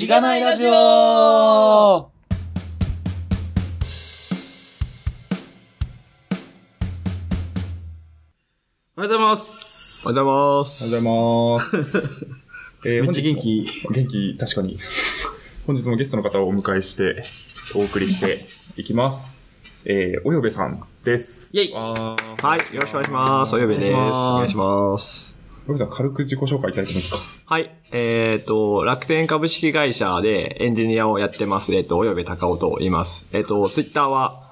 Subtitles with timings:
[0.00, 2.10] しがないラジオおは
[8.96, 10.08] ようございます。
[10.08, 10.96] おはようございます。
[10.96, 12.88] おはようございます。
[12.88, 13.66] えーめっちゃ元気。
[13.66, 14.78] 本日も元気、確かに。
[15.66, 17.22] 本日もゲストの方をお迎えして、
[17.74, 18.48] お送りして
[18.78, 19.38] いきます。
[19.84, 21.54] えー、およべさんです。
[21.54, 22.16] イェイは
[22.72, 23.54] い、よろしくお願いします。
[23.54, 23.92] およべです。
[23.92, 25.38] おお願いし願いします。
[25.68, 27.20] およべさん、軽く自己紹介いただいてもいいですか？
[27.44, 31.74] はい、えっ、と、楽天株式会社でエンジニアをやってます。
[31.74, 33.26] えっ、と、およべ高尾と言います。
[33.32, 34.48] えっ、と、ツイッターは、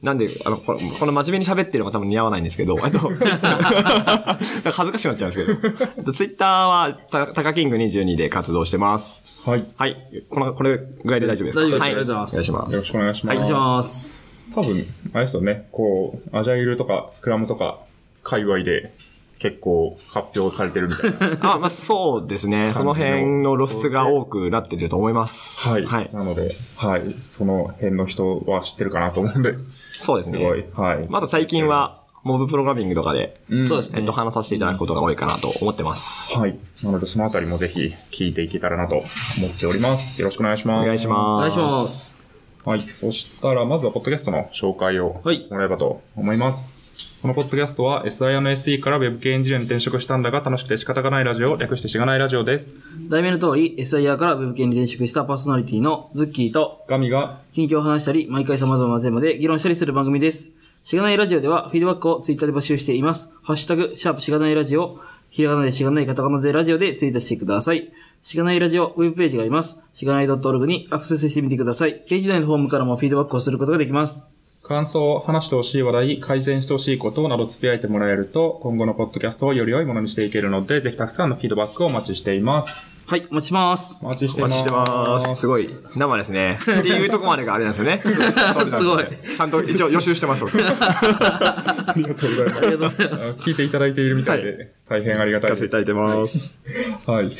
[0.00, 2.98] なんで、あの、このこの真面目に喋ってるのが多分似合わないんですけど、えっと、
[4.70, 5.58] 恥ずかしくなっちゃうんですけど、
[5.96, 9.24] えっとツイッターは、た、タカキング22で活動してます。
[9.44, 9.60] はい。
[9.60, 9.96] よはい、
[10.30, 11.62] この、これぐらいで大丈夫ですか？
[11.62, 12.76] 大丈夫ですはい、ありがとうございますお願いします。
[12.76, 13.34] ろしくお願いします。
[13.34, 14.22] お願いします。
[14.54, 17.80] 多分、あれですよね、こう、アジャイルとか、スクラムとか、
[18.22, 18.92] 界隈で
[19.38, 21.38] 結構発表されてるみたいな。
[21.54, 22.72] あ、まあ、そうですね。
[22.74, 25.68] その辺の露出が多くなってると思います。
[25.68, 25.84] はい。
[25.84, 26.10] はい。
[26.12, 27.14] なので、はい。
[27.20, 29.54] その辺の人は知ってるかなと思うんで、
[29.92, 30.38] そうですね。
[30.38, 30.64] すごい。
[30.74, 31.06] はい。
[31.08, 36.38] まだ最近は、モブプログラミングとかで、うんそうですねえっと、話させていただくことが多いかなと思ってます。
[36.38, 36.58] はい。
[36.82, 40.20] なので、そのあたりもぜひ聞いていけたらなと思っております。
[40.20, 40.82] よろしくお願いします。
[40.82, 41.40] お願いしおます。
[41.40, 42.18] 願いします。
[42.64, 42.86] はい。
[42.92, 46.77] そしたら、まずは、ポッドキャストの紹介をはいしてもらえばと思います。
[47.22, 52.76] このポッドキャストは SI の SE から Web 系エンジニアに転職したんだが楽しくて仕方がないラジオ、略してしがないラジオです。
[53.08, 60.50] 題名の通り、SIR から Web 系に転職したパーソナリティのズッキーと、ガミが、近況を話したり、毎回様々なテーマで議論したりする番組です。
[60.84, 63.32] しがないラジオでは、フィードバックをツイッターで募集しています。
[63.42, 64.98] ハッシュタグ、シャープしがないラジオ、
[65.30, 67.92] ひらがなでしがないカタカナでラジオでツイートしてください。
[68.22, 69.78] しがないラジオウェブページがあります。
[69.92, 72.02] しがない .org にアクセスしてみてください。
[72.08, 74.24] ページ内のフォームからもフィードバックをすることができます。
[74.68, 82.86] 感想、話してほしい話題、改善してほしいことなどつぶやいてもらえると、今後のポッドキャストをより良いものにしていけるので、ぜひたくさんのフィードバックをお待ちしています。
[83.06, 83.98] はい、お待ちします。
[84.02, 84.52] お待ちしてます。
[84.52, 85.40] お待ちしてます。
[85.40, 85.70] すごい。
[85.96, 86.58] 生ですね。
[86.60, 88.02] っていうとこまでがあれなんですよね。
[88.04, 89.06] すごい。
[89.06, 90.44] ちゃんと一応予習してます。
[90.44, 92.58] 僕ありがとうございます。
[92.58, 93.48] ありがとうございます。
[93.48, 95.60] 聞いていただいているみたいで、は大変ありがたいです。
[95.60, 96.60] させていただいてます。
[97.06, 97.30] はい。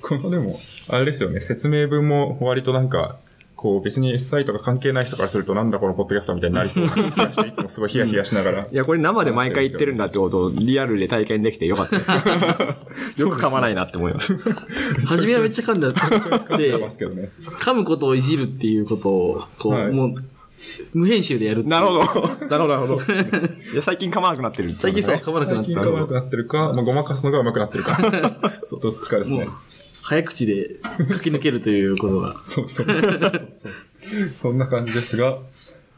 [0.00, 3.16] このでも、あれですよね、説明文も割となんか、
[3.58, 8.66] こう別に SI とか関係ない人からするとなんだこのポッドキャストみたいになりそうな気がして、いつもすごいヒヤヒヤしながら。
[8.66, 13.22] いや、これ生で毎回言ってるんだってことをリアルで体験できてよかったです。
[13.22, 14.32] よく噛まないなって思います。
[15.06, 15.88] 初めはめっちゃ噛んだ。
[16.56, 17.32] で出ますけどね。
[17.42, 20.14] 噛むことをいじるっていうことを、こう、はいもう、
[20.94, 22.00] 無編集でやるっていうなるほど。
[22.46, 22.94] なるほど、なるほど。
[22.94, 25.82] いや、最近噛まなくなってる、最近そう、噛まなくなった最近。
[25.82, 28.60] かわくなってるか、まあ、ごまかすのが上手くなってるか。
[28.62, 29.48] そう、どっちかですね。
[30.02, 32.40] 早口で書き抜けるということが。
[32.44, 32.86] そうそう。
[34.34, 35.38] そんな感じですが、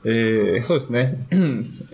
[0.04, 1.26] えー、そうですね。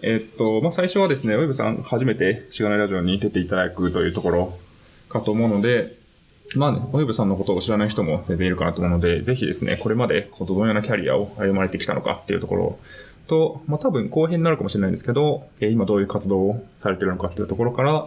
[0.02, 4.58] えっと、まあ、最初はですね、ウェブさん初めてしがないラジオに出ていただくというところ
[5.08, 5.96] かと思うので、
[6.54, 12.78] まあね、ウェブさんのことを知らない人も全然いるかなと思うので、ぜひですね、これまでどのようなキャリアを歩まれてきたのかっていうところ
[13.26, 18.04] と、まあ、多分後編になるかもしれないんですけど、えー今どういう活動をされてるのかっていうところから、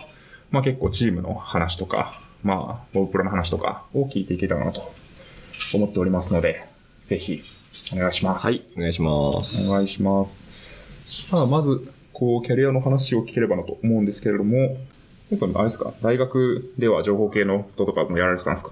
[0.51, 4.93] まあ、結構チームの話とか、まあ、ボブプロの話とかを聞いていけたらなと
[5.73, 6.65] 思っておりますので、
[7.03, 7.41] ぜひ、
[7.93, 8.45] お願いします。
[8.45, 9.69] はい、お願いします。
[9.69, 10.83] お願いします。
[11.07, 15.93] さあ、まず、こう、キャリアの話を聞ければなと思うんですけれども、やっぱあれですか？
[16.01, 18.71] 大学では情報系のこととかもやられてたんですか？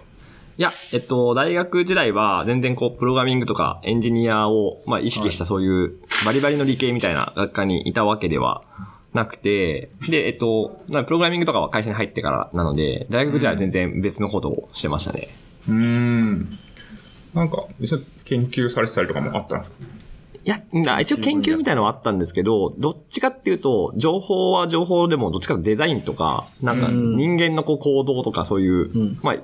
[0.58, 5.94] いや、えっと、大学時代は全然こう、プログラミングとかエンジニアを、まあ、意識したそういう
[6.26, 8.64] バリバリの理系みたいな学科にいたわけでは
[9.18, 15.28] なくて、で、えっと、まあプログラミングとかは会社に入ってからなので、大学時代は全然別のことをしてましたね。
[15.68, 16.58] うーん。
[17.34, 19.78] なんか、実際研究されてたりとかもあったんですか？
[20.46, 29.40] いや、な一応研究みたいなのはあったんですけど、どっちかっていうと、情報は情報でも、どっちかというとデザインとか、なんかうん人間のこう行動とかそういう、んまあ、い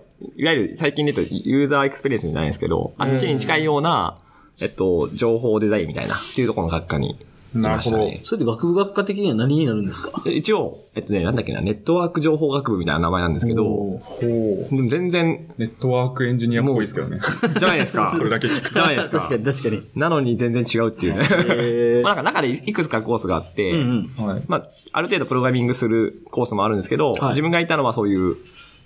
[0.45, 4.17] わゆる最近で言うとユーザーエクスペリエンスじゃないですけど、あっちに近いような、
[4.62, 7.19] えっと、情報デザインみたいなっていうところの学科に
[7.53, 8.22] なるね。
[8.24, 10.22] それって学部学科的には何になるんですか？
[10.24, 14.88] で 一応、えっとね、なんだっけな、ネットワーク情報学部みたいな名前なんですけど、ほう。
[14.90, 17.19] 全然、ネットワークエンジニアっぽいですけどね。
[17.59, 18.12] じゃないですか。
[18.16, 19.18] それだけ聞くじゃないですか。
[19.19, 19.81] 確かに確かに。
[19.95, 21.27] なのに全然違うっていうね。
[21.30, 24.25] えまあなんか中でいくつかコースがあって、うんうん。
[24.25, 24.42] はい。
[24.48, 28.36] まあ、ある程度プログラミングするコースもあるんですけど、はい自分がいたのはそういう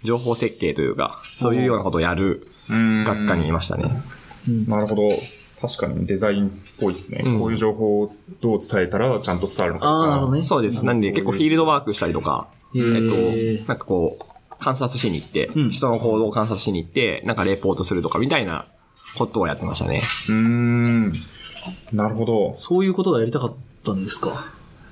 [0.03, 4.01] 情報設計というか、そういうようなことをやる学科にいましたね。
[4.68, 5.09] なるほど。
[5.59, 7.24] 確かにデザインっぽいですね。
[7.25, 9.88] うんこういう情報をどう伝えたらちゃんと伝わるのか。
[9.88, 10.42] ああ、なるほどね。
[10.42, 10.86] そうです。
[10.86, 18.68] なんで結構フィールドワークしたりとか、えへっーと、なんかこう、観察しに行って、うん人の行動を観察しに行って、なんかレポートするとかみたいな
[19.18, 20.01] ことをやってましたね。
[20.30, 21.13] うーん。
[21.92, 22.53] なるほど。
[22.56, 23.53] そういうことがやりたかっ
[23.83, 24.51] たんですか？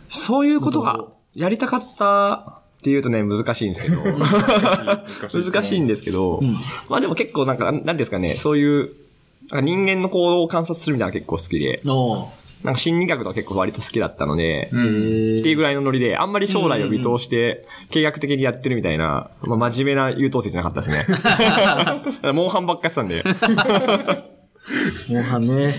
[0.10, 4.04] そういうことがやりたかったっっていうとね、難しいんですけど。
[5.52, 6.40] 難しいんですけど、
[6.90, 8.90] まあでも結構なんか、なんですかね、そういう、
[9.52, 12.28] なんか人間の行動を観察するみたいなの結構好きで、お
[12.64, 20.98] なんか心理学とか結構割と好きだったので、っていうぐらいのノリで、あんまり将来を見通して、計画的にやってるみたいな、まあ、真面目な優等生じゃなかったで
[22.20, 22.34] すね。
[22.34, 23.24] モンハンばっかやってたんで。
[25.10, 25.76] モンハンね。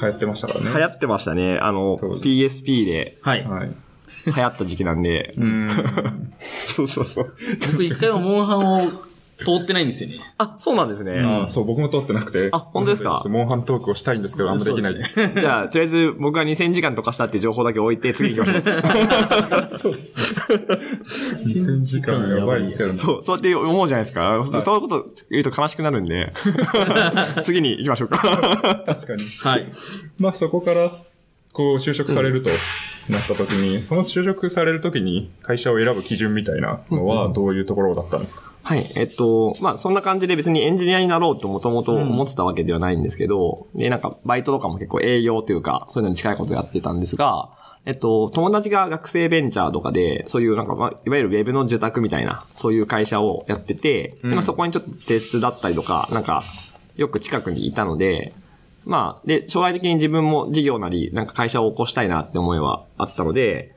[0.00, 0.70] 流行ってましたからね。
[0.74, 1.58] 流行ってましたね。
[1.58, 3.44] あの、PSP ではい。
[3.44, 3.70] はい。
[4.26, 5.34] 流行った時期なんで。
[5.36, 5.70] うん。
[6.40, 7.34] そうそうそう。
[7.72, 8.80] 僕一回もモンハンを
[9.44, 10.20] 通ってないんですよね。
[10.38, 11.20] あ、そうなんですね。
[11.20, 12.48] あそう、僕も通ってなくて。
[12.52, 13.22] あ本当ですか？
[13.28, 14.94] モンハントークをしたいんですけど、あんまできない。
[15.02, 18.62] じゃあ、とりあえず僕が2000時間とかしたっていう情報だけ置いて次行きましょう。
[19.70, 20.40] そうですね。
[21.46, 22.98] 2000時間やばいですけどね。
[22.98, 24.40] そう、そうやって思うじゃないですか。
[24.44, 26.32] そそういうこと言うと悲しくなるんで。
[27.42, 28.18] 次に行きましょうか。
[28.86, 29.24] 確かに。
[29.40, 29.66] はい。
[30.18, 30.90] まあそこから、
[31.52, 32.50] こう就職されると
[33.08, 38.50] なった時に、その就職される時に会社を選ぶ基準みたいなのはどういうところだったんですか？
[38.62, 38.90] はい。
[38.94, 47.50] えっと、まあ、そんな感じで別にエンジニアになろうともともと思ってたわけではないんですけど、で、なんか、バイトとかも結構営業というか、そういうのに近いことやってたんですが、
[47.86, 56.42] えっと、友達が学生ベンチャーとかで、そういうなんか、まあ、いわゆるウェブの受託みたいな、そういう会社をやってて、でまあ、そこにちょっと手伝ったりとか、なんか、
[56.96, 58.34] よく近くにいたので、
[58.84, 63.74] まあ、で、将来的に自分も事業なり、なんか会社を起こしたいなって思いはあったので、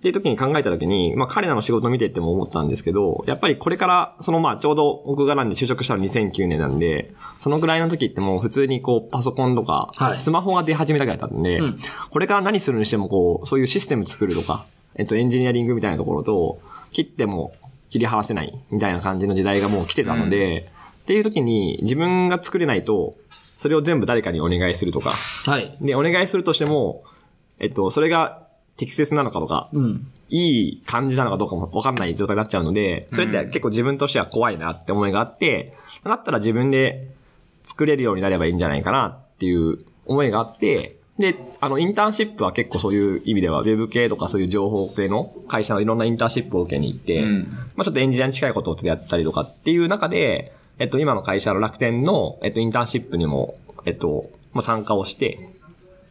[0.00, 10.18] っていう時に考えた時に、まあ彼らの仕事を見てっても思ったんですけど、やっぱりこれから、そのまあちょうど僕がなんで就職したの2009年なんで、そのぐらいの時ってもう普通にこうパソコンとかは、い。
[10.18, 11.78] スマホが出始めたぐらいだったんで、うん。
[12.10, 14.64] これから何するにしてもこう、そういうシステム作るとか、
[14.94, 16.60] えっとエンジニアリングみたいなところと、
[16.92, 17.52] 切っても
[17.90, 20.70] 切り離せないみたいな感じの時代がもう来てたので、
[21.02, 23.16] っていう時に自分が作れないと、
[23.60, 25.76] それを全部誰かにお願いするとか、はい。
[25.82, 27.04] で、お願いするとしても、
[27.58, 28.46] えっと、それが
[28.78, 30.10] 適切なのかとか、うん。
[30.30, 37.10] いい感じなのかどうかもわかんない状態になっちゃうので、それって結構自分としては怖いなって思いがあって、だったら自分で
[37.62, 47.42] 作れるようになればいいんじゃないかなっていう思いがあって、で、あの、インターンシップは結構そういう意味では、ウェブ系とかそういう情報系の会社のいろんなインターンシップを受けに行って、うん
[47.76, 53.54] まあちょっとエンジニアに近いことをやったりとかっていう中で、えっと、今の会社の楽天の、えっと、インターンシップにも、
[53.84, 55.50] えっと、まあ参加をして、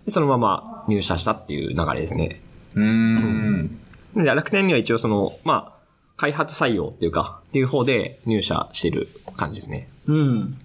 [0.05, 2.39] でそのまま入社したっていう流れですね。
[2.75, 3.79] うーん。
[4.15, 5.79] で楽天には一応その、まあ、
[6.17, 9.89] 開発採用っていうか、っていう方で入社してる感じですね。
[10.05, 10.57] うん。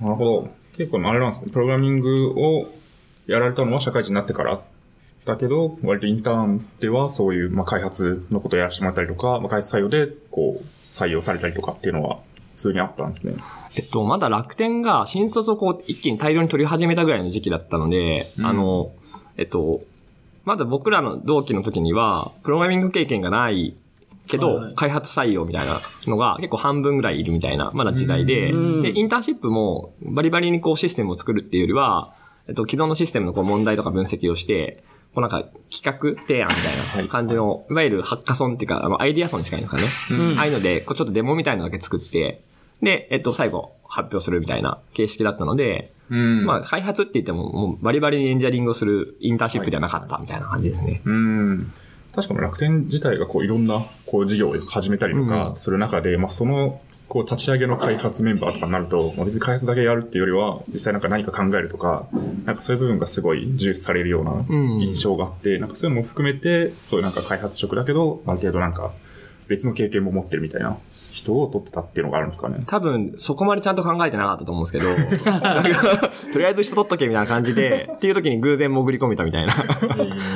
[0.00, 0.48] なるほど。
[0.76, 1.50] 結構あれなんですね。
[1.50, 2.68] プログラミングを
[3.26, 4.60] やられたのは社会人になってから
[5.24, 13.34] だけど、割とインターンではそういう、まあ、開発のことをやらせてもらったりとか、まあ、開発採用でこう採用されたりとかっていうのは普通にあったんですね。
[13.76, 18.46] えっと、まだ楽天が新卒をこう一気に大量に取り始めたぐらいの時期だったので、うん。
[18.46, 18.92] あの、
[19.36, 19.80] えっと、
[20.44, 23.74] まだ僕らの同期の時には、プログラミング経験がない
[24.26, 28.82] けど、開発採用みたいなのが結構半分ぐらいいるみたいな、まだ時代で、うん。
[28.82, 32.14] で、インターンシップもバリバリにこうシステムを作るっていうよりは、
[32.46, 34.84] えっと、既存のシステムのこう問題とか分析をして、
[35.14, 36.54] こうなんか企画提案み
[36.92, 39.84] たいな感じの、い、わゆるハッカソンっていうか、あの、アイディアソンに近いのかね。
[40.10, 42.42] うんああいうので、こうちょっとデモみたいなのだけ作って、
[42.82, 51.00] で、えっと、最後発表するみたいな形式だったので、うんまあ、開発って言っても、もうバリバリにエンジニアリングをするインターンシップじゃなかったみたいな感じですね。
[51.04, 51.72] うん。
[52.14, 62.06] 確かに楽天自体がこういろんなこう事業を始めたりとかうんする中で、まあそのこう立ち上げの開発メンバーとかになると、まあ別に開発だけやるっていうよりは、実際なんか何か考えるとか、
[62.44, 68.92] なんかそういう部分がすごい重視されるようなうん印象があって、なんかそういうのも含めて、そういうなんか開発職だけど、ある程度なんか
[69.48, 70.78] 別の経験も持ってるみたいな
[71.12, 72.64] 人を取ってたっていうのがあるんですかね。
[72.66, 79.54] 多分、そこまでちゃんと考えてなかったと思うんですけど、とりあえず人取っとけみたいな感じで、っていう時に偶然潜り込めたみたいな。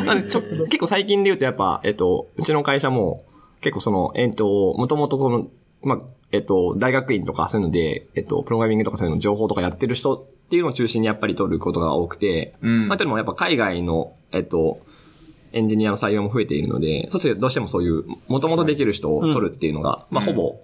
[0.05, 3.25] なんでちょ結構最近で言うとやっぱ、えっと、うちの会社も、
[3.61, 5.49] 結構その、えっと、もともとこの、
[5.83, 5.99] まあ、
[6.33, 12.89] えっと、大学院とかそういうので、えっと、プログラミングとかそういうの情報とかやってる人っていうのを中心にやっぱり取ることが多くて、うん。
[12.89, 14.81] まあ、というのもやっぱ海外の、えっと、
[15.53, 20.61] エンジニアの採用も増えているので、そうするとどうしてもそういう、もともとできる人を取るっていうのが、まあ、ほぼ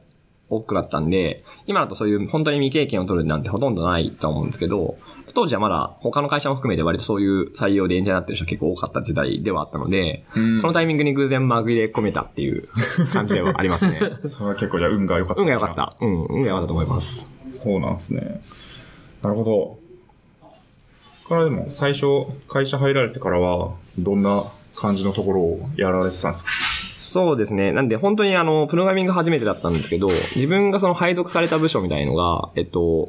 [0.51, 4.97] 多くなったんで、今だとそういう本当に未経験を取るなんてほとんどないと思うんですけど、
[5.33, 12.69] 当時はまだ他の会社も含めて割とそういう採用でエンジニアになってる人結構多かった時代ではあったので、うんそのタイミングに偶然まぐれ込めたっていう
[13.13, 13.99] 感じではありますね。
[14.29, 15.41] それは結構じゃあ運が良かった。
[15.41, 15.75] 運が良かっ。
[15.75, 15.97] た。
[16.01, 17.31] うん、運が良かったと思います。
[17.63, 18.43] そうなんですね。
[19.23, 19.79] なるほど。
[21.29, 22.07] からでも最初
[22.49, 24.45] 会社入られてからはどんな
[24.77, 26.51] 感じのところをやられてたんですか？
[27.01, 27.73] そうですね。
[27.73, 33.09] なんで本当にあの、プログラミング初めてだったんですけど、自分がその配属された部署みたいのが、えっと、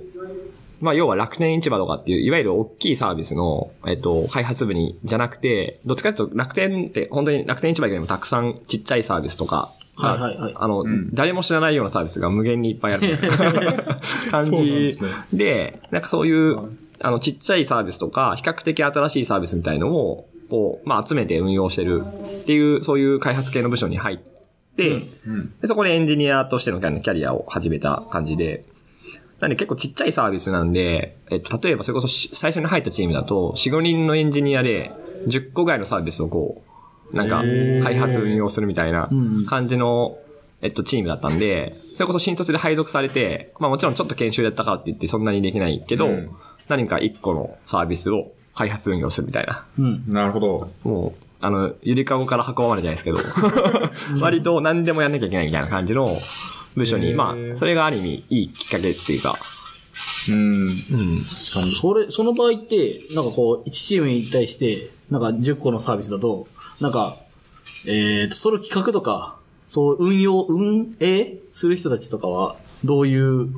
[0.82, 10.54] まあ要は楽天市場とかっていう、いわゆる大きいサービスの、えっと、開発部に、じゃなくて、どっちかというと楽天って本当に楽天市場以外にもたくさんちっちゃいサービスとか、はいはいはい。
[10.56, 13.18] あの、ん誰も知らないようなサービスが無限にいっぱいある
[14.30, 14.98] 感じ
[15.32, 16.66] で、なんかそういう、はい
[17.02, 22.04] あの、ちっちゃいサービスとか、比較的新しいサービスみたいのを、こう、まあ、集めて運用してる
[22.42, 24.18] っていう、そういう開発系の部署に入っ
[24.76, 25.54] て、うん。
[25.62, 28.66] でそこでエンジニアとしてのキャリアを始めた感じで、
[29.40, 34.92] なんで結構ちっちゃいサービスなんで、えっと、例えばそれこそし最初に入ったチームだと、4、5人のエンジニアで
[35.28, 36.64] 10個ぐらいのサービスをこ
[37.12, 37.42] う、なんか
[37.84, 39.10] 開発運用するみたいな
[39.48, 40.18] 感じの、
[40.62, 46.36] えっと、チームだったんで、それこそ新卒で配属されて、まあもちろんちょっと研修やったからって言ってそんなにできないけど、うん
[46.68, 49.66] 何か1個のサービスを開発運用するみたいな。
[49.78, 50.04] うん。
[50.08, 50.72] なるほど。
[50.84, 53.18] もう、あの、ゆりかごから運ばれじゃないですけど、
[54.22, 56.08] 割と何でもやんなきゃいけないみたいな感じの
[56.76, 59.38] 部署に、まあ、それがある意味いいきっかけっていうか、
[60.30, 60.68] うん。
[60.68, 61.22] うん。
[61.24, 66.48] それ、その場合って、なんかこう、1チームに対して、なんか10個のサービスだと、
[66.82, 67.18] なんか、
[67.86, 73.50] えーと、その企画とか、そう、運用、運営する人たちとかは、どういう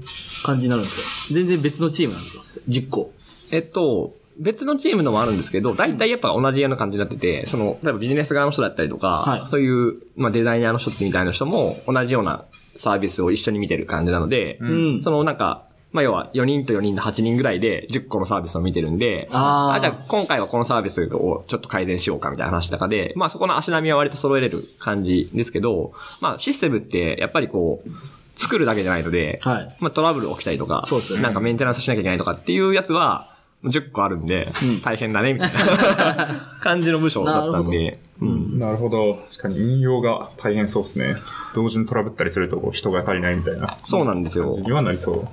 [0.43, 0.95] 感じになるんです
[1.27, 1.33] か？
[1.33, 3.11] 全然別のチームなんですか ?10 個。
[3.51, 12.45] えっと、別のチームのもあるんですけど、大体やっぱ同じような感じになってて、その、例えばビジネス側の人だったりとか、はいそういう、まあデザイナーの人みたいな人も同じような
[12.77, 15.03] サービスを一緒に見てる感じなので、うん。
[15.03, 27.89] そのなんか、まあ要は4人と4人で8人ぐらいで10個のサービスを見てるんで、あーじゃあ今回はこのサービスをちょっと改善しようかみたいな話とかで、まあそこの足並みは割と揃えれる感じですけど、まあシステムってやっぱりこう、
[28.35, 29.67] 作るだけじゃないので、はい。
[29.79, 38.59] まあトラブル起きたりとか、そうですよねなんかメンテナンスしなきゃいけないとかっていうやつは、10個あるんで、うん大変だね、みたいな 感じの部署だったんで、うん。
[38.59, 39.19] なるほど。
[39.31, 41.15] 確かに運用が大変そうですね。
[41.55, 44.61] 同時にトラブったりすると人が足りないみたいなそうなんですよ感じ。
[44.61, 45.27] にはなりそう。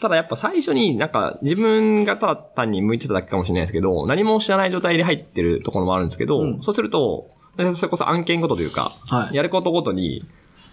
[0.00, 7.28] ただやっぱ最初になんか自分がただ単に向いてただけかもしれないですけど、何も知らない状態で入ってるところもあるんですけど、うんそうすると、
[7.74, 10.24] それこそ案件ごとというか、はいやることごとに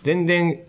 [0.04, 0.60] 全然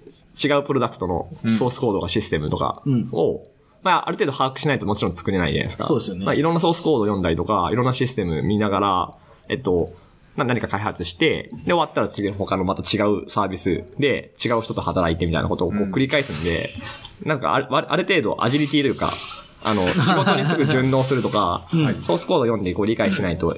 [0.42, 3.42] 違うプロダクトのソースコードがシステムとかうんを、
[3.88, 5.84] まあある程度把握しないともちろん作れないじゃないですか。
[5.84, 9.14] そうですよねまあいろんなソースコード読んだりとか、いろんなシステム見ながら、
[9.48, 9.94] えっと、
[10.36, 16.68] まあ何か開発して、で終わったら次の他のまた違うサービスで違う人と働いてみたいなことをこううん繰り返すんで、
[17.24, 19.14] なんかあるある程度アジリティというか、
[19.64, 23.56] あの、仕事にすぐ順応するとか、 うんソースコード読んでこう理解しないと、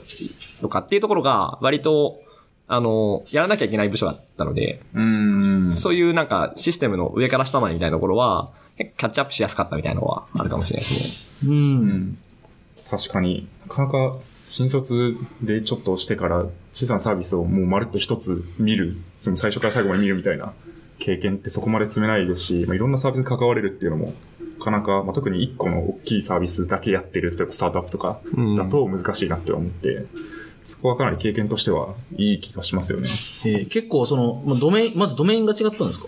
[0.60, 2.20] とかっていうところが割と、
[2.68, 5.72] あの、やらなきゃいけない部署だったので、う。
[5.72, 8.52] そういうなんかシステムの上から下までみたいなところは、
[8.96, 11.50] キャッチアップしやすかったみたいなのはあるかもしれないですね。
[11.50, 11.50] う。
[11.50, 12.18] うんん。
[12.90, 20.52] 確かに、なかなか新卒でちょっとしてから小さなサービスをもうまるっと一つ見る、その最初から最後まで見るみたいな
[20.98, 24.14] 経験ってそこまで積めないですし、まあ、いろんなサービスに関われるっていうのも、
[24.58, 30.04] なかなか、まあ、特に一個の大きいサービスだけやってる、例えばスタートアップとかうんだと難しいなって思って、
[30.62, 33.08] そこはかなり経験としてはいい気がしますよね。
[33.44, 36.06] えー結構その、まあ、ドメイン、まずドメインが違ったんですか？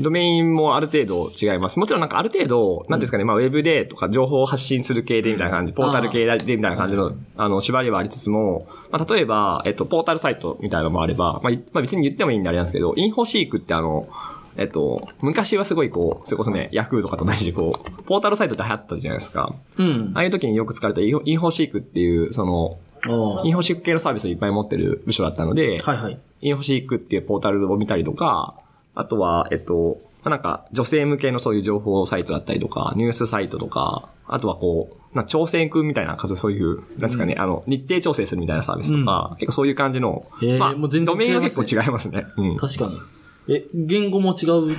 [0.00, 1.78] ドメインもある程度違います。
[1.78, 14.08] もちろんなんかある程度、なんですかね、まあウェブでとか情報を発信する系でみたいな感じ、ポータル系でみたいな感じの、あの、縛りはありつつも、まあ例えば、えっと、ポータルサイトみたいなのもあれば、まあ、いまあ別に言ってもいいんであれなんですけど、インフォシークってあの、
[14.56, 19.54] えっと、昔はすごいこう、それこそね、ヤフーとかと同じでこう、ポータルサイトって流行ったじゃないですか。
[19.78, 20.20] うんあ。
[20.20, 26.18] あいう時によく使われたインフォシークっていう、その、インフォシーク系のサービスをいっぱい持ってる部署だったので、はいはい。
[26.40, 28.56] インフォシークっていうポータルを見たりとか、
[28.94, 40.24] あとは、えっと、まあなんか、女性向けのそういう情報サイトだったりとか、ニュースサイトとか、あとはこう、まあ、調整君みたいな、そういう、なんですかね、あの、日程調整するみたいなサービスとか、結構そういう感じの、
[40.58, 42.26] まあ、もう全然ドメインは違いますね結構違いますね。
[42.36, 42.56] うん。
[42.56, 43.54] 確かに。
[43.54, 44.76] え、言語も違う？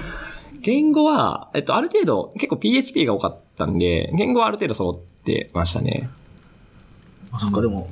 [0.62, 6.10] 言語は、えっと、ある程度、結構 PHP が多かったんで、言語はある程度揃ってましたね。
[7.32, 7.88] あ、そっか、でも、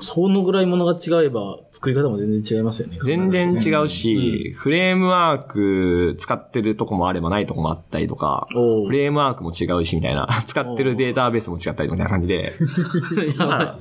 [0.00, 2.98] そのぐらいものが違えば、作り方も全然違いますよね。
[3.04, 8.54] 全然違うし、フレームワーク使ってるとこもあればないとこもあったりとか、フ
[8.90, 12.52] レームワークも違うしみたいな、 使ってるデータベースも違ったりみたいな感じで、
[13.38, 13.78] やばまあ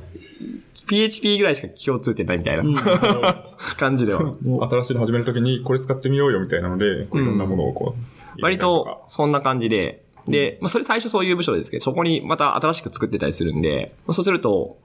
[0.87, 2.65] PHP ぐらいしか共通点ないみたいな、い。
[2.65, 2.75] うん。
[3.77, 4.35] 感じでは。
[4.69, 14.84] 新しいの始めるときにこれ使ってみようよみたいなので、いろんなものをこう、割とそんな感じで、で、まあ、それ最初そういう部署ですけど、そこにまた新しく作ってたりするんで、まあ、そうすると、ま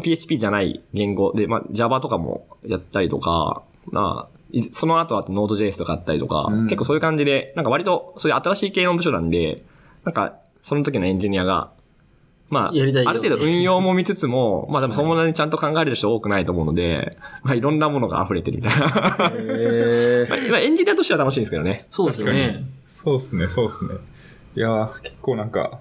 [0.00, 9.64] PHP じゃない言語で、まあ、Java とかもやったりとか、まあ、いその後は Node.js とかあったりとか、うん結構そういう感じで、なんか割とそういう新しい系の部署なんで、
[10.04, 11.70] なんか、その時のエンジニアが、
[12.48, 18.86] まあ、やりたいよある程度運用も見つつも、 まあでもそんなにちゃんと考える人多くないと思うので、まあいろんなものが溢れてるみたいな。
[18.86, 21.86] へー まあエンジニアとしては楽しいんですけどね。
[21.90, 22.64] そうですよね。
[22.84, 23.94] そうですね、そうですね。
[24.54, 25.80] いやー、結構なんか、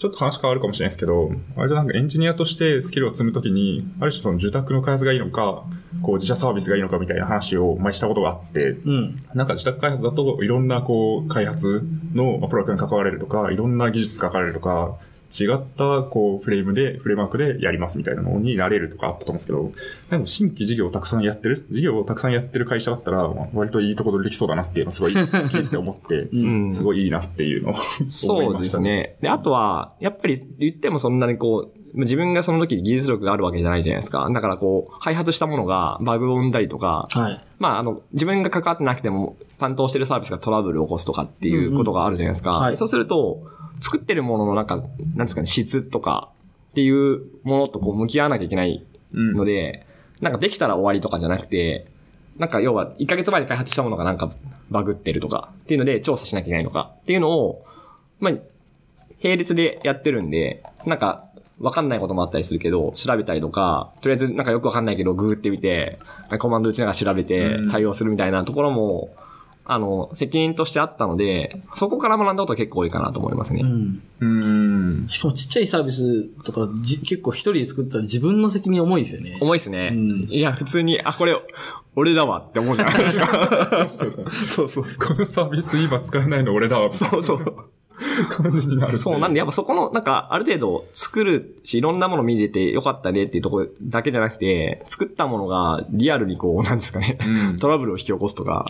[0.00, 5.64] ちょっと話変わるかもしれないですけど、あれじゃなんかエンジニアとしてスキルを積むときに、ある種その受託の開発がいいのか、
[6.02, 9.22] こう自社サービスがいいのかみたいな話を前したことがあって、うん。
[9.34, 11.82] なんか自宅開発だといろんなこう開発
[12.14, 14.96] のまあプロダクトに関われるとか、いろんな技術関われるとか、
[15.30, 19.72] 違ったこうフレームで、フレームワークでやりますみたいなのになれるとかあったと思うんですけど、
[20.10, 28.80] でも新規事業をたくさんやってる、事業をたくさんやってる会社だったら、まあ割といいところでできそうだなっていうのをすごい 聞いてて思って、うんすごいいいなっていうのを思そいうましたです。
[28.80, 29.16] ね。
[29.20, 34.28] で、あとは、やっぱり言ってもそんなにこう、自分がその時技術力があるわけじゃないじゃないですか。
[34.32, 37.44] だからこう、開発したものがバグを生んだりとか、はい。
[37.58, 42.50] まあ、あの、自分が関わってなくても、担当してるサービスがトラブルを起こすとかっていうことがあるじゃないですか。
[42.50, 43.42] うんうんはいそうすると、
[43.80, 46.28] 作ってるもののなんか、なんですかね、質とか
[46.70, 49.32] っていうものとこう向き合わなきゃいけないうん。
[49.32, 49.86] ので、
[50.20, 51.86] なんかできたら終わりとかじゃなくて、
[52.38, 54.32] なんか要は1ヶ月前に開発したものがなんか
[54.70, 57.64] バグってるとかっていうので調査しなきゃいけないのかっていうのを、
[58.18, 58.34] まあ、
[59.22, 61.24] 並列でやってるんで、なんか、
[61.58, 65.98] わかんないこともあったりするけど、調べたりとか、とりあえずなんかよくわかんないけど、ググってみて、
[66.38, 67.70] コマンド打ちながら調べてうん。
[67.70, 69.10] 対応するみたいなところも、
[69.72, 73.60] あの、責任としてあったので、そこから学んだことは結構多いかなと思いますね。
[73.62, 74.02] うん。
[74.18, 74.26] う
[75.04, 75.08] ん。
[75.08, 79.38] しかもちっちゃいサービスとかじ結構一人で作ったら自分の責任重いですよね。
[79.40, 79.90] 重いですね。
[79.92, 81.36] うんいや、普通に、あ、これ、
[81.94, 83.86] 俺だわって思うじゃないですか。
[83.88, 84.84] そうそう。
[84.84, 87.64] このサービス今使えないの俺だわ、そうそう。
[88.00, 88.92] な感じになる。
[88.96, 98.66] そう、なんでやっぱそこの、なんか、ある程度作るし、いろんなもの見れてよかったねっていうところだけじゃなくて、作ったものがリアルにこう、なんですかね、うんトラブルを引き起こすとか、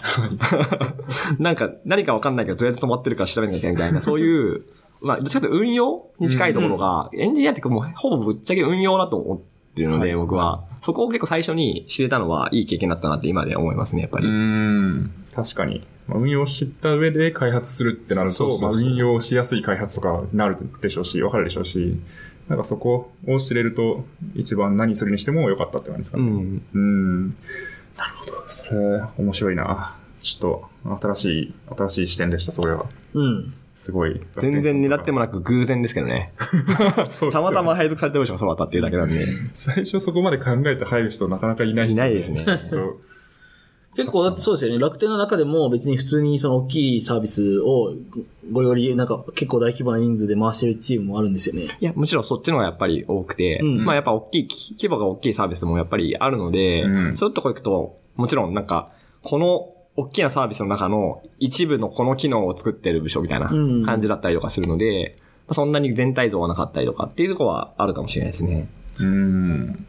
[1.38, 4.64] なんか、何かわかんないけど、とりあえず止まってるから調べなきゃいけないみたいな、 そういう、
[5.00, 9.40] まあ、どっちかというと運用に近いところが、エンジニアってもう、ほぼぶっちゃけ運用だと思っ
[9.74, 10.64] てるので、はい僕は。
[10.80, 14.26] そこを結構最初に知れたのはいい経験だったなって今で思いますね、やっぱり。
[14.26, 15.12] うん。
[15.34, 15.86] 確かに。
[16.10, 22.00] まあ運用を知った上で開発するってなると、まあ、運用しやすい開発とかなるでしょうし、わかるでしょうし、
[22.48, 26.24] なんかそこを知れると、一番何するにしても良かったって感じですかね。
[26.24, 26.62] うん。
[26.74, 27.28] うん。
[27.28, 28.32] なるほど。
[28.48, 29.96] それ、面白いな。
[30.20, 32.86] ちょっと、新しい、新しい視点でした、それは。
[33.14, 33.54] うん。
[33.76, 34.20] すごい。
[34.38, 36.32] 全然狙ってもなく偶然ですけどね。
[37.22, 39.26] ねたまたま配属されてる人がそうだったっていうだけなんで。
[39.54, 42.44] 最初そこまで考えて入る人なかなかいないいないですね。
[43.96, 44.78] 結構だってそうですよね。
[44.78, 47.92] 楽天の中でも別に普通にその大きいサービスを
[48.52, 51.76] ごよりなんか結構大規模な人数で回してるチームもあるんですよね。
[51.80, 58.90] いや、むしろそっちの方がやっぱり多くて、うんまあやっぱ大きい、き規模が大きいサービスもやっぱりあるので、うんそういうとこ行くと、もちろんなんか、
[59.22, 65.16] この大きなサービスの中の一部のこの機能を作ってる部署みたいなうん感じだったりとかするので、
[65.48, 68.68] まあそんなに全体像はなかったりとかっていうところはあるかもしれないですね。
[68.98, 69.86] うん。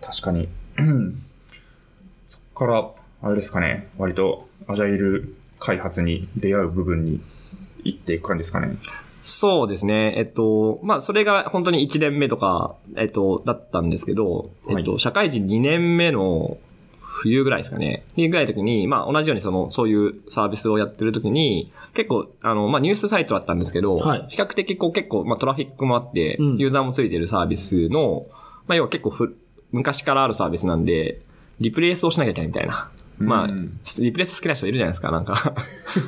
[0.00, 0.48] 確かに。
[0.78, 1.22] う ん
[2.30, 2.90] そこから、
[3.22, 7.20] あれですかね、割とアジャイル開発に出会う部分に
[7.84, 8.76] 行っていく感じですかね。
[9.22, 10.14] そうですね。
[10.16, 16.58] えっと、まあ、それが本当に1年目とか、えっと、だったんですけど、えっと、社会人2年目の
[17.00, 18.04] 冬ぐらいですかね。
[18.14, 28.26] にぐらいの時に、まあ、同じようにその、そういうサービスをやってる時に、結構、あの、まあ、ニュースサイトだったんですけど、はい比較的こう結構、まあ、トラフィックもあって、うんユーザーもついてるサービスの、
[28.68, 29.36] まあ、要は結構ふ、
[29.72, 31.22] 昔からあるサービスなんで、
[31.58, 32.90] リプレイスをしなきゃいけないみたいな。
[33.18, 35.54] まあ、うんリプレイス好きな人いるじゃないですか、なんか。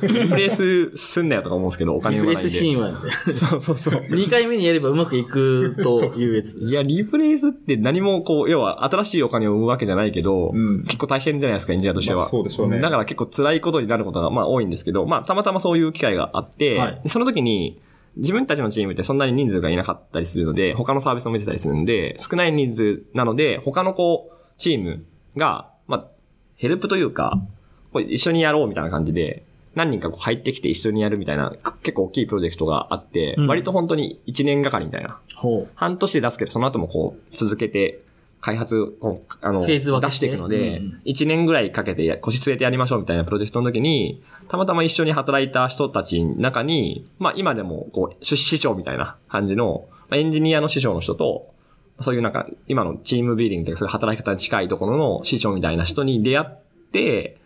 [0.01, 2.49] リプレイスすんなよとか思うんですけど、お金リフ生まないんで。
[2.49, 4.01] レスシーンは、ね、そうそうそう。
[4.09, 6.59] 2回目にやればうまくいくというやつ。
[6.59, 12.19] いや、リプレイスって何もこう、要は新しいお金を生むわけじゃないけど、うん結構大変じゃないですか、エンジニアとしては。
[12.19, 17.81] まあそうでしょうねだから結構辛いことになることがまあ多いんですけど、まあたまたまそういう機会があって、はいでその時に、
[18.15, 25.05] 自分たちのチームってそんなに人数がいなかったりするので、他のサービスも見てたりするんで、少ない人数なので、他のこう、チーム
[25.37, 25.78] が、まあ、
[26.59, 27.39] ヘルプというか、
[27.91, 29.43] こう一緒にやろうみたいな感じで、
[29.75, 33.47] 何人かこう入ってきて一緒にやるみたいな、結構大きいプロジェクトがあって、うん。
[33.47, 35.19] 割と本当に1年がかりみたいな。
[35.35, 38.01] ほ半年で出すけど、その後もこう、続けて、
[38.41, 51.53] 開発を、あの、フェーズ分け出していくのでうん、1年ぐらいかけてや腰据えてやりましょうみたいなプロジェクトの時に、たまたま一緒に働いた人たちの中に、まあ今でも、こう、師師匠みたいな感じの、まあエンジニアの師匠の人と、
[52.01, 56.57] そういうなんか、今のチームビーディングというか、そういう働き方に近いところの師匠みたいな人に出会っ
[56.91, 57.37] て、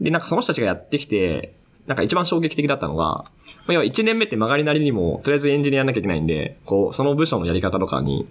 [0.00, 1.54] で、なんかその人たちがやってきて、
[1.86, 3.24] なんか一番衝撃的だったのが、ま
[3.68, 8.26] あ、要は1年目って曲がりなりにも、とりあえずエンジニアやんなきゃいけないんで、こう、その部署のやり方とかに、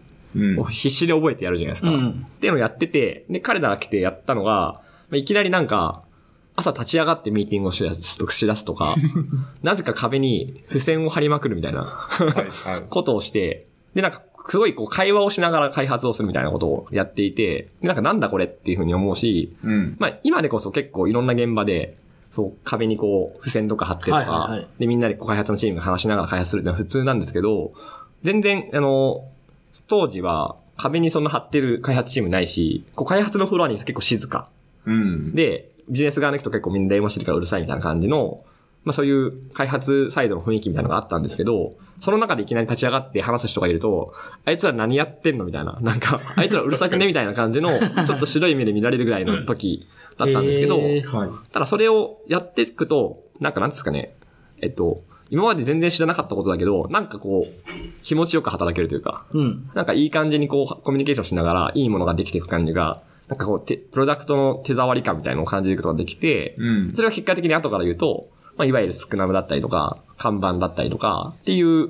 [0.70, 1.90] 必死で覚えてやるじゃないですう。
[1.90, 1.96] か。
[1.96, 2.26] っうん。
[2.40, 4.82] ていうのをやってて、で、彼らが来てやったのが、ま
[5.14, 6.04] あいきなりなんか、
[6.56, 7.94] 朝立ち上がってミーティングをしだ
[8.56, 8.96] すとか、
[9.64, 12.08] なぜか壁に付箋を貼りまくるみたいな。
[12.90, 19.96] ことをして、で、なんか、すごいこう会話をしながら開発をするみたいなことをやっていて、で、なんかなんだこれっていうふうに思うし、うん。
[20.00, 21.98] まあ今でこそ結構いろんな現場で、
[22.32, 27.74] そう、壁にこう、付箋とか貼ってとか、で、みんなでこう開発のチームが話しながら開発するっていうのは普通なんですけど、
[28.22, 29.26] 全然、あの、
[29.88, 34.48] 当時は壁にそんな貼ってる開発チームないし、こう開発のフロアに結構静か。
[34.86, 35.34] うん。
[35.34, 38.44] で、ビジネス側の人結構みんな電話してるからうるさいみたいな感じの、
[38.90, 45.78] まあそういう開発サイドの雰囲気みたいなのがあったんですけど、その中でいきなり立ち上がって話す人がいると、あいつら何やってんのみたいな。
[45.80, 47.70] なんか、あいつらうるさくねみたいな感じの、
[48.08, 49.86] ちょっと白い目で見られるぐらいの時
[50.18, 50.82] だったんですけど。
[51.52, 54.16] ただそれをやっていくと、なんかなんですかね、
[54.60, 57.70] えっと、今まで全然知らなかったことだけど、なんかこう、
[58.02, 59.70] 気持ちよく働けるというか、うん。
[59.76, 66.94] なんかいい感じにこう、コミュニケーションしながら、いいものができていく感じが、なんかこう、てプロダクトの手触り感みたいなのを感じることができて、うん。
[66.96, 71.88] それを結果的に後から言うと、まあ、いわゆるスクラムだったりとか、看板だったりとか、っていう、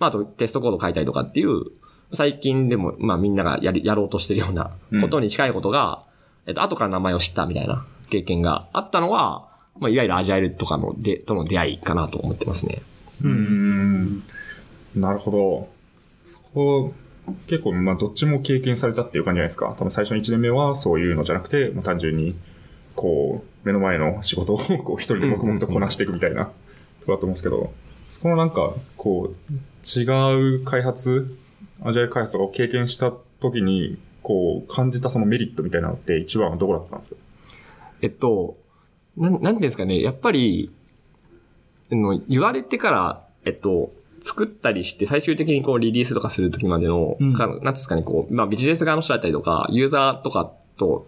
[0.00, 1.66] まあ、あとテストコードを書いたりとかっていう、
[2.12, 6.02] 最近でも、まあ、みんながやり、やろうとしてるようなことに近いことが、
[6.46, 12.82] えっと、後から名前を知ったみたいな経験があったのは、まあ、いわゆるアジャイルとかので、との出会いかなと思ってますね。
[13.22, 14.24] うーん。
[14.96, 15.68] なるほど。
[16.32, 16.92] そこ、
[17.46, 19.76] 結構、まあ、どっちも経験されたっていう感じじゃないですか。
[19.78, 22.34] 多分最初の1年目はそういうのじゃなくて、まあ、単純に、
[22.96, 26.54] こう、目の前の仕事をこう一人で黙々とこなしていくみたいなとこ
[27.08, 27.72] ろだと思うんですけど、
[28.08, 31.36] そこのなんか、こう、違う開発、
[31.82, 37.20] アジャイル開発を経験した時に、こう、感じたそのメリットみたいなのって一番はどこだったんですか？
[38.02, 38.56] えっと、
[39.16, 40.70] なん、なんていうんですかね、やっぱり、
[41.92, 47.32] あの、言われてから、えっと、作ったりして、最終的にこうリリースとかするときまでの、うん。
[47.32, 51.06] かなんていうんですかね、こう、まあビジネス側の人だったりとか、ユーザーとかと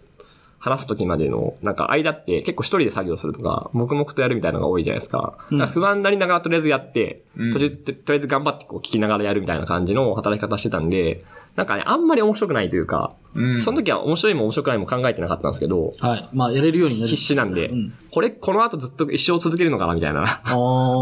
[0.63, 5.35] 話すときまでの、なんか間って結構一人で作業するとか、黙々とやるみたいなのが多いじゃないですか。
[5.51, 11.25] うんだから不安になりながらとりあえずやって、うん途中でとりあえず頑張ってこう聞きながらやるみたいな感じの働き方してたんで、
[11.57, 16.29] なんかね、あんまり面白くないというか、うんその時は面白いも面白くないも考えてなかったんですけど、はい。
[16.33, 17.09] まあ、やれるようになる。
[17.09, 17.93] 必死なんで、うん。
[18.13, 20.41] これ、この後ずっと一生続けるのかなみたいな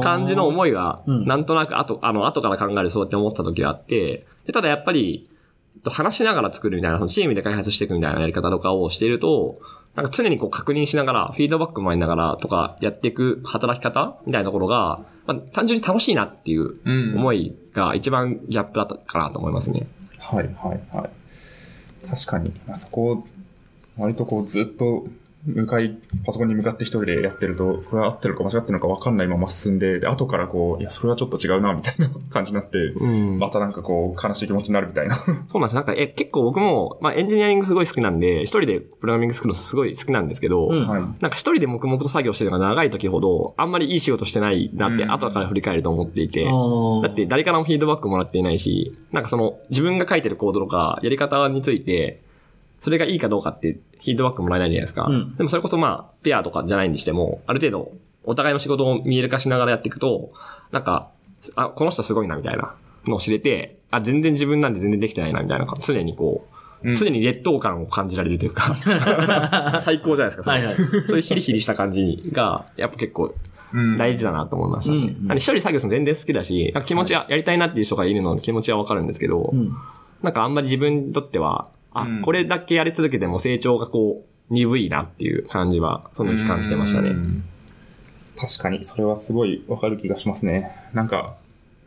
[0.02, 5.28] 感じの思いが、うんなんとなく後、あの、後から考えるそうって思った時があって、でただやっぱり、
[5.82, 9.58] と話しながら作るみたいな、そのチームで開発していくみたいなやり方とかをしていると、
[9.96, 16.76] なんか常にこう確認しながら、フィードバックもありながらとかやっていく働き方みたいなところが、まあ、単純に楽しいなっていう
[17.16, 19.86] 思いが一番ギャップだったかなと思いますね。
[20.18, 22.08] はいはいはい。
[22.08, 23.26] 確かに、あそこ、
[23.96, 25.06] 割とこうずっと
[25.46, 33.38] 向かい、パソコンに向かって一人でやってると、これは合ってるのか間違ってるのか分かんないまま進んで、で、後からこう、いや、それはちょっと違うな、みたいな感じになって、うん。
[33.38, 35.16] またなんかこう、悲しい気持ちになるみたいな。
[35.16, 35.74] そうなんです。
[35.74, 41.00] なんか、え、結構僕も、まあ、エンジニアリングすごい好きなんで、一人でプログラミング作るのすごい好きなんですけど、うんはい。
[41.00, 52.22] なんか一人で黙々と作業してるのが長い時ほど、あんまりいい仕事してないなってうん後から振り返ると思っていて、あーだって誰からもフィードバックもらっていないし、なんかその自分が書いてるコードとかやり方について、
[52.80, 55.04] それがいいかどうかってフィードバックもらえないじゃないですか。
[55.04, 57.92] うんでもそれこそまあ、ペアとかじゃないにしても、ある程度
[58.24, 60.32] お互いの仕事を見える化しながらやっていくと、
[60.72, 61.10] なんか、
[61.56, 62.74] あ、この人すごいなみたいな
[63.06, 66.60] のを知れて、あ、全然自分なんで全然できてないなみたいな、常にこう、うん
[66.94, 68.72] 常に劣等感を感じられるというか、
[69.80, 70.44] 最高じゃないですか。
[70.44, 73.34] それはいはいそういうヒリヒリした感じが、やっぱ結構
[73.74, 74.98] うん大事だなと思いましたね。
[74.98, 79.76] うんうん一人作業するの全然好きだし、なんか気持ちは、やりたいなっていう人がいるの気持ちはわかるんですけど、うん。
[80.22, 87.10] なんかあんまり自分にとっては、あ、うんこれだけやり続けても成長がこう、鈍いなっていう感じは、その時感じてましたね。
[87.10, 87.44] うん
[88.40, 90.70] 確かに、それはすごいわかる気がしますね。
[90.94, 91.36] なんか、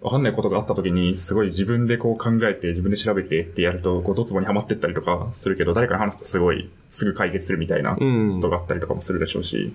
[0.04, 8.40] わかんないことがあった時に、すごい自分でこう考えて、自分で調べてってやると、こう、ドツボにはまってったりとかするけど、誰かに話すとすごい、すぐ解決するみたいなこうん。
[8.40, 9.74] とがあったりとかもするでしょうし、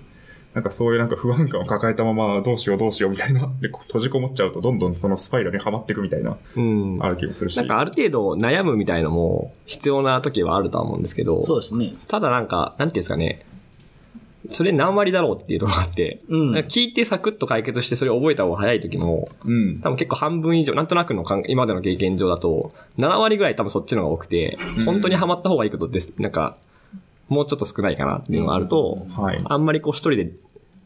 [0.53, 6.97] なんかそういうなんか不安感を抱えたまま、どうしようどうしようみたいな、で、こう閉じこもっちゃうと、どんどんそのスパイラルにはまっていくみたいな、うん。
[7.01, 7.57] ある気もするし。
[7.57, 11.93] なんかある程度悩むみたいのも必要な時はあるとは思うんですけど、そうですね。
[12.07, 13.45] ただなんか、なんていうんですかね、
[14.49, 19.79] それ何割だろうっていうところがあって、うん聞いてサクッと解決してそれを覚えた方が早い時も、うん。
[19.81, 26.13] 多分結構半分以上、なんとなくの感今までの経験上だと、7割ぐらい多分そっちの方が多くて、うん本当にハマった方がいいことです。
[26.19, 26.57] なんか、
[27.29, 29.37] もうちょっと少ないかなっていうのがあると、はい。
[29.43, 30.31] あんまりこう一人で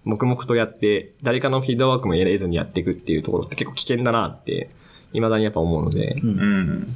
[0.03, 4.69] 黙々とやって、誰かのフィードバックも得ずにやっていくっていうところって結構危険だなって、
[5.13, 6.95] 未だにやっぱ思うので、うん。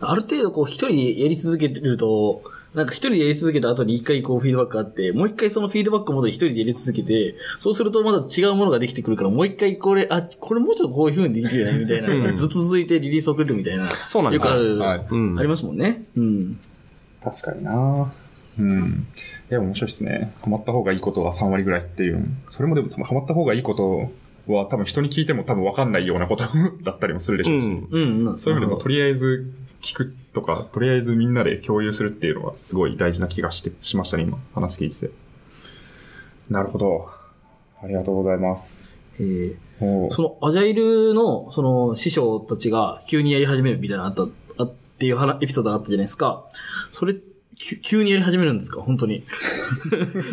[0.00, 2.42] ある程度こう一人でやり続けると、
[2.74, 13.88] なんか一人でやり続けた後に一回こうフィードバックあって、もう一回そのフィードバックを元に一人でやり続けて、そうするとまだ違うものができてくるから、もう一回これ、あ、これもうちょっとこういう風にできるよね、みたいなのがずっと続いてリリース遅れるみたいな。
[14.08, 16.04] そうなんですよよくある、はいうんありますもんね。
[16.16, 16.60] うん。
[17.22, 18.12] 確かにな
[18.60, 19.06] うん。
[19.50, 20.32] いや、面白いですね。
[20.42, 22.24] ハマった方がいいことは3割ぐらいっていう。
[22.50, 24.10] それもでも多分ハマった方がいいこと
[24.52, 26.44] は多分人に聞いても多分分かんないようなこと
[26.84, 27.66] だったりもするでしょうし。
[27.66, 27.88] うん。
[27.90, 28.38] うん、うん。
[28.38, 29.50] そういう意味でもとりあえず
[29.82, 34.38] 聞くとか、とりあえずみんなで共有するっていうのはすごい大事な気がして、しましたね、今。
[34.54, 35.10] 話聞いてて。
[36.50, 37.08] なるほど。
[37.82, 38.84] ありがとうございます。
[39.18, 44.22] えーそのアジャイルの、その師匠たちが急にやり始めるみたいなのあった、
[44.58, 46.44] あっていう話エピソードがあったじゃないですか。
[46.90, 47.22] それ、きゅ
[47.82, 48.80] 急にやり始めるんですか？
[48.82, 49.16] 本当に。
[49.18, 49.22] い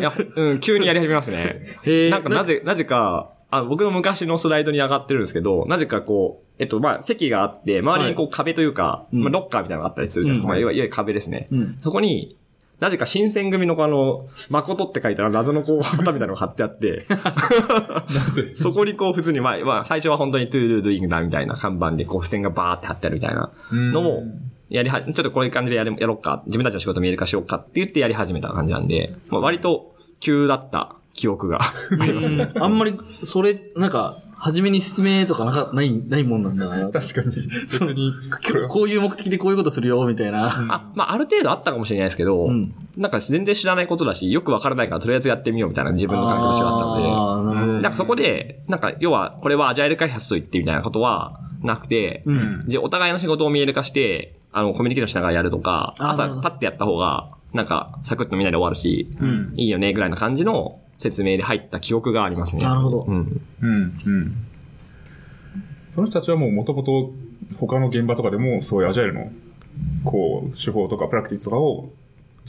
[0.00, 1.78] や、うん、急にやり始めますね。
[1.82, 10.44] へーなんかなぜ、なぜか、あ僕の昔のスライドに上がってるんですけど、なぜかこう、えっと、まあ、席があって、周りにこう壁というか、うんまあ、ロッカーみたいなのがあったりするじゃないですか。
[10.44, 11.48] うんまあ、いわゆる壁ですね。
[11.50, 11.78] うん。
[11.80, 12.36] そこに、
[12.80, 17.00] なぜか新選組のあの、誠って書いたら謎のこう、旗みたいなのが貼ってあって、
[18.54, 24.22] そこにこう普通に、まあ、まあ、最初は本当に to do doing だみたいな看板でこう付箋がバーって貼ってあるみたいなのも、
[24.70, 31.60] やりは、ちょっとこういう感じでやれやろうか、自分たちの仕事見える化しようかって言ってやり始めた感じなんで、まあ、割と急だった記憶が
[31.98, 32.50] ありますね。
[32.54, 36.90] あんまり、それ、なんか、初めに説明とかなか、ない、ないもんなんだな。
[36.90, 37.48] 確かに。
[37.62, 38.12] 別に、
[38.68, 40.46] こういう目的でこういうことするよ、みたいな。
[40.46, 47.72] あ、 まあ、ある程度あったかもしれないですけど、うんなんか全然知らないことだし、よくわからないからとりあえずやってみようみたいな自分の感覚としてはあったので、ああ、なるほど。
[47.74, 52.64] なんかそこで、なんか要は、これはアジャイル開発と言ってみたいなことはなくて、うん。
[52.66, 59.54] で、お互いの仕事を見える化して、あの、コミュニケーションしながらやるとか、朝あーなるほど立ってやった方が、なんか、サクッとみんなで終わるし、うん。
[59.56, 62.62] いいよね、ぐらいな感じの説明で入った記憶がありますね。
[62.62, 63.40] なるほどうん。
[63.60, 64.36] うん、うん。
[65.94, 67.10] その人たちはもう元々
[67.58, 69.32] 他の現場とかでもそういうアジャイルの
[70.04, 71.90] こう手法とかプラクティスとかを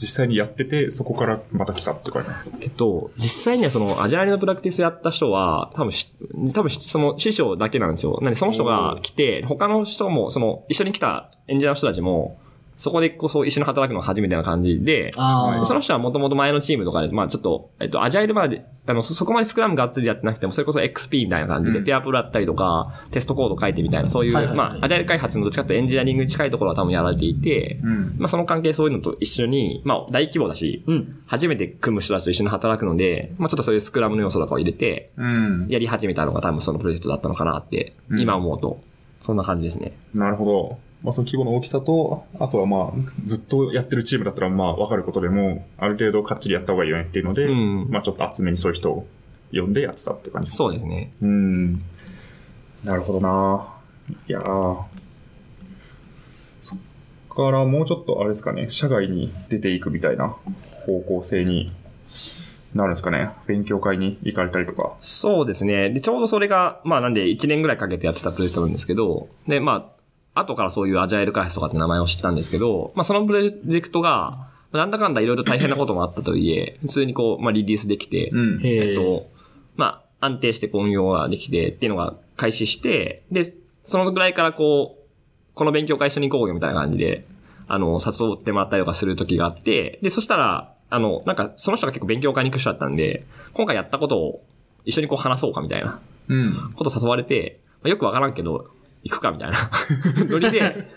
[0.00, 2.56] 実際にやってて、そこからまた来たって感じですか？
[2.60, 6.12] えっと、実際にはその、アジャイルのプラクティスやった人は、多分し、
[6.54, 8.18] 多分その師匠だけなんですよ。
[8.22, 12.38] なんでその人が来て、他の人も、その、一緒に来たエンジニアの人たちも、
[12.80, 15.12] そこでこそ一緒に働くのが初めてな感じで。
[15.12, 28.14] その人はもともと前のチームとかで、まあちょっと、えっと、アジャイルまで、あの、そ、そこまでスクラムがっつりやってなくても、それこそ XP みたいな感じで、うんペアプロやったりとか、テストコード書いてみたいな、そういう、まあ、アジャイル開発のどっちかとエンジニアリングに近いところは多分やられていて、うん。
[28.18, 31.22] まあその関係そういうのと一緒に、まあ大規模だし、うん。
[31.26, 35.66] 初めて組む人たちと一緒に働くので、まあちょっとそういうスクラムの要素とかを入れて、うん。
[35.68, 38.80] やり始めたのが多分そのプロジェクトだったのかなって、うん今思うと、
[39.26, 39.92] そんな感じですね。
[40.14, 40.89] なるほど。
[41.02, 49.06] まあその規模の大きさと、あとはまあ、ずっとやってるチームだったらまあわかることでも、ある程度かっちりやった方がいいよねっていうので、うんまあちょっと厚めにそういう人を
[49.52, 51.12] 呼んでやってたって感じそうですね。
[51.22, 51.82] うん。
[52.84, 53.68] なるほどな。
[54.28, 54.82] いやー
[56.62, 56.78] そっ
[57.28, 60.36] からもうちょっとあれですかね、社外に出ていくみたいな
[60.86, 61.72] 方向性に
[62.74, 63.30] なるんですかね。
[63.46, 64.94] 勉強会に行かれたりとか。
[65.00, 65.90] そうですね。
[65.90, 69.99] で、ちょうどそれが、まあなんで1年ぐらいかけてやってたプロジェクトなんですけど、で、まあ、
[70.34, 78.60] 後からそういうアジャイル開発とかって名前を知ったんですけど、まあそのプロジェクトが、なんだかんだいろいろ大変なこともあったとはいえ、普通にこう、まあリリースできて、うん。
[78.60, 78.90] へえ。
[78.90, 79.28] えっと、
[79.76, 83.44] まあ、安定して運用ができてっていうのが開始して、で、
[83.82, 87.24] そのぐらいからこう、この勉強会一緒に行こうよみたいな感じで、
[87.66, 94.42] あの、誘ってもらったりとかする時があって、で、そしたら、あの、なんか、その人が結構勉強会に行く人だったんで、今回やったことを
[94.84, 96.72] 一緒にこう話そうかみたいなうん。
[96.74, 98.70] こと誘われて、まあ、よくわからんけど、
[99.04, 99.56] 行くかみたいな
[100.28, 100.88] ノリで、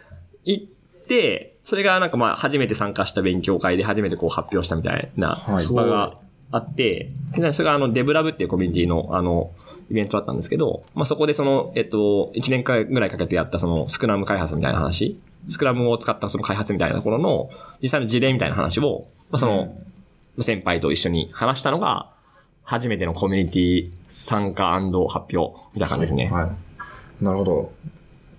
[0.45, 0.65] 行っ
[1.07, 6.17] て、それがなんかまあ初めて参加した勉強会で初めてこう発表したみたいなはい場が
[6.51, 9.51] あって、でそれがあのデブラブっていうコミュニティのあの
[9.89, 17.49] イベントだったんですけど、まあそこでその、えっと、1年間ぐらいかけてやったそのスクラム開発みたいな話、スクラムを使ったその開発みたいなところの
[17.81, 19.75] 実際の事例みたいな話を、まあその、
[20.41, 22.11] 先輩と一緒に話したのが、
[22.63, 26.27] 初めてのコミュニティ参加発表みたいな感じですね。
[26.27, 26.49] はい。
[27.21, 27.71] なるほど。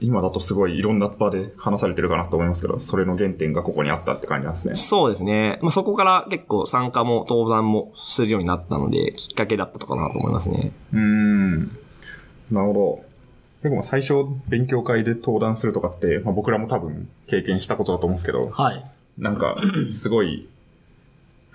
[0.00, 4.74] 今だとすごいいろんな場で話されてるかなと思いますけど、それの原点がここにあったって感じなんですね。
[4.74, 5.58] そうですね。
[5.62, 10.72] まあ、そこから結構参加も登壇もするようになったので、きっかけだったのかなと思いますね。
[10.92, 11.62] うーん。
[12.50, 13.04] なるほど。
[13.62, 14.12] 結構まあ最初
[14.48, 18.84] 勉強会で登壇するとかって、まあ、僕らも多分経験したことだと思うんですけど、はい。
[19.16, 19.56] なんか、
[19.90, 20.48] すごい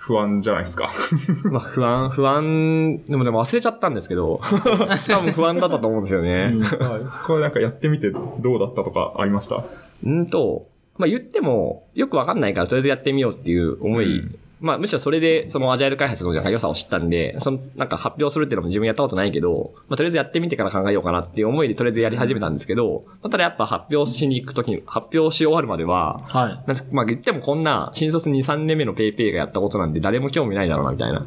[0.02, 0.90] 不安じゃないですか。
[1.44, 4.40] まあ、不安、不安、でもでも忘れちゃったんですけど、
[5.06, 6.54] 多分不安だったと思うんですよね。
[6.78, 7.04] はい。
[7.10, 9.62] そこはなんかやってみてどうだったとかありました？
[10.04, 26.92] うんと、まあ、言っても、よくわかんないからとりあえずやってみようっていう思い、うんまあ、むしろそれで、そのアジャイル開発の良さを知ったんで、その、なんか発表するっていうのも自分やったことないけど、まあ、とりあえずやってみてから考えようかなっていう思いでとりあえずやり始めたんですけど、まあ、ただやっぱ発表しに行くときに、発表し終わるまでは、はい。
[26.92, 31.26] まあ言ってもこんな新卒2、3年目のペイペイがやったことなんで誰も興味ないだろうなみたいな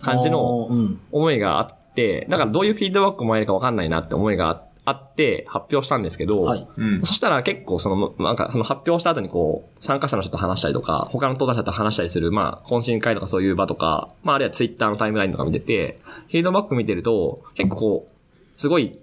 [0.00, 0.68] 感じの。
[1.12, 6.68] 思いがあって、だからどういうフィードバックもらえるかわかんないなって思いがあって発表したんですけど、はい。
[6.76, 7.02] うん。
[7.04, 18.98] そしたら結構その、なんかその発表した後にこう、参加者の人と話したりとか、他の登壇者と話したりする、まあ、懇親会とかそういう場とか、まああるいはツイッターのタイムラインとか見てて、フィードバック見てると、結構こう、すごい、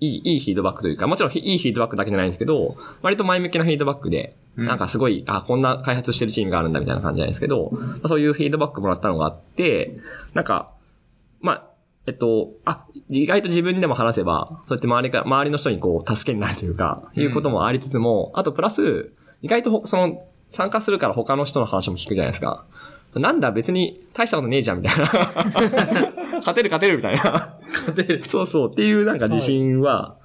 [0.00, 9.96] いい、いいフィードバックというか、もちろんいいフィードバックだけじゃないんですけど、割と前向きなフィードバックで、うんなんかすごい、あ、こんな開発してるチームがあるんだみたいな感じじゃないですけど、まあそういうフィードバックもらったのがあって、
[10.34, 10.70] なんか、
[11.40, 11.64] まあ、
[12.08, 22.64] えっと、あ、意外と自分でも話せば、そうやって周りか、周りの人にこう、助けになるというか、いうこともありつつも、あとプラス、意外とほその、参加するから他の人の話も聞くじゃないですか。
[23.14, 25.04] なんだ別に大したことねえじゃんみたいな。
[26.40, 27.58] 勝てる勝てるみたいな。
[27.66, 28.24] 勝てる。
[28.24, 30.16] そうそうっていうなんか自信は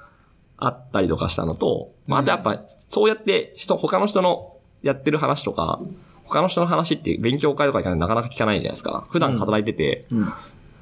[0.57, 5.81] あったりとかしたのと、まあ、あとやっぱそうやって人、他の人のやってる話とか、
[6.25, 9.05] 他の人の話って勉強会とかになかなか聞かないじゃないですか。
[9.09, 10.33] 普段働いてて、うん。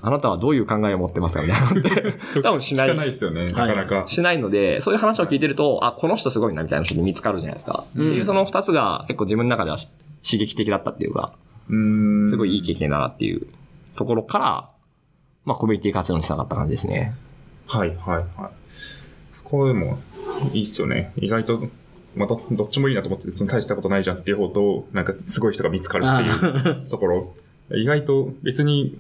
[0.03, 2.87] あなたはどういう考えを持ってますかみたいなのって、 多分しない。
[2.87, 4.03] 聞かないですよね、なかなか。
[4.07, 7.85] しないので、そういう話を聞いてると、あ、この人すごいなみたいな人に見つかるじゃないですか。
[7.91, 9.87] っていうその二つが結構自分の中ではし
[10.23, 11.33] 刺激的だったっていうか、
[11.69, 12.29] うーん。
[12.29, 13.47] すごいいい経験だなっていう
[13.95, 14.69] ところから、
[15.45, 17.13] まあコミュニティ活動につながった感じですね。
[17.67, 18.25] はい、はい、はい。
[19.43, 19.99] これも、
[20.53, 21.13] いいっすよね。
[21.17, 21.67] 意外と、
[22.15, 27.33] また、どっちもいいなと思ってて、その大したことないじゃんっていう方と、なんか、すごい人が見つかるっていうところ。
[27.75, 28.97] 意外と、別に、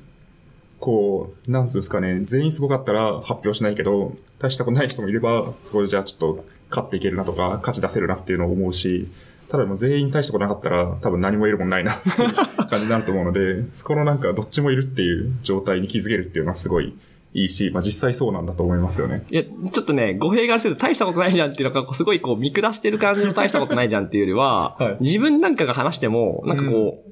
[0.81, 9.07] こう、なんつうんですかね、全員すごかったら発表しないけど、大したことない人もいれば、そこでじゃあちょっと、勝っていけるなとか、価値出せるなっていうのを思うし、
[9.49, 12.33] ただもう全員大したことなかったら、多分何も得るもんないなっていう
[12.67, 16.95] 感じになると思うので、そこのなんか、どっちもいるっていう状態に気づけるっていうのはすごい
[17.33, 19.23] いいし、まあ実際そうなんだと思いますよね。
[19.29, 24.97] いや、ちょっとね、語弊があると大したことないじゃんっていうのが、すごいこう見下してる感じの大したことないじゃんっていうよりは、 はい。
[25.01, 27.11] 自分なんかが話しても、なんかこう、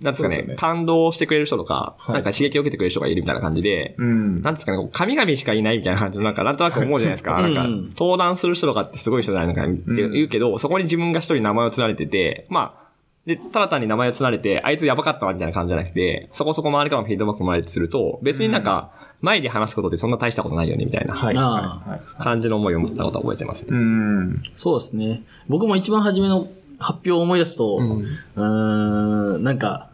[0.00, 4.42] なんですかねね感動してくれる人とか、はいなんか刺激を受けてくれる人がいるみたいな感じで、うん。
[4.42, 7.40] なんですかね、こう神々しかいないみたいな感じの、なんか、なんとなく 思うじゃないですか。
[7.40, 12.84] なんかうん、登壇する人とかってすごい人じゃないのか言うけど、そこに自分が一人名前を連ねてて、まあ、
[13.26, 18.90] で、ただ単に名前を連ねて、あいつやばかったわみたいな感じじゃなくて、そこそこ周りからもフィードバックもらえるとすると、別になんか、
[19.22, 21.36] 前で話すことってそんな大したことないよね、みたいなはい。
[21.36, 23.68] あはいはい感じの思いを持ったことは覚えてますね。
[23.70, 24.42] うん。
[24.56, 25.22] そうですね。
[25.48, 26.48] 僕も一番初めの
[26.84, 29.88] 発表を思い出すと、うーん、なんか、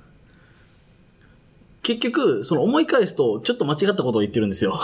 [1.83, 4.75] 結局、その思い返すと、ちょっと間違ったことを言ってるんですよ。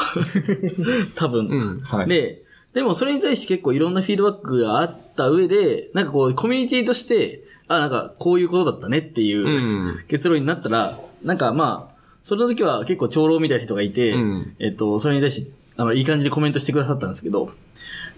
[1.17, 1.47] 多分。
[1.49, 2.09] うんはい。
[2.09, 2.43] で、
[2.75, 9.51] でもそれに対して結構いろんなフィードバックがあった上で、なんかこう、コミュニティとして、あ、なんかこういうことだったねっていう、う
[9.93, 17.51] ん結論になったら、なんかまあ、その時は結構長老みたいな人がいて、うんえっと、それに対して、あの、いい感じにコメントしてくださったんですけど、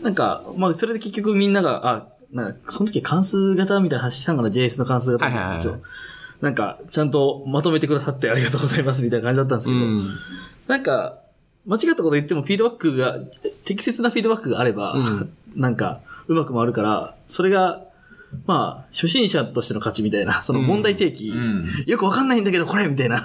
[0.03, 5.29] なんか、まあ、それで結局みんなが、あ、なんか、その時関数型みたいな話したんかな、JS の関数型。
[5.31, 5.73] なんですよ。
[5.75, 5.83] はい。
[6.41, 10.07] なんか、ちゃんとまとめてくださってありがとうございますみたいな感じだったんですけど、うん。
[10.67, 11.19] なんか、
[11.67, 13.19] 間違ったこと言ってもフィードバックが、
[13.65, 15.33] 適切なフィードバックがあれば、うん。
[15.57, 17.83] なんか、うまく回るから、それが、
[18.47, 21.67] まあ、初心者としての価値みたいな、その問題提起、ん。
[21.87, 23.25] よくわかんないんだけどこれみたいな、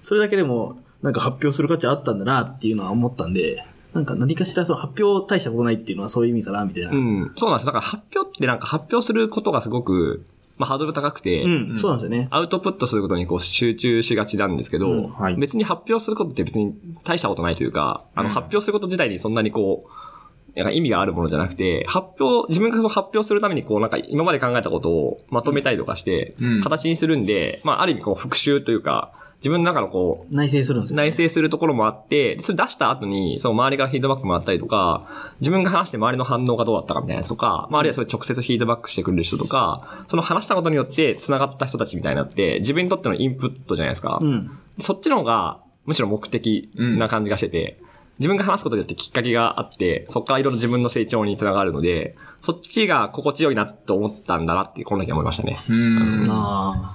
[0.00, 6.90] それだけでも、なんか発表する価値あったんだなっていうのは思ったんで、なんか何かしらその発表大したことないっていうのはそういう意味かな、みたいな。
[6.90, 6.94] う。
[6.94, 7.32] ん。
[7.36, 7.72] そうなんですよ。
[7.72, 10.26] だから発表ってなんか発表することがすごく、
[10.58, 12.28] まあハードル高くて、うん、そうなんですよね。
[12.30, 16.74] アウトプットすることにこう集中しがちなんですけど、うんはい別に発表することって別に
[17.04, 30.96] 大したことないというか、あのうん発表すること自体にそんなにこう、なんか意味があるものじゃなくて、発表、自分がその発表するためにこうなんか今まで考えたことをまとめたりとかしてうん、形にするんで、まあある意味こう復習というか、自分の中のこう、内省するんですよ。
[30.96, 35.06] 内省するところもあって、でそれ出した後に、その周りからフィードバックもあったりとか、
[35.40, 44.18] 自分が話して周りの反応がどうだったかみたいなやつとか、まあ、あるいはそれ直接フィードバックしてくれる人とか、その話したことによって繋がった人たちみたいになって、自分にとってのインプットじゃないですか。
[44.20, 44.58] うん。
[44.78, 47.80] そっちの方が、むしろ目的な感じがしてて、
[48.18, 55.56] 自分が話すことによってきっかけがあって、そこからいろいろ自分の成長につながるので、そっちが心地よいなって思ったんだなって、この時思いましたね。
[55.68, 56.26] うん。
[56.28, 56.94] あ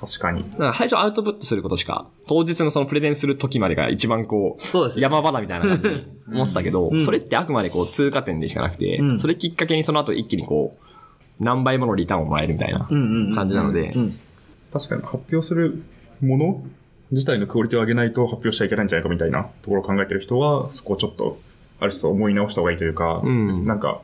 [0.00, 0.42] 確かに。
[0.42, 5.02] だから最初アウトプットすることしか、当日のそのプレゼンする時までが一番こうあ。、そうですね。
[5.02, 12.80] 山場だみたいな感じに思ってたけど、うんそれってあくまでこう通過点でしかなくて、うんそれきっかけにその後一気にこう、何倍ものリターンをもらえるみたいな。
[13.34, 14.18] 感じなのでう、ん。
[14.72, 15.82] 確かに発表する
[16.22, 16.62] もの
[17.10, 21.38] 自体のクオリティを上げないと発表しちゃいけないんじゃないかみたいなところを考えてる人は、そこをちょっと、
[21.80, 24.00] ある種思い直した方がいいというか、うんなんか、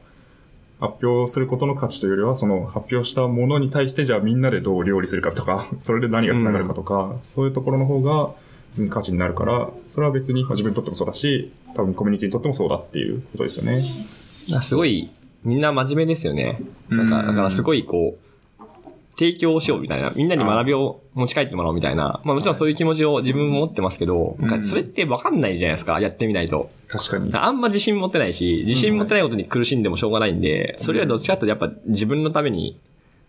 [0.80, 8.30] 発表することの価値というよりは、その発表したものに対して、じゃあみんなでどう料理するかとか、 それで何が繋がるかとか、そういうところの方が、
[8.70, 13.84] 別に価値になるから、それは別にまあ自分にとってもそうだし、多分コミュニティにとってもそうだっていうことですよね。
[14.54, 15.10] あすごい、
[15.44, 16.60] みんな真面目ですよね。
[16.90, 18.25] なんか、うんだからすごいこう、
[19.18, 26.70] 提供しようみたいな、みんなに学びを持ち帰ってもらおうみたいな、まあもちろんそういう気持ちを自分も持ってますけど、なんかそれってわかんないじゃないですか、やってみないと。
[26.88, 27.30] 確かに。
[27.34, 32.78] あんま自信持ってないし、自信持ってないことに苦しんでもしょうがないんで、それはどっちかというとやっぱ自分のために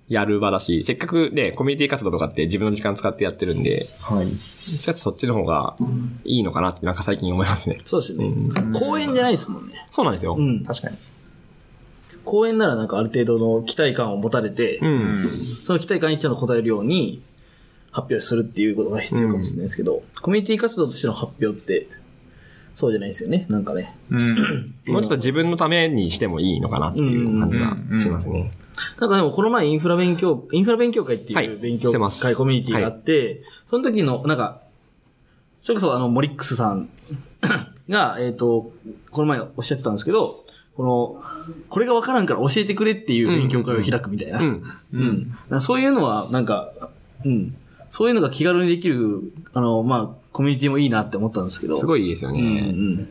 [0.10, 4.26] やる場だし、せっかくね、コミュニティ活動とかって自分の時間使ってやってるんで、はい。
[4.26, 5.76] どっちかというとそっちの方が
[6.24, 7.78] いいのかなってなんか最近思いますね。
[7.84, 8.30] そうですよねう
[8.70, 8.74] ん。
[8.74, 9.86] 公演じゃないですもんね。
[9.90, 10.36] そうなんですよ。
[10.38, 10.64] うん。
[10.66, 10.98] 確かに。
[12.28, 15.30] 公演ならなんかある程度の期待感を持たれて、うん。
[15.64, 17.24] その期待感にちゃんと答えるように
[17.90, 21.88] 発表するっていうことが必要かもしれないですけど、コミュニティ活動としての発表って、
[22.76, 23.46] そうじゃないですよね。
[23.50, 23.96] なんかね。
[24.12, 24.76] うん。
[24.88, 28.52] もうちょっと自分のためにしてもいいのかなっていう感じがしますね。
[29.00, 34.62] なんかでもこの前インフラ勉強、インフラ勉強会ってはいいう勉強会コミュニティがあって、その時の、なんか、
[35.62, 36.90] それこそあの、モリックスさん
[37.88, 38.74] が、えっ、と、
[39.12, 40.46] この前おっしゃってたんですけど、
[40.78, 41.24] この、
[41.70, 44.40] これがわからんから教えてくれっていう勉強会を開くみたいな。
[44.40, 44.64] うん。
[45.52, 45.62] うん。
[45.62, 46.72] そういうのは、なんか、
[47.26, 47.56] うん。
[47.90, 51.78] そういうのが気軽にできる、あの、まあ、コミュニティもいいなって思ったんですけど。
[51.78, 52.62] すごいいいですようんうね。
[52.62, 53.08] ん。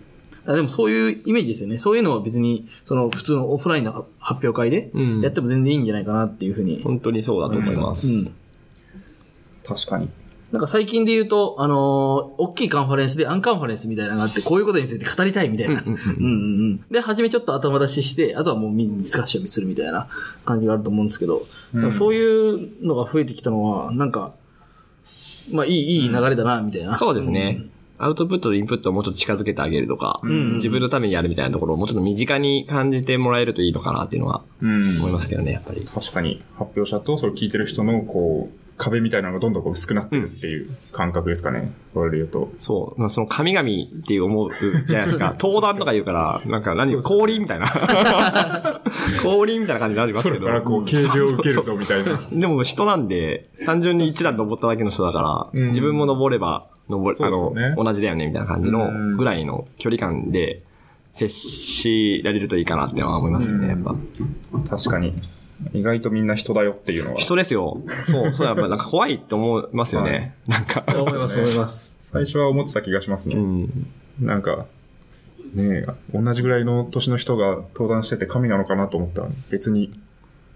[0.47, 1.79] でもそういうイメージですよね。
[1.79, 6.83] そういうのは別に、その普通のオフラインの発表会でうんやっても全然いいんじゃないかなっていうふうに。
[6.85, 8.31] 本当にそうだと思います。
[9.67, 10.09] 確かに。
[10.53, 15.83] なんか最近で言うと、あのー大きいカンファレンスでアンカンファレンスみたいなのがあって、こういうことについて語りたいみたいな。
[15.85, 20.09] うんうんうんうんうんうんで、初めちょっと頭出しして、あとはもうみんなディスカッションするみたいな
[20.45, 24.35] 感じがあると思うんですけど、なんかそういうのが増えてきたのは、なんか、
[25.53, 26.93] まあいい、いい流れだな、みたいな。
[26.93, 27.67] そうですね。
[27.99, 34.99] アウトプットとインプットをもうちょっと近づけてあげるとか、ん自分のためにやるみたいなところをもうちょっと身近に感じてもらえるといいのかなっていうのはうん。
[34.99, 35.87] 思いますけどね、やっぱり。
[35.87, 41.73] 確かに、発表者とそれを聞いてる人の、こう、壁みたいなのがどんどんこう薄くなってるっていう感覚ですかね。
[41.95, 42.53] これで言うと。
[42.59, 43.01] そう。
[43.01, 44.51] まあその神々っていう思う
[44.87, 45.35] じゃないですか。
[45.41, 47.67] 登壇とか言うから、 なんか何、氷みたいな。
[49.23, 50.37] 氷みたいな感じになりますけど。
[50.37, 52.21] それからこう、啓示を受けるぞみたいな。
[52.31, 57.53] でも人なんで、単純に一段登っただけの人だから、うん自分も登れば、登れ、あの
[57.83, 60.63] 同じだよね、みたいな感じのうんぐらいの距離感で
[61.13, 63.95] 接しられるといいかなってのは思いますよね、やっぱ。
[64.77, 65.15] 確かに。
[65.73, 67.17] 意外とみんな人だよっていうのは。
[67.17, 67.81] 人ですよ。
[67.89, 70.35] そう、そう、やっぱ なんか怖いって思いますよね。
[70.47, 70.85] なんか。
[70.87, 71.97] 思います、思います。
[72.13, 73.37] 最初は思ってた気がしますね。
[73.37, 73.87] うん。
[74.21, 74.67] なんか、
[75.55, 79.93] ねえ、同じぐらいの年の人が登壇してて神なのかなと思ったら、別に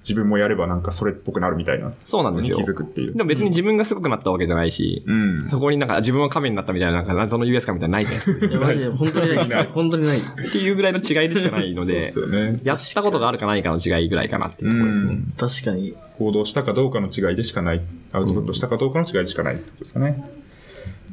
[0.02, 1.92] 自分もやればなんかそれっぽくなるみたいな。
[2.04, 2.70] そうなんですよに気。
[2.70, 3.12] づくっていう。
[3.14, 5.48] でも別に自分がすごくなったわけじゃないし、うん。
[5.48, 8.46] そこになんか自分は神になったみたいな、なんか謎の US かみたいなのないじゃないですか。
[8.46, 9.64] いや、マジで、本当にないです。
[9.72, 10.18] 本当にない。
[10.18, 12.60] っていうぐらいの違いでしかないのでそうです、よね。
[12.64, 15.18] やったことがあるかないかの違いぐらいかなっていうところですね。
[15.36, 15.94] 確かに。
[16.18, 17.82] 行動したかどうかの違いでしかない。
[18.12, 20.24] アウトプットしたかどうかの違いでしかないってことですかね。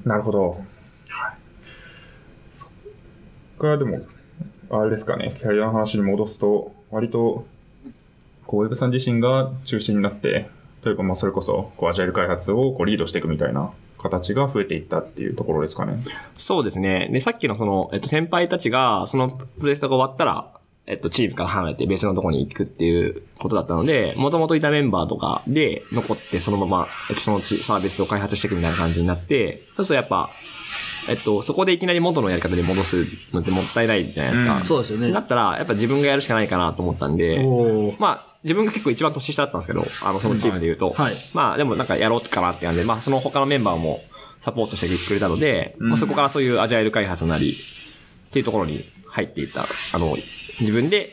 [0.05, 0.49] なるほど。
[1.09, 1.37] はい。
[2.51, 2.69] そっ
[3.57, 4.01] か、でも、
[4.69, 7.45] あれですかね、キャリアの話に戻すと、割と、
[8.47, 10.49] こう、ウェブさん自身が中心になって、
[10.81, 16.03] というか、まあ、それこそ、こう、アジャイル開発をこうリードしていくみたいな形が増えていったっていうところですかね。
[16.35, 17.09] そうですね。
[17.11, 19.29] で、さっきのその、えっと、先輩たちが、その
[19.59, 20.51] プレストが終わったら、
[20.89, 30.29] えっと、チームから離れて別のところに行くっていうことだったので、もともといたメンバーとかで残ってそのまま、えっと、そのちサービスを開発していくみたいな感じになって、そうするとやっぱ、
[31.09, 34.57] えっと、そこでいきなり元のやり方で戻すのってもったいないじゃないですか。
[34.59, 35.19] うんそうですよねだ。
[35.19, 37.37] ったら、やっぱ自分がやるしかないかなと思ったんで、
[37.99, 40.91] まあ、自分が結構一番年下だったんですけど、あの、そのチームで言うと。
[40.91, 41.15] はい。
[41.33, 44.01] まあ、でもなんかやろうかなって感じで、まあ、その他のメンバーも
[44.39, 47.55] サポートしてくれたので、まあ、そこからそういうアジャイル開発なり、
[48.29, 50.17] っていうところに入っていった、あの、
[50.59, 51.11] 自分で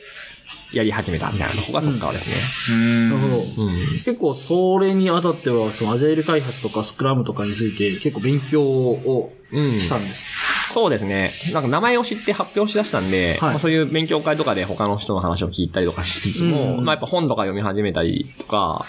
[0.74, 2.36] やり始めたみたいなのがそこからですね。
[2.70, 3.62] うんなるほど。
[3.64, 3.72] うん。
[4.04, 10.24] 結構それにあたっては、そのアジャイル開発とかスクラムとかについて結構勉強をうんしたんです。
[10.72, 11.30] そうですね。
[11.52, 18.84] なんか名前を知って発表しだしたんで、はいまあ、そういう勉強会とかで他の人の話を聞いたりとかしつつも、うんまあやっぱ本とか読み始めたりとか、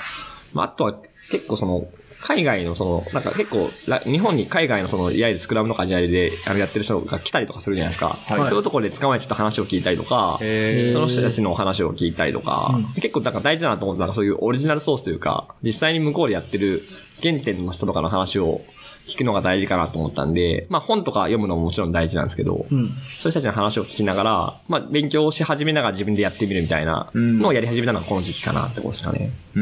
[0.53, 0.95] まああとは
[1.29, 1.87] 結構その、
[2.25, 8.07] 海外のその、なんか結構、ら日本に海外のその、いわゆるスクラムとかアジャイルであのやってる人が来たりとかするじゃないですか。
[8.07, 16.81] はいそういうところで捕まえてちょっと話を聞いたりとか、えその人たちの話を聞いたりとか、結構なんか大事だなと思って、なんかそういうオリジナルソースというか、実際に向こうでやってる
[17.21, 18.61] 原点の人とかの話を
[19.05, 22.87] 聞くのが大事かなと思ったんで、まあ本とか読むのももちろん大事なんですけど、うん。
[22.87, 29.31] そういう人たちの話を聞きながら、まあ勉強し始めながら自分でやってみるみたいなのをやり始めたのがこの時期かなってことですかね。
[29.55, 29.61] うー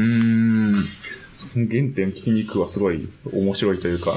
[0.80, 0.84] ん。
[1.34, 4.14] その原点聞きに行くはすごい面白いというか、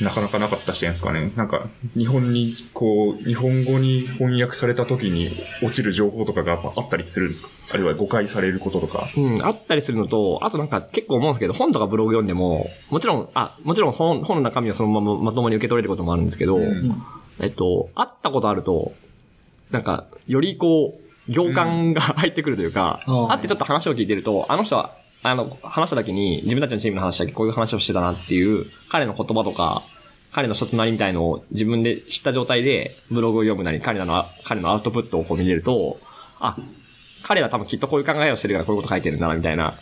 [0.00, 1.32] なかなかなかった視点ですかね。
[1.36, 5.30] なんか、日本に、こう、日本語に翻訳された時に
[5.62, 7.50] 落ちる情報とかがやっぱあったりするんですか？
[7.74, 9.10] あるいは誤解されることとか。
[9.16, 17.02] うん、あったりするのと、あとなんか結構思うんですけど、本とかブログ読んでも、もちろん、あ、もちろん本本の中身はそのまままともに受け取れることもあるんですけど、ん
[17.40, 18.94] えっと、あったことあると、
[19.70, 20.98] なんか、よりこ
[21.28, 29.82] う、行間が 入ってくるというか、うんあってちょっと話を聞いてると、あの人は、あの、話した時に自分たちのチームの話だけこういう話をしてたなっていう、彼の言葉とか、
[30.32, 35.98] 彼の人となりみたいのを自分で知った状態でブログを読むなり、彼らの、彼のアウトプットをこう見れると、
[36.38, 36.56] あ、
[37.22, 39.74] 彼は多分きっとこういう考えをしてるからこういうこと書いてるんだな、みたいな。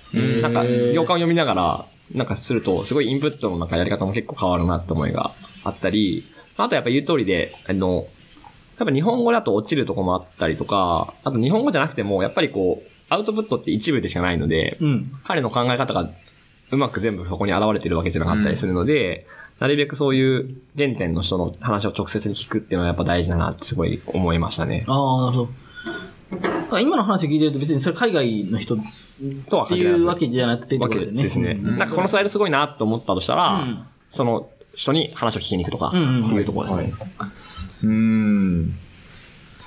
[0.43, 5.33] なんか、行間を読みながら、なんかすると、すごいインプットのなんかやり方も結構変わるなって思いが
[5.63, 6.25] あったり、
[6.57, 8.09] あとやっぱ言う通りで、あの、
[8.79, 15.13] 多分日本語だと落ちるとこもあったりとか、あと日本語じゃなくても、やっぱりこう、アウトプットって一部でしかないので、うん。
[15.25, 16.11] 彼の考え方が
[16.71, 19.27] うまく全部そこに現れてるわけじゃなかったりするので、
[19.59, 24.85] なるべくそういう原点の人の話を直接に聞くっていうのはやっぱ大事だなってすごい思いましたね。
[24.87, 25.49] ああ、なるほど。
[26.71, 28.79] あ今の話聞いてると別にそれ海外の人っ
[29.49, 31.23] とはて限らずいうわけじゃなくてってこわけとですよね。
[31.23, 31.55] ですね。
[31.55, 36.95] なんかこのスライドすごいなと思ったとしたら、うんその人に話を聞きに行くとか、うんうんっていうところですね。
[37.83, 38.79] うーん。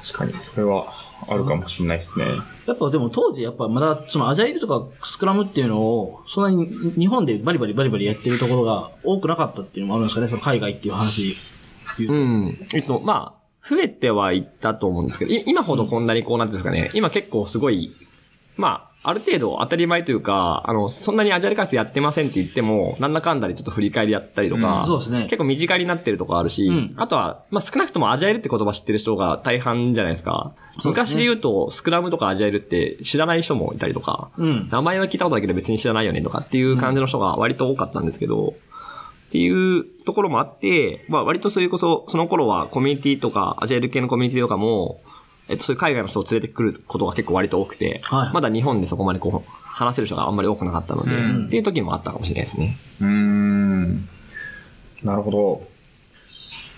[0.04, 0.92] 確かに、それは
[1.28, 2.26] あるかもしれないですね。
[2.66, 11.38] やっぱでも当時やっぱまだそのアジャイルとかスクラムっていうのをそんなに日本でバリバリバリバリやってるところが多くなかったっていうのもあるんですかね、その海外っていう話
[11.98, 12.16] 言うと。
[12.16, 12.68] うん。
[12.74, 17.96] えっと、まあ、増えてはいったと思うんですけど、い今ほどこんなにこうなんですかね、今結構すごい、
[18.58, 30.54] まあ、ある程度当たり前というか、あの、そんなにアジャイル開発やってませんって言っても、なんだかんだでちょっと振り返りやったりとか、うんそうですね結構身近になってるとこあるし、うんあとは、まあ少なくともアジャイルって言葉知ってる人が大半じゃないですか。
[30.54, 34.70] そうですね昔で言うと、スクラムとかアジャイルって知らない人もいたりとか、うん。
[34.70, 38.54] 名前は聞いたことだけど別に知らないよねとかっていう感じの人が割と多かったんですけど、
[39.30, 45.00] っていうところもあって、まあ割とそれこそ、その頃はコミュニティとか、アジャイル系のコミュニティとかも、
[45.52, 52.78] えっと、そういう海外の人を連れてくることが結構割と多くて、はいまだ日本でそこまでこう、話せる人があんまり多くなかったので、うんっていう時もあったかもしれないですね。
[53.02, 54.08] うーん。
[55.04, 55.38] なるほど。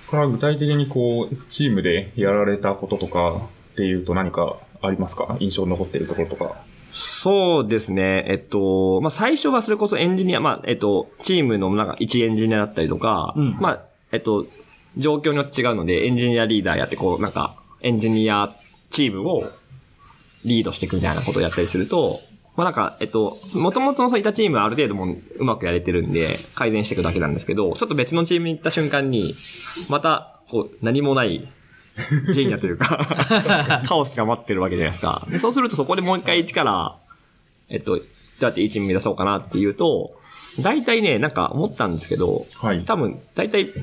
[0.10, 3.42] これは具体的にこう、チームでやられたこととか
[3.74, 5.38] っていうと何かありますか？
[5.40, 6.64] 印象に残っているところとか。
[6.92, 8.24] そうですね。
[8.28, 14.46] えっと、まあ、最初はそれこそエンジニア、まあ、えっと、チームのなんか一エンジニアだったりとか、うんまあ、えっと、
[14.98, 18.56] 状況によって違うので、エンジニアリーダーやって、こう、なんか、エンジニア
[18.94, 19.44] チームを
[20.46, 22.20] リードしていくみたいなことをやったりすると、
[22.56, 29.36] まあなんか、えっと、もともとのそういったチームはある程度もううまくやれてるんで、改善していくだけなんですけど、ちょっと別のチームに行った瞬間に、
[29.90, 31.48] また、こう、何もない、
[32.36, 35.28] 原野というか、カオスが待ってるわけじゃないですか。
[35.30, 36.96] でそうするとそこでもう一回一から、
[37.70, 38.06] えっと、どう
[38.42, 40.16] やっていいチーム目指そうかなっていうと、
[40.60, 42.86] 大体ね、なんか思ったんですけど、はい。
[42.86, 43.74] 多分、大体、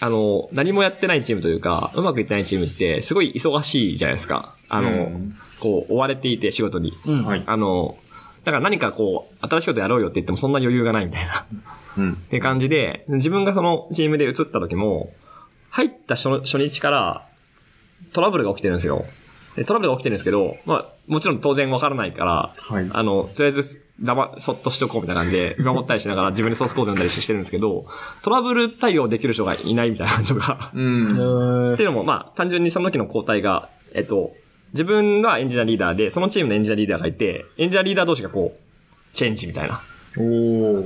[0.00, 4.54] あの、何もやってないチームというか、うまくいってないチームって、すごい忙しいじゃないですか。
[4.68, 6.92] あの、うんこう、追われていて、仕事に。
[7.06, 7.24] うん。
[7.24, 7.42] はい。
[7.46, 7.96] あの、
[8.44, 11.46] だから何かこう、新しいことやろうよって言ってもそんな余裕がないみたいな。
[11.96, 12.12] うん。
[12.12, 15.12] って感じで、自分がそのチームで移った時も、
[15.70, 17.28] 入った初初日から
[18.12, 19.04] トラブルが起きてるんですよ。
[19.56, 22.88] でトラブルが起きてるんですけど、まあ、もちろん当然わからないから、はい。
[22.92, 27.86] あの、とりあえず、黙、そっとしておこうみたいな感じで、 見守ったりしながら自分でソースコード読んだりしてるんですけど、
[28.22, 30.70] トラブル対応できる人がいないみたいな感じが。
[30.74, 31.08] うん。
[31.08, 34.32] えーっていうのも、まあ、単純にその時の交代が、えっと、
[34.72, 39.80] 自分がエンジニアリーダーで、そのチームのエンジニアリーダーがいて、エンジニアリーダー同士がこう、チェンジみたいな。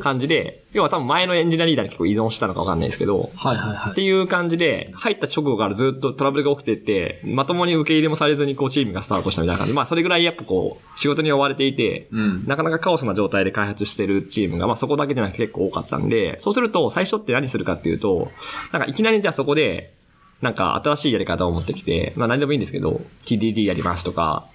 [0.01, 3.93] 感じで、要は多分前のエンジニアリーダーに結構依存したのかわかんないですけど、はいはいはい。
[3.93, 12.45] っていう感じで、入った直後からずっとトラブルが起きてて、まともに受け入れもされずにこうチームがスタートしたみたいな感じで、まあそれぐらいやっぱこう、仕事に追われていて、うん。
[12.47, 18.31] なかなかカオスな状態で開発してるチームが、まあそこだけじゃなくて結構多かったんで、そうすると最初って何するかっていうと、
[18.73, 19.95] なんかいきなりじゃあそこで、
[20.41, 24.47] なんか新しいやり方を持ってきて、まあ何でもいいんですけど、TDD やりますとか、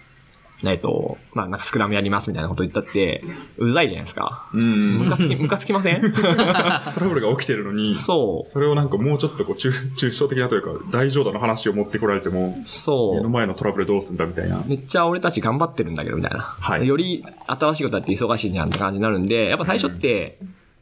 [0.72, 3.24] えっと、まあなんかスクラムやりますみたいなこと言ったって、
[3.58, 4.48] うざいじゃないですか。
[4.54, 4.98] うん。
[5.00, 6.02] ムカつき、ムカつきません？
[6.14, 8.48] トラブルが起きてるのに、そう。
[8.48, 13.16] それをなんかもうちょっとこう、抽抽象的なというか、大丈夫な話を持ってこられても、そう。
[13.18, 14.64] 目の前のトラブルどうすんだみたいな。
[14.68, 16.40] めっちゃ俺たち頑張ってるんだけど、みたいな。
[16.40, 20.38] はいより新しいことやって忙しいじゃんって感じになるんで、やっぱ最初って、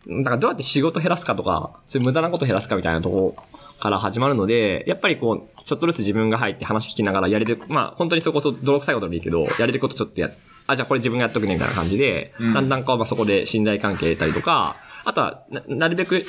[0.05, 3.43] なんかどうやって仕事減らすかとか、そういう無駄なこと減らすかみたいなところ
[3.84, 10.31] から始まるので、やっぱりこう、ちょっとずつ自分が入って話聞きながらやれる、まあ本当にそれこそ泥臭いことでもいいけど、やれることちょっとや
[10.67, 16.25] あ、じゃあこれ自分がやっとくねみたいな感じで、うんだんだんこう、まあそこで信頼関係得たりとか、あとはな、なるべく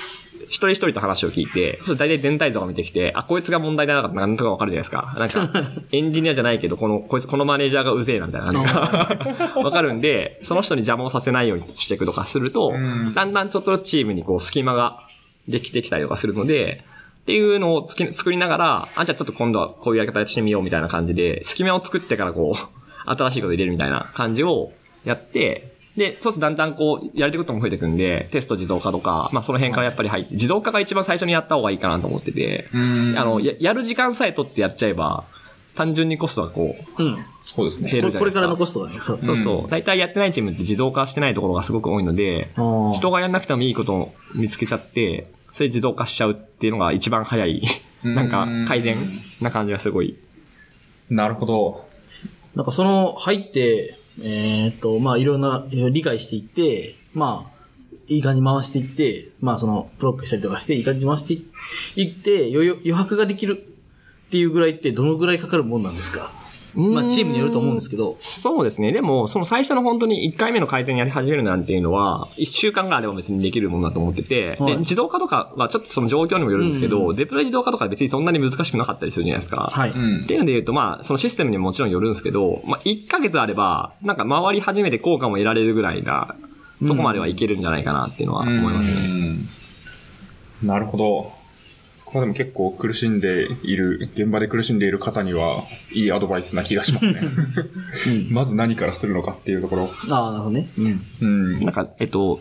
[0.49, 5.15] 一人一人と話を聞いて、大体全体像が見てきて、あ、こいつが問題だなかったなんとかわかるじゃないですか。
[5.17, 15.01] なんか、 エンジニアじゃないけど、この、こいつこのマネージャーがうぜえなみたいな感じが わかるんで、その人に邪魔をさせないようにしていくとかすると、うんだんだんちょっとずつチームにこう隙間が
[15.49, 16.85] できてきたりとかするので、
[17.25, 22.71] っていうのをつき作りながら、あ、じゃあちょっと今度はこういうやり方してみようみたいな感じで、隙間を作ってからこう、
[23.11, 24.73] 新しいこと入れるみたいな感じを
[25.07, 35.25] やって、で、そうするとだんだんこう、やれることも増えていくんで、テスト自動化とか、まあその辺からやっぱり入って、自動化が一番最初にやった方がいいかなと思ってて、うんあの、や、やる時間さえ取ってやっちゃえば、
[35.75, 37.25] 単純にコストがこう、うん。
[37.43, 37.91] そうですね。
[37.91, 39.19] 減るじゃないですかこれからのコストがね、そう。
[39.23, 39.71] そうそうう。
[39.71, 42.51] 大体やってないチームって自動化してないところがすごく多いので、
[42.95, 47.63] 人がやんなくてもいいことを見つけちゃって、それ自動化しちゃうっていうのが一番早い、
[48.05, 48.97] うんなんか改善
[49.41, 50.17] な感じがすごい。
[51.09, 51.89] なるほど。
[52.57, 57.51] なんかその、入って、えーっと、まあいろんな、理解していって、まあ、
[58.09, 61.35] いい感じに回していって、まあその、ブロックしたりとかして、いい感じに回して
[61.99, 63.65] いって、余白ができる
[64.27, 66.31] っていうぐらいってどのぐらいかかるもんなんですか？
[66.75, 68.17] まあチームによると思うんですけど。
[68.19, 68.93] そうですね。
[68.93, 79.71] でも、その最初の本当に1回目の改善やり始めるなんていうのは、1週間ぐらいあれば別にできるものだと思ってて、はいで自動化とかはちょっとその状況にもよるんですけど、デプロイ自動化とか別にそんなに難しくなかったりするじゃないですか。
[79.73, 79.91] はい。
[79.91, 86.35] うんっていうので言うと、まあ、そのシステムにももちろんよるんですけど、まあ、1ヶ月あれば、なんか回り始めて効果も得られるぐらいな、
[86.87, 88.95] とこまではいけるんじゃないかなっていうのは思いますね。
[89.07, 89.49] うん
[90.63, 91.34] なるほど。
[91.95, 97.21] そこはでも結構苦しんでいる、現場で苦しんでいる方には、いいアドバイスな気がしますね。
[98.31, 99.91] まず何からするのかっていうところ。
[100.11, 100.69] ああ、なるほどね。
[100.77, 101.07] うん。
[101.21, 101.61] うん。
[101.61, 102.41] なんか、えっと、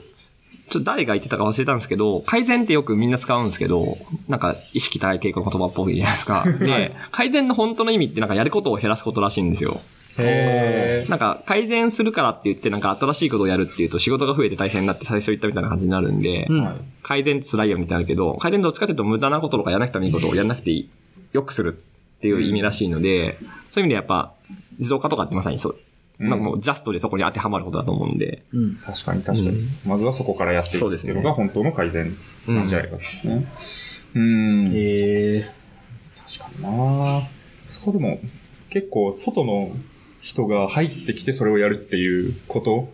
[0.70, 6.46] ちょっと誰が言ってたか忘れたんですけど、改善ってよくみんな使うんですけど、なんか意識高い傾向の言葉っぽいじゃないですか。
[6.60, 9.82] で、改善の本当の意味ってなんかやることを減らすことらしいんですよ。
[10.20, 16.64] へなんか改善するからって言ってなんか新しいことをやるっていうと仕事が増えて大変になって最初言ったみたいな感じになるんで、うん。
[16.64, 20.90] はい改善って辛いよみたいなるけど、改善どっちかというと無駄なこととかやらなくてもいいことをやらなくていい、
[21.34, 21.78] 良くする
[22.18, 23.38] っていう意味らしいので、
[23.72, 24.34] そういう意味でやっぱ
[24.80, 25.80] 自動化とかってまさにそう、
[26.20, 26.30] うん。
[26.30, 28.76] なんかもうジャストでそこに当てはまることだと思うんで、うん。
[28.78, 29.60] 確かに確かに。
[29.86, 32.16] まずはそこからやっていくっていうのが本当の改善
[32.48, 33.46] なんじゃないかですね。
[34.16, 34.68] うん。
[34.74, 35.52] ええ
[36.26, 37.28] 確かにな。
[37.68, 38.20] そこでも
[38.70, 39.76] 結構外の
[40.24, 42.90] 人が入ってきてそれをやるっていうこと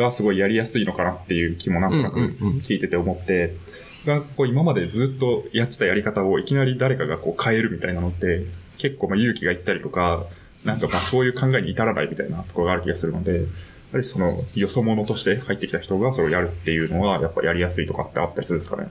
[0.00, 2.18] がすごいやりやすいのかなっていう気もなんとなく
[2.62, 3.56] 聞いてて思って、
[4.04, 8.44] がこう今までずっとやってたやり方をいきなり誰かがこう変えるみたいなのって
[8.76, 10.26] 結構まあ勇気がいったりとか、
[10.62, 13.46] なんかまあそういう考えに至らないみたいなところがある気がするので、や
[13.92, 18.88] はりそのよそ者として入ってきた人がそれをやるっていうのはやっぱやりやすいとかってあったりするんですかね？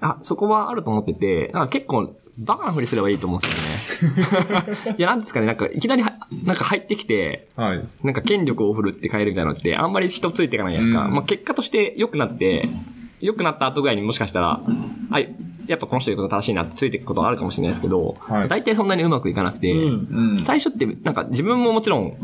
[0.00, 4.96] あ、そこはあると思ってて、なんか結構、バカなふりすればいいと思うんですよね。
[4.98, 6.14] いや、なんですかね、なんか、いきなりは、
[6.44, 7.84] なんか入ってきて、はい。
[8.02, 11.06] なんか権力を振るって変えるみたいなのって、あんまり人ついていかないじゃないですか。
[11.06, 12.68] うんまあ結果として良くなって、
[13.20, 14.60] 良くなった後ぐらいにもしかしたら、
[15.10, 15.20] あ、
[15.66, 20.32] やっぱこの人言うこと正しいなってついていくことはあるかもしれないですけど、はい大体そんなにうまくいかなくて、うん。
[20.32, 20.38] うん。
[20.40, 22.16] 最初って、なんか自分ももちろん、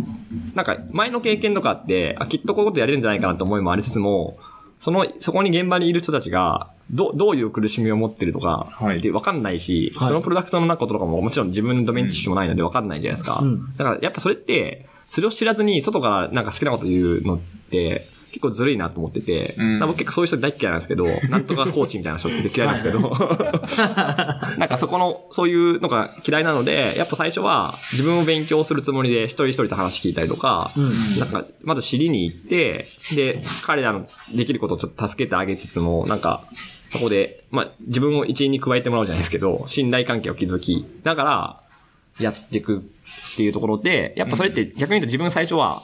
[0.54, 4.38] なんか前の経験とかあって、あ、きっとこういうことやれるんじゃないかなって思いもありつつも、
[4.81, 8.99] その、そこに現場にいる人たちが、ど、どういう苦しみを持ってるとか、はい。
[8.99, 10.09] って分かんないし、はい。
[10.09, 13.41] そのプロダクトの中とかももちろん自分のドメイン知識もないので分かんないじゃないですか。
[13.43, 13.76] うん。
[13.76, 17.39] だからやっぱそれって、それを知らずに外からなんか好きなこと言うのっ
[17.70, 23.11] て、結構ずるいなと思ってて、僕結構そういう人大っ嫌いなんですけど、 なんとかコーチみたいな人って嫌いなんですけど、
[24.59, 31.18] なんかそこの、そういうのが嫌いなので、やっぱ最初は自分を勉強するつもりで一人一人と話聞いたりとか、うん。
[31.18, 36.45] なんか、まず知りに行って、で、彼らのできることをちょっと助けてあげつつも、なんか、
[36.91, 41.61] そこで、まあ、自分を一員に加えてもらうじゃないですけど、信頼関係を築きながら、
[42.18, 45.83] やっていくっていうところで、やっぱそれって逆に言うと自分最初は、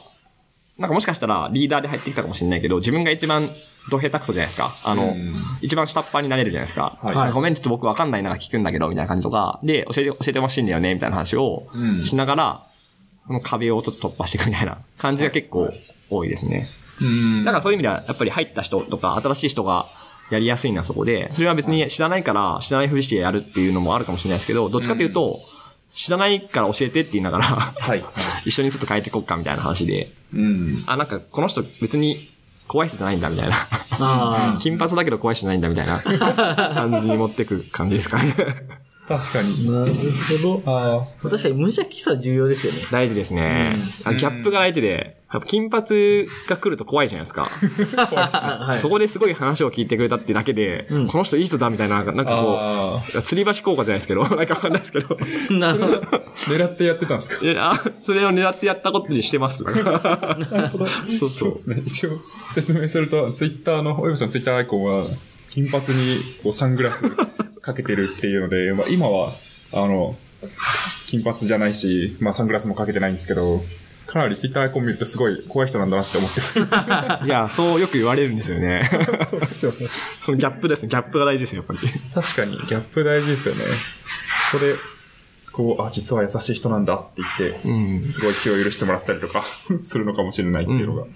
[0.79, 3.51] なんかもしかしたらリーダーで入ってきたかもしれないけど、自分が一番
[3.91, 4.77] ド下手くそじゃないですか。
[4.85, 6.99] あの、うん一番下っ端になれるじゃないですか。
[7.03, 12.62] はいはいごめん、ちょっと僕わかんないな、聞くんだけど、みたいな感じとか、で、教えて、教えてほしいんだよね、みたいな話をうんしながら、
[13.27, 15.72] この壁をちょっと突破していくみたいな感じが結構
[16.11, 16.68] 多いですね。
[17.01, 19.87] うんだからそういう意味では、やっぱり入った人とか、新しい人が
[20.31, 25.41] やりやすいのはそこで、それは別に知らないから、知らないふりしてやるっていうのもあるかもしれないですけど、どっちかというと、
[25.97, 28.05] 知らないから教えてって言いながら、はい。
[28.45, 30.85] 一緒にちょっと変えていこうかみたいな話で、うん。
[30.87, 32.31] あ、なんかこの人別に
[32.69, 33.57] 怖い人じゃないんだみたいな。
[33.91, 35.99] あ 金髪だけど怖い人じゃないんだみたいな
[36.75, 38.35] 感じに持ってく感じですかね。
[39.09, 39.67] 確かに。
[39.69, 39.71] あ。
[39.73, 40.73] なるほど。
[40.73, 42.81] ああ、確かに無邪気さ重要ですよね。
[42.91, 43.77] 大事ですね。
[44.05, 47.45] あギャップが大事で、やっぱ金髪が来ると怖いじゃないですか。
[47.47, 48.79] はい。
[48.79, 55.17] そこですごい話を聞いてくれたってだけで、うんこの人いい人だみたいな、なんかこあう、吊り橋効果じゃないですけど、 なんかわかんないですけど。
[55.59, 55.97] なるほど。
[55.99, 57.45] あ、狙ってやってたんですか？
[57.45, 59.63] いやあ、それを狙ってやったことにしてます。
[61.19, 61.53] そうそう。
[61.53, 61.83] ですね。
[61.87, 62.11] 一応、
[62.55, 65.07] 説明すると、ツイッターの、およびさんツイッターアイコンは、
[65.57, 67.09] 金髪にこうサングラス
[67.63, 69.33] かけてるっていうので、まあ今は、
[69.73, 70.15] あの、
[71.07, 73.63] 金髪じゃないし、まあサングラスもかけてないんですけど、
[74.07, 77.25] かなりツイッターアイコン見るとすごい怖い人なんだなって思ってます。
[77.25, 78.83] いや、そうよく言われるんですよね。
[79.31, 79.89] そうですよね。
[80.21, 80.91] そのギャップですね。
[80.91, 81.93] ギャップが大事ですよ、やっぱり。
[82.15, 83.65] 確かに、ギャップ大事ですよね。
[84.53, 84.75] そこで、
[85.53, 87.75] こう、あ、実は優しい人なんだって言って、う
[88.07, 88.09] ん。
[88.11, 89.43] すごい気を許してもらったりとか
[89.81, 91.07] するのかもしれないっていうのが。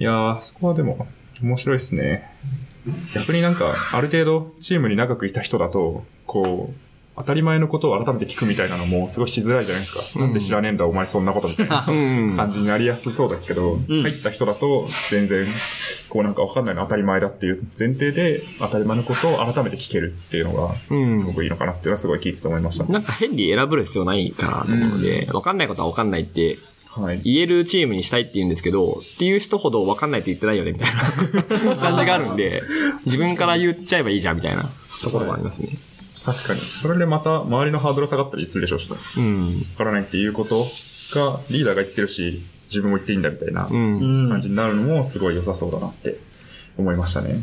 [0.00, 1.06] いやー、そこはでも
[1.40, 2.28] 面白いですね。
[3.14, 6.74] 逆になんか、ある程度チームに長くいた人だと、こう、
[7.14, 10.00] 当たり前のことを改めて聞くみたいなのもすごいしづらいじゃないですか。
[10.18, 12.34] なんで知らねえんだお前そんなことみたいなうん。
[12.36, 15.46] 感じになりやすそうですけど、ん入った人だと全然、
[16.08, 22.84] こうなんかわかんないの当たり前だっていう前提で当たり前のことを改めて聞けるっていうのが、うんすごくいいのかなっていうのはすごい聞いてて思いました。
[22.90, 26.56] なんか変に選ぶ必要ないかなと思うので、わかんないことはわかんないって
[26.94, 27.20] はい。
[27.22, 32.62] 言えるチームにしたいって言うんですけど、っていう人ほど分かんないって言ってないよね、みたいな 感じがあるんで、
[33.06, 34.70] 自分から言っちゃえばいいじゃん、みたいな
[35.02, 35.70] ところもありますね。
[36.24, 36.60] 確かに。
[36.60, 38.96] それでまた周りのハードル下がったりするでしょうしね。
[39.16, 39.66] うん。
[39.72, 40.68] わからないっていうこと
[41.14, 43.66] が、リーダーが言ってるし、自分も言っていいんだみたいな。
[43.66, 46.16] 感じになるのもすごい良さそうだなって
[46.78, 47.36] 思いましたね。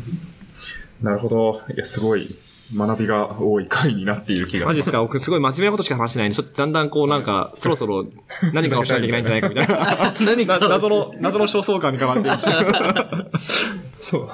[1.02, 1.60] なるほど。
[1.74, 2.36] いや、すごい
[2.76, 5.00] 学びが多い回になっている気がマジですか？
[5.00, 8.06] 僕すごい真面目なことしか話してないんで、ちょっとだんだんこうなんか、そろそろ
[8.52, 10.14] 何かをしなきゃいけないんじゃないかみたいな。
[10.26, 12.38] 何かな 謎の、謎の焦燥感に変わっていく。
[14.00, 14.28] そう。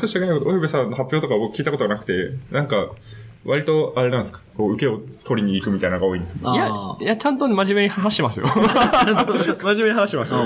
[0.00, 2.12] 申し訳ないこと、およべさんの発表とか僕聞いたことがなくて、
[2.50, 2.88] なんか、
[3.46, 6.54] 割と、あれなんですか、こう、受けを取りに行くみたいなのが多いんですけど。
[6.54, 8.46] いやあ、いや、ちゃんと真面目に話してますよ。
[8.46, 10.32] 真面目に話してます。
[10.32, 10.42] な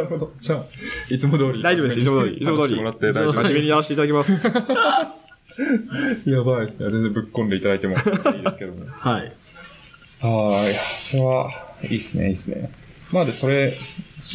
[0.00, 0.30] るほど。
[0.40, 0.64] じゃあ、
[1.10, 1.62] いつも通り。
[1.62, 4.48] 大丈夫ですいつも通りいつも通り話してもらって大丈夫真面目にやらせていただきます。
[6.26, 6.66] やばい。
[6.66, 8.02] いや全然ぶっ込んでいただいてもいい
[8.42, 8.86] ですけども。
[8.90, 9.32] はい。
[10.20, 10.74] はい。
[10.96, 11.50] それは、
[11.82, 12.70] いいですね、いいですね。
[13.12, 13.76] まあで、それ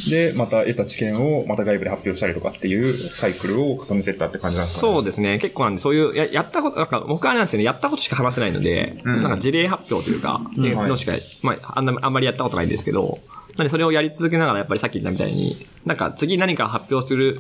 [0.10, 4.94] で、また得た知見を、また外部で発表したりとかっていうサイクルを重ねていったって感じなんですかね。
[4.94, 5.40] そうですね。
[5.40, 13.20] 結構なんで、そういう、や、やったこと、なんか、僕はなんですよね、やったことしか話せないので、うんなんか事例発表というか、うんのしか、まあ、あんな、あんまりやったことないんですけど、
[13.58, 17.40] なんでそれをやり続けながら、やっぱりさっき言ったみたいに、なんか次何か発表する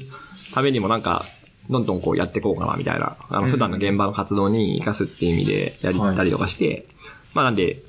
[0.53, 1.27] ためにもなんか、
[1.69, 3.17] どんどんこうやっていこうかな、みたいな。
[3.29, 6.87] あの、うん普段の現場の活動に活かすっていう意味でやりたりとかして、
[7.33, 7.83] まあなんで、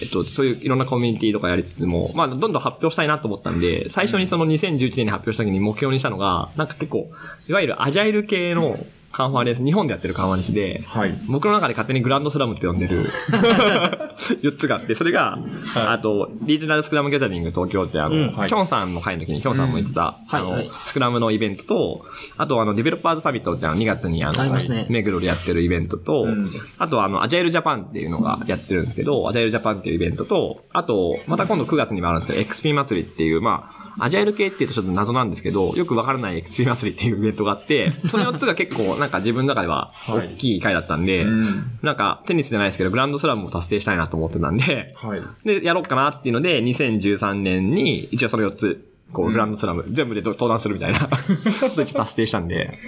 [0.00, 7.10] えっと、そういういろんなコミュニティとかやりつつも、まあ、どんどん発表したいなと思ったんで、最初にその2011年に発表した時に目標にしたのが、なんか結構、
[7.48, 8.78] いわゆるアジャイル系の
[9.12, 11.14] カンファレンス、日本でやってるカンファレンスで、はい。
[11.28, 13.04] 僕の中で勝手にグランドスラムって呼んでる
[14.42, 15.38] 4つがあって、それが、
[15.74, 18.48] あと、リージョナルスクラムギャザリング東京ってあの、うんはい。
[18.48, 20.70] キョンさんの会の時にキョンさんも言ってた、あの、はいはい。
[20.86, 22.04] スクラムのイベントと、
[22.38, 24.58] あとあの、ディベロッパーズサミットってあの2月にあの、
[24.88, 26.50] 目黒でやってるイベントと、うん。
[26.78, 45.22] あとはあの、アジャイルジャパンっていうのがやってるんですけど、アジャイルジャパンっていうイベントと、あと、また今度9月にもあるんですけど、XP 祭りっていう、まあ、アジャイル系っていうとちょっと謎なんですけど、よくわからない XP 祭りっていうイベントがあって、その4つが結構なんか自分の中では大きい回だったんで、うんなんかテニスじゃないですけど、グランドスラムを達成したいなと思ってたんで、はい。
[45.44, 52.78] で、やろうかなっていうので、2013年に一応その4つ、こう、グランドスラム、全部で登壇するみたいな、 こと一応達成したんで、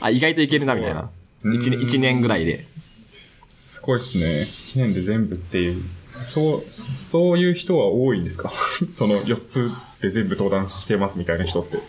[0.00, 1.08] あ、意外といけるな、みたいな。
[1.44, 2.66] うん1年、ぐらいで。
[3.56, 4.42] すごいですね。
[4.42, 5.82] 一年で全部っていう。
[6.24, 6.62] そう、
[7.06, 8.50] そういう人は多いんですか？
[8.92, 11.76] その4つで全部登壇してますみたいな人って。
[11.76, 11.80] う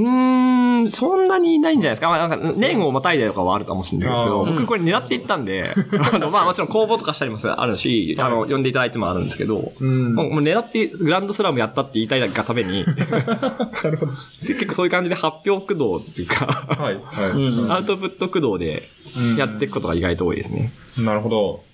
[0.00, 2.08] ーん、そんなにいないんじゃないですか。
[2.08, 5.64] まあ、なんか、年をまたいでとかはあるかもしれないですけど、僕これ狙っていったんで、
[6.14, 14.12] あの、まあもちろん公募とかしたりもあるし、あの、呼んでいただいてもあるんですけど、うんもう狙ってグランドスラムやったって言いたいがために、 なるほど。
[14.46, 17.30] で結構そういう感じで発表駆動っていうか、はい、はい。
[17.30, 18.88] うんアウトプット駆動で
[19.36, 20.72] やっていくことが意外と多いですね。
[20.96, 21.67] なるほど。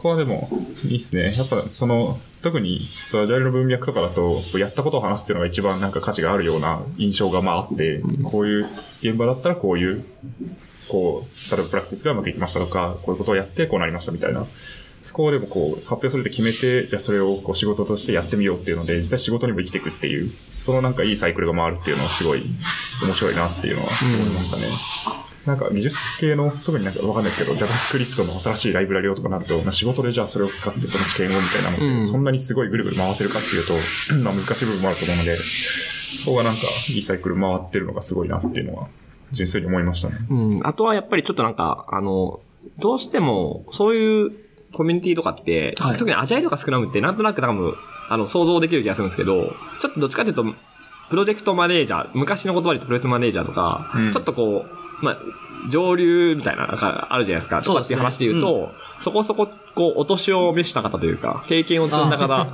[0.00, 0.48] ここはでも、
[0.86, 1.34] いいっすね。
[1.36, 8.68] やっぱ、その、特に、そのアジャイルの文脈とかだと、やったことを話すっていうのが一番なんか価値があるような印象がまああって、こういう
[9.02, 10.06] 現場だったらこういう、
[10.88, 14.46] こう、例えばプラクティスがうまくいきましたとか、こういうことをやってこうなりましたみたいな。
[15.02, 20.32] そこをでもこう、発表するって決めて、じゃあそれをこう仕事としてやってみようっていうので、実際仕事にも生きていくっていう、
[20.64, 22.42] そのなんかいいサイクルが回るっていうのはすごい
[23.02, 25.29] 面白いなっていうのは思いましたね。
[25.46, 33.74] なんか技術系の、特になんかわかんないですけど、JavaScript の新しいライブラリをとかなると、まあ仕事でじゃあそれを使ってその知見をみたいなのって、うんそんなにすごいぐるぐる回せるかっていうと、
[34.22, 38.88] まあ難しい部分もあると思うので、そこがなんかいいサイクル回ってるのがすごいなっていうのは、
[39.32, 40.18] 純粋に思いましたね。
[40.28, 40.60] うん。
[40.64, 42.40] あとはやっぱりちょっとなんか、あの、
[42.78, 44.32] どうしても、そういう
[44.72, 47.74] コミュニティとかって、はい特にアジャイルとかスクラムってなんとなく多分、
[48.08, 50.44] あの、想像できる気がするんですけど、ちょっとどっちかというと、
[51.08, 55.18] プロジェクトマネージャー、昔の言葉で言うとプロジェクトマネージャーとか、うんちょっとこう、まあ、
[55.68, 57.62] 上流みたいな、なんかあるじゃないですか。
[57.62, 62.46] そうっていう話で言うと、そこそこ、こう、お年を召した方というか、経験を積んだ方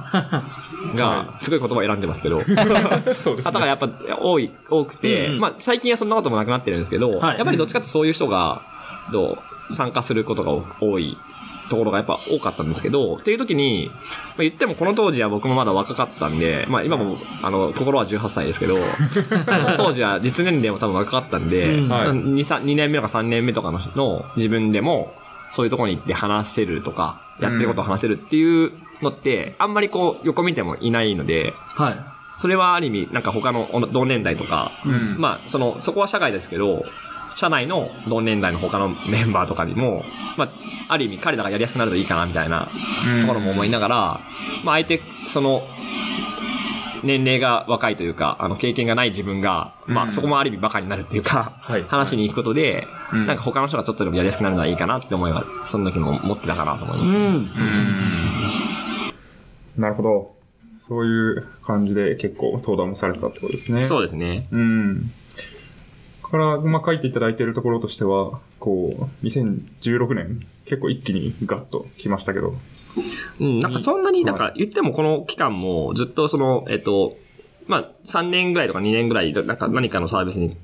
[0.94, 2.40] が、すごい言葉を選んでますけど、
[3.14, 3.52] そうですね。
[3.52, 3.88] 方がやっぱ
[4.20, 5.40] 多い、多くて、うんうん。
[5.40, 7.36] まあ最近はそんなこともなくなってるんですけど、はい。
[7.36, 8.62] やっぱりどっちかってそういう人が、
[9.12, 9.38] ど
[9.70, 11.16] う、参加することが多い
[11.68, 18.76] ところがやっぱ多かったんですけど、っていう時に、まあ、言ってもこの当時は僕もまだ若かったんで、まあ今も、あの、心は18歳ですけど、
[19.76, 21.88] 当時は実年齢も多分若かったんで、うん。
[21.88, 22.08] はい。
[22.08, 25.14] 2, 3 2年目とか3年目とかのの自分でも、
[25.52, 31.96] そういうところに行って話せるとか、やってることを話せるっていうのって、あんまりこう、横見てもいないので、はい。
[32.34, 35.16] それはある意味、なんか他の同年代とか、うん。
[35.18, 36.84] まあ、その、そこは社会ですけど、
[37.36, 40.04] 社内の同年代の他のメンバーとかにも、
[40.38, 40.50] まあ、
[40.88, 42.70] ある意味彼らがやりやすくなるといいかな、みたいな
[43.20, 43.96] ところも思いながら、
[44.64, 45.62] まあ、相手、その、
[47.04, 57.14] 年齢が若いというか、あの、経験がない自分が、まあ、うんそこもある意味バカになるっていうか、はい話に行くことで、うんなんか他の人がちょっとでもやりやすくなるのはいいかなって思いは、その時も思ってたかなと思います。
[57.14, 57.50] うん。
[59.76, 60.34] なるほど。
[60.78, 63.84] そういう感じで結構登壇もされてたってことですね。
[63.84, 64.48] そうですね。
[64.52, 65.10] うん。
[66.30, 72.54] から、まあ、書いていただいているところとしては、こう、2016年、結構一気にガッと来ましたけど、
[73.40, 77.16] うん、なんかそんなになんか言ってもこの期間もずっとその、えっと、
[77.66, 80.56] まあ、3年ぐらいとか2年ぐらい、なんか何かのサービスに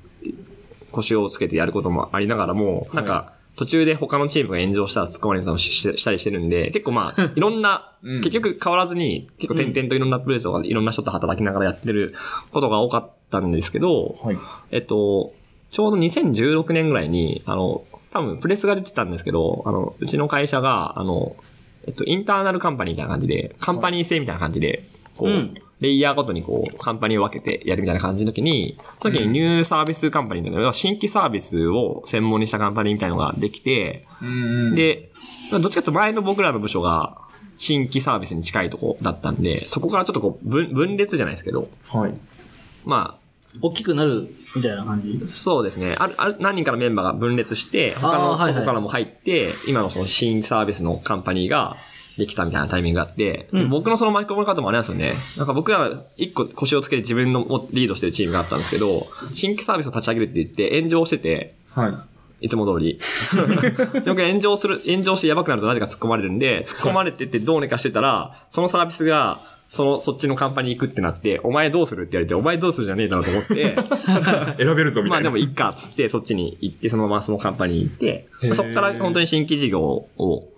[0.91, 8.21] 腰をつけてやることもありながらも、なんか、途中で他のチームが炎上したら突っ込まれたりもししたりしてるんで、結構まあ、 いろんな、うん。
[8.21, 12.15] 結局変わらずに、結構点々といろんなプレイスとかいろんな人と働きながらやってる
[12.51, 14.39] ことが多かったんですけど、はい。
[14.71, 15.35] えっと、
[15.73, 21.35] ちょうど2016年ぐらいに、あの、多分プレスが出てたんですけど、あの、うちの会社が、あの、
[21.87, 24.85] えっと、インターナルカンパニーみたいな感じで、カンパニー制みたいな感じで、
[25.17, 35.11] こう、うんレイヤーごとにこう、カンパニーを分けてやるみたいな感じの時に、その時にニューサービスカンパニーという新規サービスを専門にしたカンパニーみたいなのができて、うん。、で、
[35.51, 37.19] どっちかというと前の僕らの部署が
[37.57, 42.15] 新規サービスに近いとこだったんで、そこからちょっとこう分分裂じゃないですけど、はい。
[42.85, 43.19] ま
[43.61, 45.21] 大きくなるみたいな感じ？
[45.25, 45.95] あ、そうですね。
[45.99, 51.77] ある、ある、何人かのメンバーが分裂して、他のはいはいとこからも入って、今のその新サービスのカンパニーが
[52.17, 55.15] できたみたいなタイミングがあって、うん僕のその巻き込み方もあれなんですよね。
[55.37, 62.47] なんか僕が一個腰をつけて自分のをリードしてるチームがあったんですけど、新規サービスを立ち上げるって言って炎上してて、はい。
[62.47, 62.99] いつも通り。
[64.05, 73.75] よく炎上する、炎上してやばくなるとなぜか突っ込まれるんで、突っ込まれてってどうにかしてたら、そのサービスが、その、そっちのカンパニー行くってなって、お前どうするって言われて、お前どうするじゃねえだろうと思って、
[74.63, 75.23] 選べるぞみたいな。
[75.23, 80.49] まあでもいっかっつって、そっちに行って、そのままそのカンパニーに行ってそっから本当に新規事業を、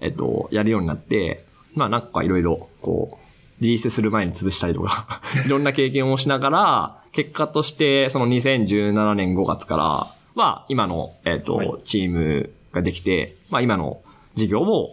[0.00, 1.44] えっと、やるようになって、
[1.76, 14.00] まあなんかいろいろ、こう、リリースする前に潰したりとか、 いろんな経験をしながら、結果として、その2017年5月からは、今の、えっと、はいチームができて、まあ今の
[14.34, 14.90] 事業を、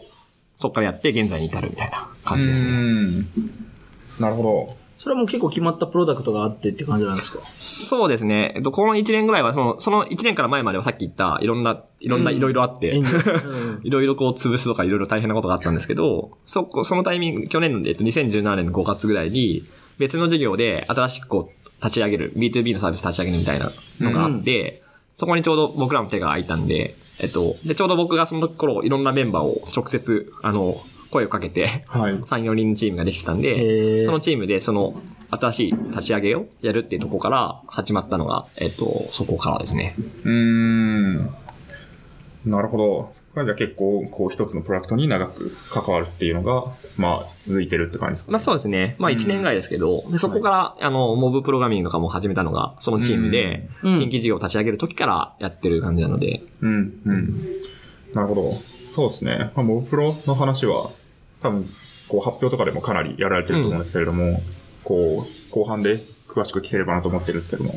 [0.64, 2.72] そっからやって現在に至るみたいな感じですうね。
[2.72, 3.28] ん。
[4.20, 7.40] なるほそれはもう結構決まったプロダクトがあってって感じなんですか？
[7.58, 8.54] そうですね。
[8.56, 12.96] えっと、この1年ぐらいは、その、その1年から前まではさっき言った、いろんな、いろんな、うんいろいろあって、
[13.84, 19.66] いろいろこう潰すとかいろいろ大変なことがあったんですけど、そこ、そのタイミング、去年の、えっと、2017年の5月ぐらいに、
[19.98, 24.84] 別の事業で新しくこう、立ち上げる、B2B のサービス立ち上げるみたいなのがあって、
[25.18, 32.00] そこにちょうど僕らの手が空いたんで、えっと、で、ちょうど僕がその頃いろんなメンバーを直接、あの、声をかけて、ど。
[32.02, 32.14] はい。
[32.16, 39.96] 3、4人のチームができてたんへで、ーそのチームでその新しい立ち上げをやるっていうところから始まったのが、えっと、そこからですね。
[40.26, 41.36] うーん。
[42.46, 43.14] なるほど。
[43.34, 48.96] そこから結構、こう一つのプロダクトに長く関わるっていうのが、まあ、続いてるって感じですかまあそうですね。
[49.00, 57.42] まあ1年ぐらいですけど、でそこから、あの、モブプログラミングとかも始めたのが、そのチームで、うん新規事業を立ち上げる時からやってる感じなので、うん、うん。
[58.14, 58.62] なるほど。
[58.88, 59.52] そうですね。
[59.56, 60.92] まあ、モブプロの話は、
[61.42, 61.66] 多分、
[62.08, 64.42] こう発表とかでもかなりやられてると思うんですけれども、
[64.84, 67.74] こう、後半で詳しく聞ければなと思ってるんですけども、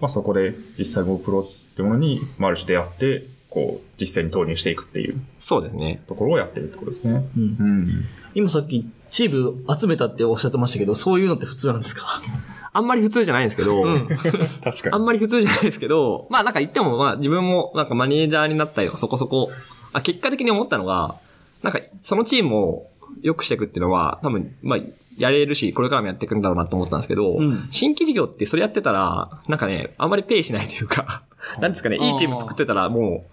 [0.00, 5.20] まあそこで実際モブプロってものに、まあある種出会って、こう、実践に投入していくっていう。
[5.38, 6.02] そうですね。
[6.08, 7.22] ところをやってるってことですね。
[7.36, 7.42] うん。
[7.42, 7.46] う
[7.82, 8.04] ん。
[8.34, 12.06] 今さっきチーム集めたっておっしゃってましたけど、そういうのって普通なんですか？
[12.74, 13.82] あんまり普通じゃないんですけど、
[14.64, 19.50] 確かあんまり普通じゃないですけど、まあなんか言っても、まあ自分もなんかマネージャーになったりとかそこそこ、
[19.92, 21.16] あ結果的に思ったのが、
[21.62, 22.86] なんかそのチームを
[23.20, 24.78] 良くしていくっていうのは、多分、まあ、
[25.18, 27.68] やれるし、これからもやっていくんだろうなと思ったんですけど、うん。
[27.70, 31.22] 新規事業ってそれやってたら、なんかね、あんまりペイしないというか、
[31.60, 33.31] なんですかね、いいチーム作ってたらもう、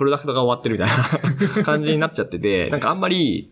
[0.00, 3.50] プロダクトが終わってるみたいな感じになっちゃってて、 なんかあんまり、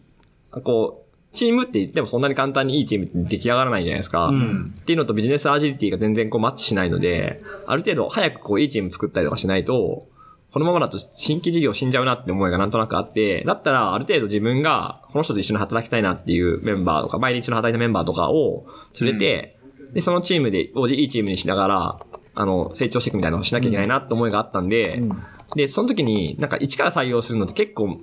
[0.64, 4.28] こう、チームって言ってもそんなに簡単にいいチームって出来上がらないじゃないですか。
[4.28, 4.74] うん。
[4.80, 10.06] っていうのとビジネスアジリティが全然こうマッチしないので、ある程度早くこういいチーム作ったりとかしないと、
[10.50, 18.64] このままだと新規事業死んじゃうなって思いがなんとなくあって、だったらある程度自分がこの人と一緒に働きたいなっていうメンバーとか、毎日の働いたメンバーとかを
[18.98, 19.58] 連れて、
[19.92, 21.98] で、そのチームで、いいチームにしながら、
[22.34, 25.22] あの、成長していくみたいなのをしなきゃいけないなって思いがあったんで、うん
[25.54, 27.98] で、その時になんか一から採用するのって結構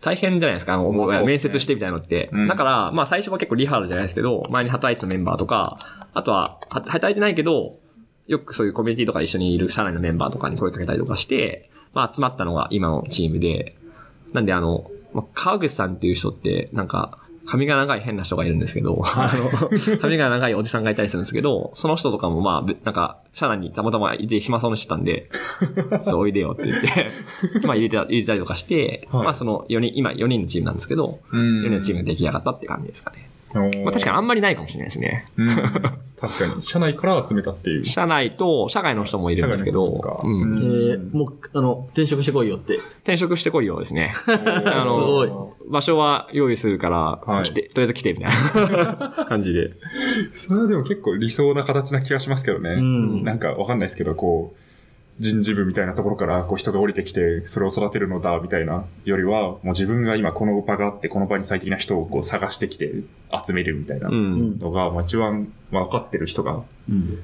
[0.00, 0.74] 大変じゃないですか。
[0.74, 2.30] あの、ね面接してみたいなのって。
[2.32, 5.78] うんだから、まあ最初は結構リハールじゃないですけど、前に働いてたメンバーとか、
[6.14, 7.78] あとは、は働いてないけど、
[8.26, 13.76] よくそういうコミュニティとか一緒にいる社内のメンバーとかに声かけたりとかして、まあ集まったのが今のチームで、
[14.32, 25.28] なんであの、まあ川口さんっていう人って、なんか、髪が長い変な人がいるんですけど、あの、髪が長いおじさんがいたりするんですけど、その人とかもまあ、べなんか、社内にたまたまいて暇そうにしてたんで、
[26.00, 29.24] そう、おいでよって言って、まあ入れてた、入れたりとかして、はい。
[29.24, 31.62] まあその4人、今4人のチームなんですけど、うん。
[31.62, 33.25] 4人のチームが出来上がったって感じですかね。
[33.60, 35.26] まあ確かにあんまりないかもしれないですね。
[35.36, 35.44] に。
[35.44, 35.50] うん。
[36.20, 36.62] 確かに。
[36.62, 37.84] 社内から集めたっていう。
[37.84, 42.76] 社内と社外の人もいるんですけど、うんえー、もう、あの、転職してこいよって。
[43.02, 44.14] 転職してこいよですね。
[44.26, 45.30] あのすごい。
[45.68, 46.96] 場所は用意するから、
[47.26, 49.72] はい来て、とりあえず来てみたいな 感じで。
[50.32, 52.70] それはでも結構理想な形な気がしますけどね。
[52.70, 54.65] うんなんかわかんないですけど、こう、
[55.18, 62.92] 人事部みたいなところからこう人が降りてきて、それを育てるのだ、みたいなよりは、もう自分が今この場があって、この場に最適な人をこう探してきて
[63.46, 64.58] 集めるみたいなうん。
[64.58, 67.18] のが、まあ一番分かってる人が、うん。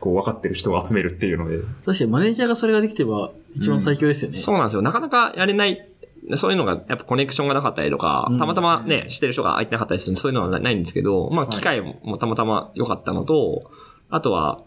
[0.00, 4.36] こう分かってる人を集めるっていうので、確かにマネージャーがそれができてば一番最強ですよね。
[4.36, 4.82] そうなんですよ。
[4.82, 5.88] なかなかやれない、
[6.36, 13.70] そういうのが、やっぱコネクションがなかったりとか、うんたまたまね、してる人が空いてなかったりするそういうのはないんですけど、まあ、機会もたまたま良かったのと、
[14.08, 14.62] あとは、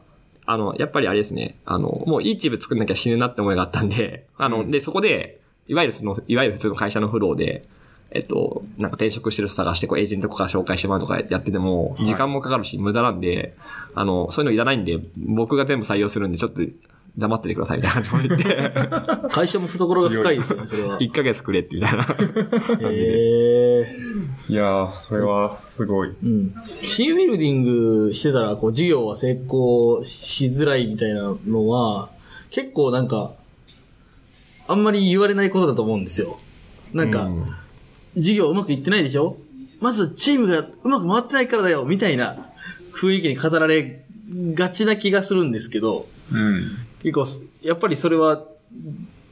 [0.51, 7.63] あの、やっぱりあれですね、あの、もういいチーム作んなきゃ死ぬなって思いがあったんで、あの、で、そこで、いわゆるその、いわゆる普通の会社のフローで、
[8.11, 12.05] えっと、なんか転職してる人探して、こう、エージェントとか紹介してもらうとかやってても、い。
[12.05, 13.55] 時間もかかるし、無駄なんで、
[13.95, 16.63] あの、そういうのいらないんで、僕が全部採用するんで、ちょっと、
[17.17, 20.99] 黙っててくださいみたいな感じで言って、 会社も懐が深いですよね、 それは。
[20.99, 22.03] 1ヶ月くれってみたいな。
[22.89, 23.95] へえ。
[24.49, 26.09] いやー、それはすごい。
[26.09, 26.53] うん。
[26.81, 32.09] チームビルディングしてたら、こう、事業は成功しづらいみたいなのは、
[32.49, 33.33] 結構なんか、
[34.67, 36.39] あんまり言われないことだと思うんですよ。
[36.93, 37.45] なんか、うん
[38.17, 39.37] 事業うまくいってないでしょ？
[39.79, 42.49] まずチームがうまく回ってないからだよみたいな
[42.93, 44.03] 雰囲気に語られ
[44.53, 46.63] がちな気がするんですけど、うん。
[47.01, 48.43] 結構す、やっぱりそれは、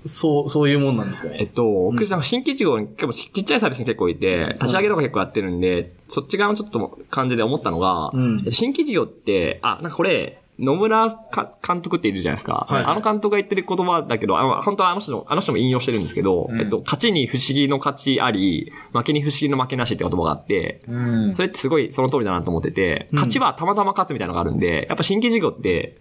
[0.05, 1.37] そう、そういうもんなんですかね？
[1.41, 12.67] えっと、僕、なんか新規事業に結構ちちっちゃいサービスに結構いて、立ち上げとか結構やってるんで、そっち側のちょっと感じで思ったのが、うんえっと新規事業って、あ、なんかこれ、野村か監督っているじゃないですか。
[12.69, 21.33] はいあの監督が言ってる言葉だけど、あの本当はあの人の、あの人も引用してるんですけど、うんえっと、勝ちに不思議の勝ちあり、負けに不思議の負けなしって言葉があって、うん。
[21.33, 25.97] それってすごいその通りだなと思ってて、うん勝ちはたまたま勝つみたいなのがあるんで、やっぱ新規事業って、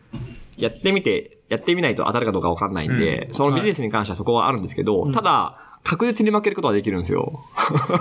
[0.57, 7.45] やってみて、やってみないと当たるかどうかわかんないんで、うそのビジネスに関してはそこはあるんですけど、ただ、確実に負けることはできるんですよ。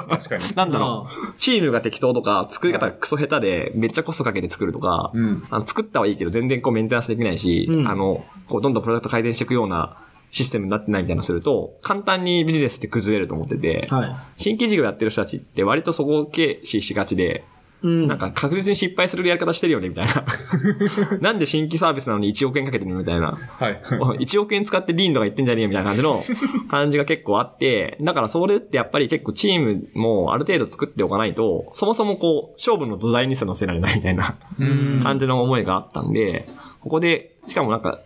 [0.09, 0.43] 確かに。
[0.55, 1.33] なんだろう。
[1.37, 9.97] チームが適当とか、作り方がクソ下手で、めっちゃコストかけて作るとか、うんあの作ったはいいけど、全然こうメンテナンスできないし、うんあの、こうどんどんプロダクト改善していくような
[10.31, 14.15] システムになってないみたいなのすると、簡単にビジネスって崩れると思ってて、はい。
[14.35, 17.45] 新規事業やってる人たちって割とそこを軽視しがちで、
[17.83, 18.07] うん。
[18.07, 20.23] なんか確実に失敗するやり方してるよね、みたいな。
[21.21, 23.37] なんで新規サービスなのに1億円かけてるのみたいな。
[23.37, 23.81] はい。
[24.19, 26.23] 1億円使ってリンドが言ってんじゃねえよみたいな感じの
[26.69, 36.47] 感じが結構あって、だからそれってやっぱり結構チームもある程度作っておかないと、そもそもこう、勝負の土台にすら乗せられないみたいなうん感じの思いがあったんで、
[36.81, 37.99] ここで、しかもなんか、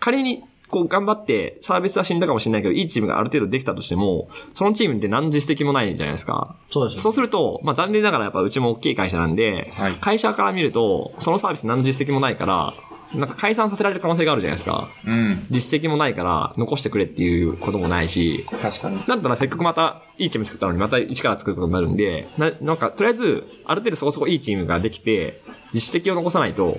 [0.00, 6.56] 仮にこう頑張ってサービスは死んだかもしれないけど、いいチームがある程度できたとしても、そのチームって何実績もないじゃないですか。
[6.66, 12.74] そうですそうすると、まあ残念ながらやっぱうちも大きい会社なんで、はい会社から見ると、そのサービス何の実績もないから、
[13.14, 14.90] なんか解散させられる可能性があるじゃないですか。
[15.06, 15.46] うん。
[15.50, 19.02] 実績もないから残してくれっていうこともないし、確かに。
[19.06, 25.40] なんだらせっかくまたいいチーム作ったのにまた一から作ることになるんで、ななんかとりあえずある程度そこそこいいチームができて、
[25.72, 26.78] 実績を残さないと、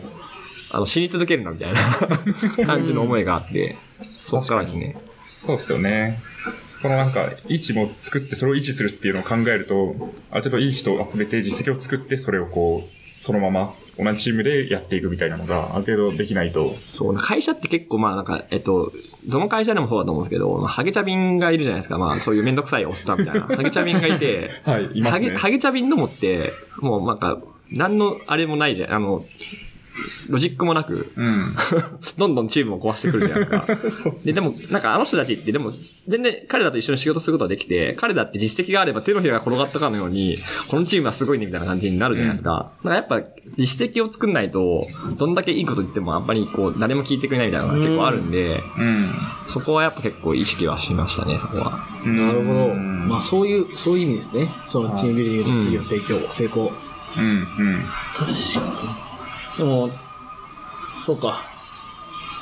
[0.72, 1.80] あの死に続けるなみたいな
[2.66, 3.76] 感じの思いがあって、
[4.24, 4.96] そっからですね。
[5.30, 6.20] そうですよね。
[6.82, 9.96] このなんか、位置も作ってそれを維持するっていうのを考えると、
[10.32, 16.74] ある程度いい人を集めて実績を作ってそれをこう、そのまま同じチームでやっていくみたいなのがある程度できないと。
[16.86, 18.94] そう、会社って結構まあなんか、えっと、
[19.28, 21.98] どの会社でもそうだと思うんですけど、まあハゲチャビンがいるじゃないですか。
[21.98, 23.42] まあそういうめんどくさいおっさんみたいな。
[23.48, 25.38] ハゲチャビンがいて、はい、いますねハゲ、。
[25.38, 27.42] ハゲチャビンどもって、もうなんか、
[27.72, 28.94] 何のあれもないじゃん。
[28.94, 29.26] あの、
[30.30, 31.56] ロジックもなく、うん。
[32.18, 34.12] どんどんチームを壊してくるじゃないですか。
[34.26, 35.72] で、でも、なんかあの人たちって、でも、
[36.08, 40.38] 全然彼らと一緒に仕事することができて、彼らって実績があれば手のひらが転がったかのように、
[40.68, 42.72] このチームはすごいねみたいな感じになるじゃないですか。
[42.84, 43.22] だからやっぱ、
[43.58, 44.88] 実績を作んないと、
[45.18, 49.10] どんだけいいこと言ってもあんまりこう、誰も聞いてくれないみたいなのが結構あるんで、うん。
[49.48, 51.86] そこはやっぱ結構意識はしましたね、そこは。
[52.06, 52.60] なるほど。
[52.68, 54.48] うんまあそういう、そういう意味ですね。
[54.68, 56.72] そのチームビルディングの企業成功、成功。
[57.18, 57.24] うん。
[57.24, 57.84] うん。
[58.14, 59.09] 確かに。
[59.60, 59.90] でも、
[61.04, 61.44] そうか。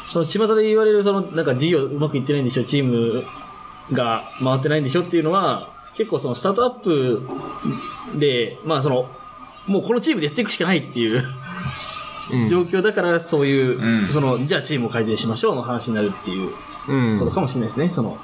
[0.07, 3.25] その巷で言われる、その、なんか事業うまくいってないんでしょ、チーム
[3.91, 7.27] が回ってないんでしょっていうのは、結構そのスタートアップ
[8.15, 9.09] で、まあその、
[9.65, 11.21] もうこのチームでやっていくしかないっていう
[12.31, 16.51] うん状況だから、そういう、うんその、じゃあチームを改善しましょうの話になるっていう
[16.87, 18.17] うんことかもしれないですね、その。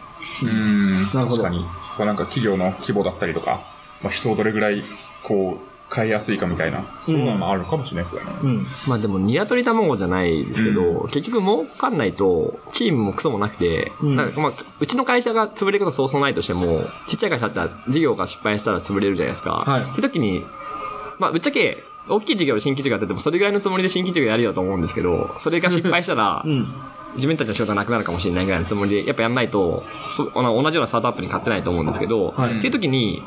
[0.43, 0.93] うん。
[0.93, 1.65] なるほど確かに。
[1.81, 3.61] そこはなんか企業の規模だったりとか、
[4.03, 4.83] まあ、人をどれぐらい、
[5.23, 8.37] こう、変えやすいかみたいな、そういうのはまああるかもしれないですよね。
[8.43, 8.65] うん。
[8.87, 19.51] まあでも、ニワトリ卵じゃないですけど、結局儲かんないと、チームもクソもなくて、うんなんかまあ、うちの会社が潰れることそうそうないとしても、ちっちゃい会社だったら事業が失敗したら潰れるじゃないですか。
[19.51, 20.43] はいって時に、
[21.19, 26.67] まあ、ぶっちゃけ、大きい事業で新規事業やってても、それぐらいのつもりで新規事業やるよと思うんですけど、それが失敗したら う、ん。
[27.15, 33.21] 自分たちの仕事がなくなるかもしれないぐらいのつもりで、やっぱやんないと、そ同じようなスタートアップに勝ってないと思うんですけど、はいっていう時に、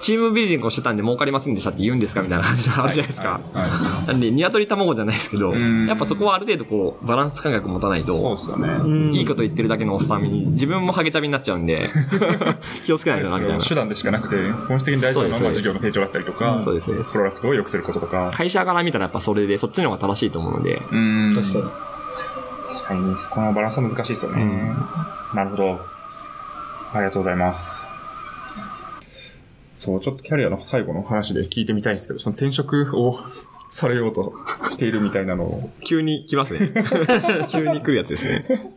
[0.00, 3.40] チームビルディングをしてたんで儲かりませんでしたって言うんですかみたいな感じの話じゃないですか。
[3.52, 8.02] はなんで、鶏卵じゃないですけど、んやっぱそこはある程度こう、バランス感覚持たないい。
[8.02, 8.68] そうとで、すよね。
[8.68, 11.88] うんいいこと言ってるだけのおっさんに、自分もハゲチャビになっちゃうんで、
[12.84, 13.64] 気をつけないとな、みたいな。
[13.64, 18.30] 手段でしかなくて、本質的に大事なのは事業の成長だったりとか、そうですそうですプロダクトを良くすることとか。
[18.34, 21.34] 会社から見たらやっぱそれで、そっちの方が正しいと思うので、うん。
[21.34, 21.64] 確かに。
[22.76, 24.74] 確かに、このバランスは難しいですよね。
[25.34, 25.80] なるほど。
[26.92, 27.95] ありがとうございます。
[29.76, 33.18] そう、ちょっとキャリアの最後の話で聞いてみたいんですけど、その転職を
[33.70, 34.32] されようと
[34.70, 36.72] しているみたいなのを、急に来ますね。
[37.48, 38.72] 急に来るやつですね。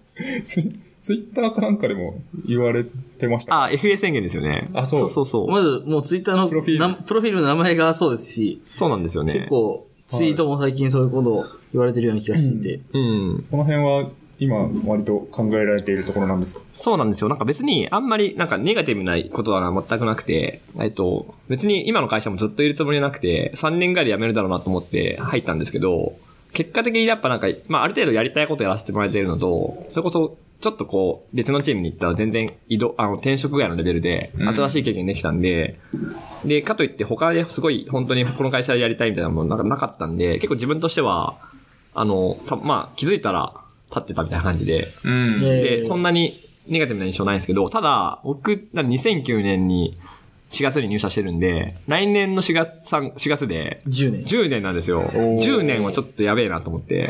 [0.46, 3.64] ツイツイッターかなんかでも言われてましたか？
[3.66, 4.70] あ、FA 宣言ですよね。
[4.74, 5.48] あそうそうそうそう。
[5.50, 9.34] まず、もうツイッターのプロフィールなプロフィールの名前がそうですし、そうなんですよね。
[9.34, 12.82] 結構、ツイートも最近そういうことを言われてるような気がしていて。
[12.92, 13.46] うん。
[13.50, 14.10] その辺は
[14.40, 16.62] 今割と考えられているところなんですか？
[16.74, 17.30] そうなんですよ。
[17.30, 26.14] なんか別に、あんまり、なんかネガティブなことは全くなくて、えっと、別に今の会社もずっといるつもりなくて、3年ぐらいで辞めるだろうなと思って入ったんですけど、
[26.54, 35.80] 結果的にやっぱなんか、まあある程度やりたいことやらせてもらえているのと、それこそ、ちょっとこう、別のチームに行ったら全然移動、あの、転職ぐらいのレベルで、うん新しい経験できたんで、
[36.44, 41.38] で、かといって他ですごい、本当にこの会社でやりたいみたいなものなんかなかったんで、結構自分としては、
[41.94, 43.54] あの、たまあ気づいたら
[43.90, 45.40] 立ってたみたいな感じで、うん。
[45.44, 49.98] えで、そんなにネガティブな印象ないんですけど、ただ、僕、なんか2009年に
[50.50, 54.22] 4月に入社してるんで、来年の4月、3 4月で、10年。
[54.24, 55.04] 10年なんですよ。
[55.04, 57.08] ー10年はちょっとやべえなと思って。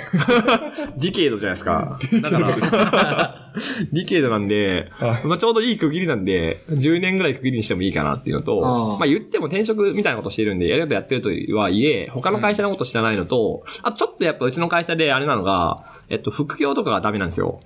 [0.98, 2.00] ディケードじゃないですか。
[2.22, 3.54] だから、
[3.94, 17.62] ディケードなんであ、まあちょうどいい区切りなんで、10年ぐらい区切りにしてもいいかなっていうのと、まあ言っても転職みたいなことしてるんで、やり方やってるとはいえ、他の会社のこと知らないのと、あとちょっとやっぱうちの会社であれなのが、えっと、副業とかがダメなんですよ。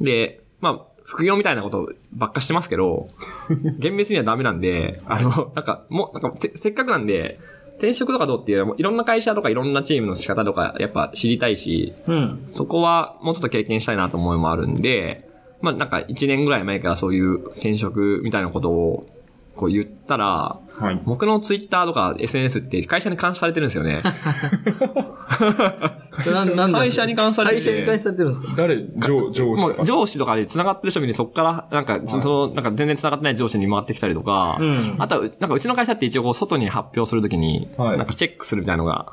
[0.00, 3.08] で、まあ、副業みたいなことばっかしてますけど、
[3.80, 7.40] 厳密にはダメなんで、あの、なんか、もう、なんかせ、せっかくなんで、
[7.78, 12.44] 転職とかどうっていうも、いろんな会社とかいろんなチームの仕方とか、やっぱ知りたいし、うん。
[12.46, 15.28] そこはもうちょっと経験したいなと思いもあるんで、
[15.60, 19.06] まあなんか1年ぐらい前からそういう転職みたいなことを、
[19.60, 21.02] こう言ったら、はい。
[21.04, 24.02] 僕のツイッターとか SNS って会社に監視されてるんですよね。
[26.72, 28.54] 会社に関されて会社に関されてるんですか？
[28.56, 28.76] 誰？
[28.96, 29.82] 上、上司もとか。
[29.82, 37.98] う上司とかで繋がってる人見てそこから、なんか、その、なんか全然繋がってない上司に回ってきたりとか、うんあとは、なんかうちの会社って一応こう外に発表するときに、はい。
[37.98, 39.12] なんかチェックするみたいなのが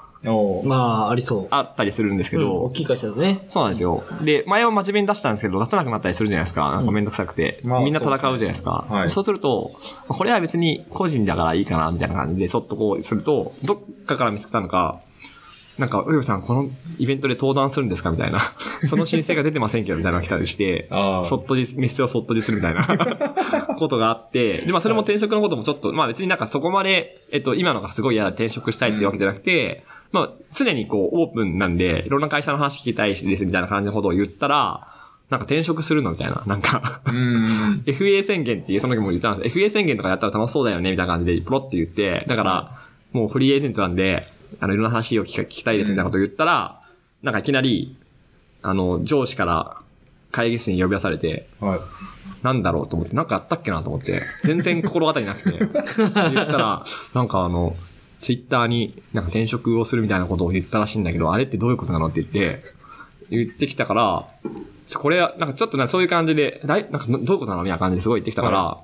[0.65, 1.47] まあ、ありそう。
[1.51, 3.43] あったりするんですけうんど、大きい会社だね。
[3.47, 4.03] そうなんですよ。
[4.23, 6.71] で、前は真面目に出したんですけど、出さなくなったりするじゃないですか。
[6.71, 7.61] なんかめんどくさくて。
[7.63, 8.85] まあみんな戦うじゃないですか。
[8.87, 9.71] そうはいそうすると、
[10.07, 15.01] これは別に個人だからいいかな、みたいな感じで、そっとこうすると、どっかから見つけたのか、
[15.77, 18.39] なんか、ウェブさん、このイベントで登壇するんですかみたいな。
[18.87, 22.85] その申請が出てませんけど、みたいなのが来たりしてそっとじ、メッセをそっとでするみたいな
[23.77, 34.87] ことがあって、で、まあ、それも転職のこともちょっと、まあ別になんかそこまで、えっと、今のがすごい嫌だ、転職したいっていうわけじゃなくて、まあ、常にこう、オープンなんで、いろんな会社の話聞きたいです、みたいな感じのことを言ったら、
[35.29, 36.43] なんか転職するのみたいな。
[36.45, 37.83] なんか、うん。
[37.85, 42.79] FA 宣言っていう、その時も言ったんです FA 宣言とかやったら楽しそうだよね、みたいな感じで、ポロって言って、だから、
[43.11, 44.25] もうフリーエージェントなんで、
[44.59, 46.81] あの、いろんな話を聞きたいです、みたいなことを言ったら、
[47.23, 47.97] なんかいきなり、
[48.61, 49.77] あの、上司から
[50.31, 51.79] 会議室に呼び出されて、はい。
[52.43, 57.75] なんだろうと思って、なんかあったっけなと思って、全然心当たりなくて、 言ったら、なんかあの、
[58.17, 62.63] ツイッターになんか転職をするみたいなことを言ったらしいんだけど、あれってどういうことなのって言って、
[63.29, 64.27] 言ってきたから、
[64.95, 68.77] これは、なんかちょっとな、そういう感じで、だい、なんかどういうことなのみたいな感じですごい言ってきたから、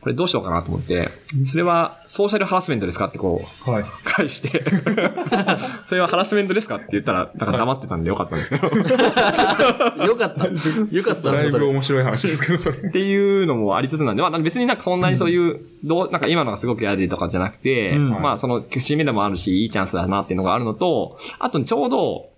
[0.00, 1.08] これどうしようかなと思って、
[1.44, 3.84] それはソーシャルハラスメントですかってこう、はい。
[4.04, 4.62] 返して、
[5.88, 8.68] それはハラスメントですかって言ったら、なんか黙ってたんでよかったんですけど。
[10.06, 10.46] よかった。
[10.46, 11.50] よかっただい。
[11.50, 12.76] ぶ面白い話ですけど、それ。
[12.88, 22.28] っていうのもありつつなんで、まあ別になんかそんなにそういう、どう、なんか今のがすごくやでとかじゃなくて、うんまあその節目でもあるし、いいチャンスだなっていうのがあるのと、あとちょうど、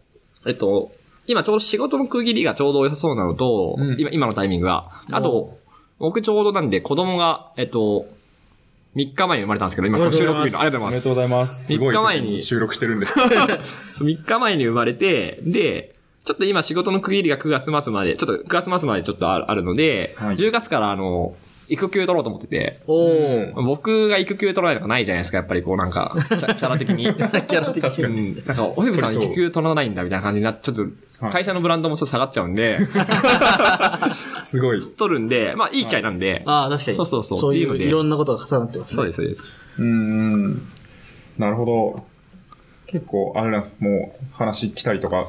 [0.47, 0.93] えっと、
[1.27, 4.91] 今ちょうど仕事の区切りがちょうど良さそうなのと、うん今、今のタイミングが。
[5.13, 5.59] あと、
[5.99, 8.07] 僕ちょうどなんで子供が、えっと、
[8.97, 11.15] 3日前に生まれたんですけど、今収録日のありがとうございますおめでとう。
[11.15, 11.67] ございます。
[11.67, 13.15] すごい三日前に時収録してるんです。
[13.95, 15.95] そう3日前に生まれて、で、
[16.25, 21.35] ちょっと今仕事の区切りが9月末まで、ちょっと9月末までちょっとあるあるので、はい10月からあの、
[21.69, 22.81] 育休取ろうと思ってて。
[23.63, 27.05] 僕が育休取らないとかないじゃないですか、やっぱりこうなんか、キャラ的に。
[27.07, 28.43] キャラ的確かうん。
[28.47, 30.89] なんか、おひぶさん育休取らないんだみたいな感じになって、ちょっ
[31.21, 32.79] はいと、会社のブランドもちょっと下がっちゃうんで、
[34.43, 34.83] すごい。
[34.97, 36.97] 取るんで、まあいい機会なんで、ああ、確かに。
[36.97, 38.95] そうそうそうそういう、いろんなことが重なってますね。
[38.97, 39.57] そうです、そうです。
[39.79, 40.63] うーん。
[41.39, 42.07] なるほど。
[42.87, 43.75] 結構、あれなんです。
[43.81, 45.29] もう、話来たりとか、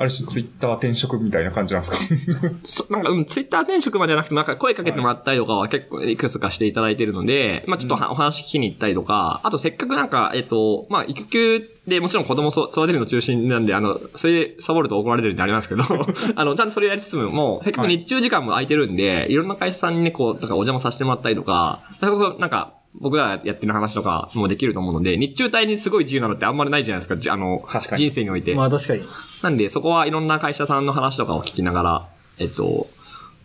[0.00, 2.48] ある種ツイッター転職みたいな感じなんですか？
[2.62, 15.82] そなんか、うん、ツイッター転職まではなくて、なんか声かけてもらったりとかは結構いくつかしていただいてるので、まあちょっとはお話聞きに行ったりとか、あとせっかくなんか、えっと、まあ育休でもちろん子供そ育てるの中心なんで、あの、それでサボると怒られるんであれなんですけど、
[16.36, 28.54] あの、ちゃんとそれやりつつも、せっかく日中時間も空いてるんで、い、ろんな会社さんにね、こう、なんかお邪魔させてもらったりとか、それこそなんか、僕らやってる話とかもできると思うので、日中帯にすごい自由なのってあんまりないじゃないですか、じあの、確かに人生において。
[28.54, 29.02] まあ確かに。
[29.42, 32.08] なんで、そこはいろんな会社さんの話とかを聞きながら、
[32.38, 32.88] えっと、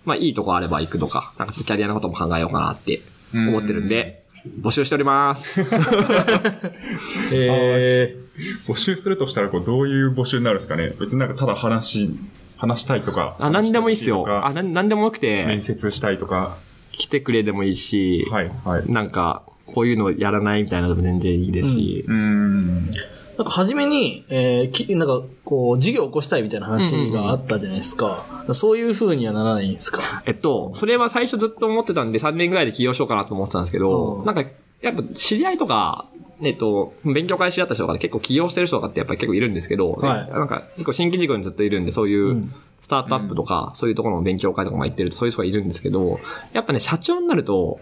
[0.05, 3.01] まあ、いいとこあれば行くとか、なんかちょっとキャリアのことも考えようかなって
[3.33, 4.23] 思ってるんで、
[4.59, 5.65] 募集しております。
[7.31, 8.17] え
[8.67, 12.09] 募集するとしたら、こう、どういう募集になるんですかね別になんかただ話、
[12.57, 13.35] 話したいとか。
[13.39, 14.25] あ、なんでもいいっすよ。
[14.27, 16.57] あ、話なんなんでもよくて面、接したいとか。
[16.93, 18.89] 来てくれでもいいし、はい、はい。
[18.91, 22.81] なんか、こういうのやらないみたいなのでも全然いいですし、うーん。
[22.81, 28.25] ー、なんか初めに、えー、きなんかこう、事業を起こしたいみたいな話があったじゃないですか。
[28.53, 30.21] そういう風にはならないんですか？
[30.25, 34.43] えっと、それは最初ずっと思ってたんで、3年ぐらいで起業しようかなと思ってたんですけど、うんなんか、
[34.81, 36.05] やっぱ知り合いとか、
[36.41, 42.53] えっと、勉強会し合った人とかで結構起業してる人とかってやっぱり結構いるんですけど、はいなんか結構新規事業にずっといるんで、そういううん
[42.83, 46.19] スタートアップとか、そういうところの勉強会とかも行ってるとそういう人がいるんですけど、
[46.51, 47.79] やっぱね、社長になると、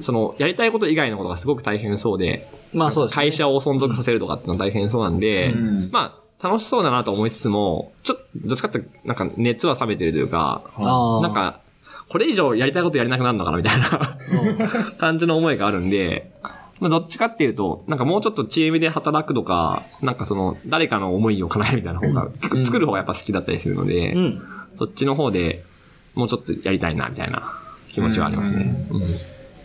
[0.00, 3.24] その、やりたいこと以外のことがすごく大変そうで、まあそうです、ね。
[3.24, 5.90] 会社を存続させるとかっていうのは大変そうなんで、うん。
[5.92, 11.60] まあ、楽しそうだなと思いつつも、ちょっと、どっちかってなんか熱は冷めてるというか、なんか、
[12.08, 14.16] これ以上やりたいことやれなくなるのかなみたいな
[14.96, 16.32] 感じの思いがあるんで、
[16.80, 24.42] まあ、どっちかっていうと、なんかもうちょっとチームで働くとか、なんかその、誰かの思いを叶えるみたいな方が、結構作る方がやっぱ好きだったりするので、うん。
[24.78, 25.64] そっちの方で
[26.14, 27.52] もうちょっとやりたいな、みたいな
[27.88, 28.86] 気持ちがありますね。
[28.90, 29.00] うん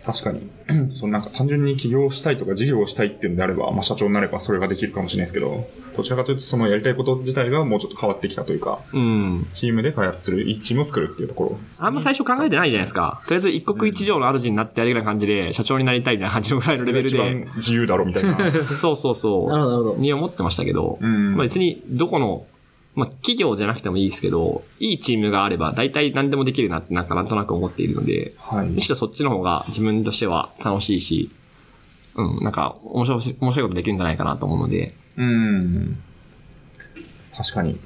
[0.04, 0.50] 確かに。
[0.94, 9.46] そのなんか単純に起業したいとか事業をしたいっていうんであれば、まあ社長になればそれができるかもしれないですけど、どちらかというとそのやりたいこと自体がもうちょっと変わってきたというか、うん。
[9.52, 11.58] チームで開発する、いいチームを作るっていうところ。
[11.78, 13.20] あんま最初考えてないじゃないですか。
[13.24, 17.18] とりあえず一国一城の主になってやるぐらいな感じで、社長になりたいみたいな感じのぐらいのレベル一で。
[17.18, 18.50] 番自由だろみたいな。
[18.50, 19.50] そうそうそう。
[19.50, 22.46] なるほどなるほどに思ってましたけど、うんまあ別にどこの、
[22.94, 28.80] まあ企業じゃなくてもいいですけど、いいチームがあれば大体何でもできるなってなんかなんとなく思っているので、はいむ。
[28.80, 31.30] しろそっちの方が自分としては楽しいし、
[32.14, 36.02] うん、なんか面白い、面白いことできるんじゃないかなと思うので、うん。
[37.34, 37.80] 確かに。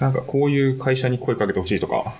[0.00, 2.14] なんかこういう会社に声かけてほしいとか、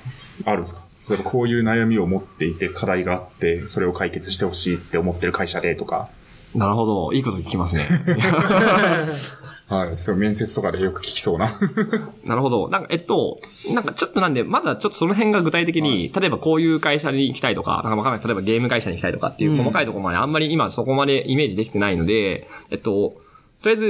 [0.44, 0.82] あるんですか？
[1.08, 6.08] 例えばこういう悩みを持っていて課題があって、それを解決してほしいって思ってる会社でとか。
[6.54, 7.88] なるほど、いいこと聞きますね。
[9.70, 9.98] はい。
[9.98, 11.48] そう、面接とかでよく聞きそうな。
[12.26, 12.68] なるほど。
[12.68, 13.38] なんか、えっと、
[13.72, 18.24] なんかちょっとなんで、まだちょっとその辺が具体的に、例えばこういう会社に行きたいとか、なんかわかんない。
[18.24, 23.14] 例えばゲーム会社に行きたいとかっていう細かいところまであんまり今そこまでイメージできてないので、えっと、
[23.62, 23.84] とりあえず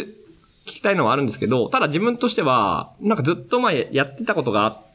[0.67, 4.90] 聞きたいのはあるんですけど、ただ自分としては、なんかずっと前やってたことがあって、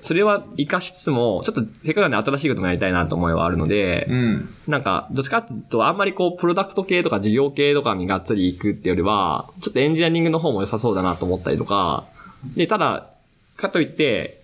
[0.00, 4.48] それは活かしつつも、ちょっとせっかくなんで新しいこともやりたいなと思いはあるので、ん。
[4.68, 12.06] なんか、どっちかっていうと、あんまりこう、プロダクト系とか事業系とかにがっつり行くってよりは、ちょっとエンジニアリングの方も良さそうだなと思ったりとか、
[12.54, 13.10] で、ただ、
[13.56, 14.40] かといって、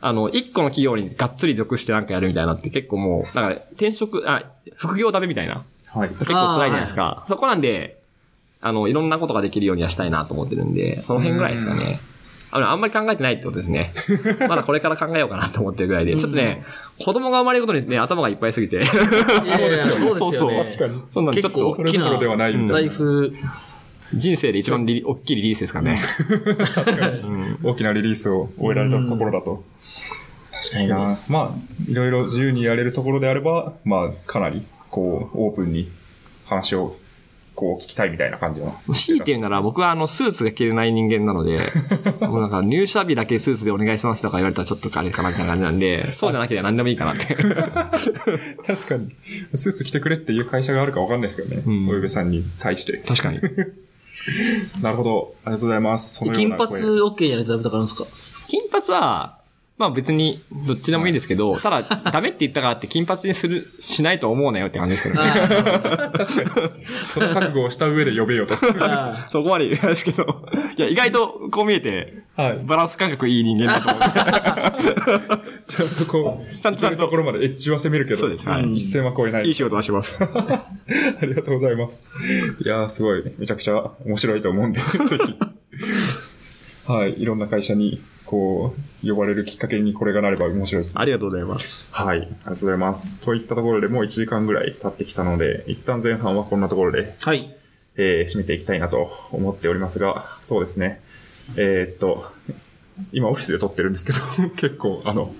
[0.00, 4.44] あの、一個の企業にがっつり属してなんかやるみたいなって結構もう、なんか転職、あ、
[4.76, 5.64] 副業ダメみたいな。
[5.88, 6.08] はい。
[6.10, 7.24] 結構辛いじゃないですか。
[7.28, 8.02] そこなんで、
[8.60, 12.00] あの、いろんなことができるようにはしたいなと思ってるんで、その辺ぐらいですかね。
[12.54, 13.92] あの、あんまり考えてないってことですね。
[14.48, 16.16] まだこれから考えようかなと思ってるぐらいで。
[16.16, 16.62] ちょっとね、
[17.00, 18.84] 子供が生まれることにね、頭がいっぱいすぎて。
[18.84, 20.64] そうですよね。
[20.64, 21.02] 確かに。
[21.12, 22.92] そんなんちょ結っと構大きなではないみたラいな。
[22.92, 23.34] イフ、
[24.14, 26.02] 人生で一番リリ大きいリリースですからね。
[27.64, 29.64] 大きなリリースを終えられたところだと。
[30.52, 31.18] 確かにな。
[31.26, 35.90] まあ、いろいろ自由にやれるところであれば、まあ、かなり、こう、オープンに
[36.46, 36.96] 話を、
[37.54, 38.74] こう、聞きたいみたいな感じの。
[38.94, 41.58] 強いて言うなら僕はあの、スーツが着れない人間なので、
[42.20, 47.26] もうなんか入社日だけスーツでお願いしますとか言われたらちょっとあれかなみたいな感じなんで、 そうじゃなければ何でもいいかなって。
[47.34, 47.44] 確
[48.88, 49.14] かに。
[49.54, 51.62] スーツ着てくれっていう会社があるかわかんないですけどね。
[51.62, 52.98] んお嫁さんに対して。
[53.06, 53.40] 確かに。
[54.82, 55.34] なるほど。
[55.44, 56.20] ありがとうございます。
[56.32, 58.04] 金髪 OK じゃないとダメとかあるんですか？
[58.48, 59.38] 金髪は、
[59.76, 65.32] まあ別にどっちでもいいですけど、ただダメって言ったからって金髪にする、しないと思うなよって感じですけどね。
[67.12, 68.54] その覚悟をした上で呼べよと。
[68.78, 70.46] あそこまで言うんですけど。
[70.76, 72.58] いや、意外とこう見えて、はい。
[72.64, 74.02] バランス感覚いい人間だと思う。
[75.66, 79.46] ちゃんとこう、ちゃんとちゃんとところまでエッジは攻めるけど、そうですはい一線は越えない。
[79.46, 80.22] いい仕事はします。
[80.22, 80.28] あ
[81.22, 82.04] りがとうございます。
[82.64, 84.86] いやー、すごい、めちゃくちゃ面白いと思うんで、ぜ
[85.18, 85.34] ひ。
[86.86, 88.00] はい、いろんな会社に、
[88.34, 88.74] こ
[89.04, 91.00] う、呼ばれるきっかけにこれがなれば面白いですね。
[91.00, 91.94] ありがとうございます。
[91.94, 93.14] はい、ありがとうございます。
[93.20, 97.54] といったところでもう1時間ぐらい経ってきたので、一旦前半はこんなところで、はい。
[97.96, 101.00] えー締めていきたいなと思っておりますが、そうですね。
[101.54, 102.32] えーっと、
[103.12, 104.18] 今オフィスで撮ってるんですけど、
[104.58, 105.32] 結構、あの、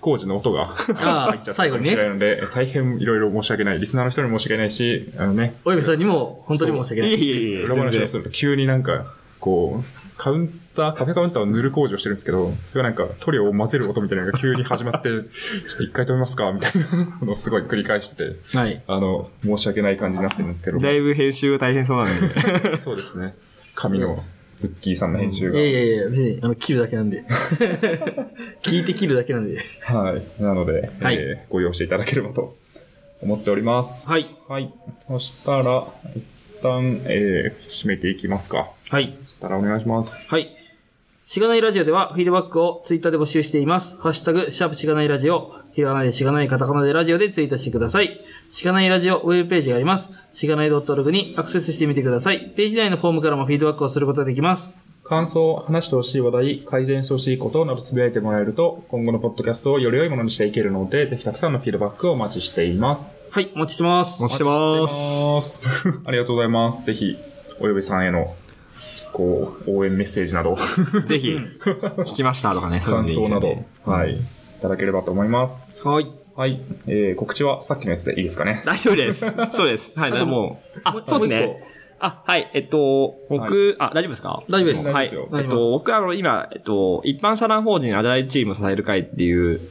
[0.00, 3.78] 工事の音があ入っちゃったかもしれないので、大変いろいろ申し訳ない。
[3.78, 7.14] リスナーの人に申し訳ないし、あのね、およびさんにも、本当に申し訳ないい。
[7.14, 15.22] えいえ裏話をすると急になんか、こう、カウンター、カフェカウンターを塗る工事をしてるんですけど、それがなんか塗料を混ぜる音みたいなのが急に始まって、 ちょっ
[15.76, 18.82] と一回止めますかみたいなのをすごい繰り返してて、はい。
[18.86, 22.76] あの、申し訳ない感じになってるんですけど、だいぶ編集が大変そうなんで。
[22.78, 23.34] そうですね。
[23.74, 24.24] 神の
[24.56, 25.58] ズッキーさんの編集が。
[25.58, 27.24] いやいやいや、別に、あの、切るだけなんで。
[28.62, 29.58] 聞いて切るだけなんで。
[29.82, 30.42] はい。
[30.42, 32.56] なので、はいえーご容赦いただければと
[33.22, 34.08] 思っております。
[34.08, 34.34] はい。
[34.48, 34.72] はい。
[35.08, 36.24] そしたら、一
[36.62, 38.68] 旦、えー、締めていきますか。
[38.88, 39.14] はい。
[39.24, 40.26] そしたらお願いします。
[40.28, 40.55] はい。
[41.28, 44.00] しがないラジオではフィードバックをツイッターで募集しています。
[44.00, 48.20] ハッシュタグ、シャープしがないラジオ、ひらがなでしがないカタカナでラジオでツイートしてください。
[48.52, 50.12] しがないラジオウェブページがあります。
[50.32, 52.52] しがない .org にアクセスしてみてください。
[52.56, 54.72] ページ内のフォームからもフィードバックをすることができます。
[55.02, 63.16] 感想、話してほしい話題、改善してほしいことなどつぶやいてもらえると、今後のポッドキャストをより良いものにしていけるので、ぜひたくさんのフィードバックをお待ちしています。
[63.32, 64.22] はい、お待ちしてます。
[64.22, 64.80] お待ちしてま。
[64.80, 66.86] ま すありがとうございます。
[66.86, 67.16] ぜひ、
[67.58, 68.36] およべさんへの、
[69.16, 70.58] こう、応援メッセージなど、
[71.06, 74.18] ぜひ、聞きましたとかね、 そういうの感想などはい、い
[74.60, 75.70] ただければと思います。
[75.82, 76.06] はい。
[76.36, 76.60] はい。
[76.86, 78.60] えー、告知はさっきのやつでいいですかね？
[78.66, 79.34] 大丈夫です。
[79.52, 79.98] そうです。
[79.98, 81.62] はい、あでももう、あそうですね。
[81.98, 84.42] あ、はい、えっと、僕、あ、大丈夫ですか？
[84.50, 85.06] 大丈夫ですはい。
[85.06, 89.62] えっと、僕あの、今、えっと、一般社団法人アジャイルチーム支える会っていう、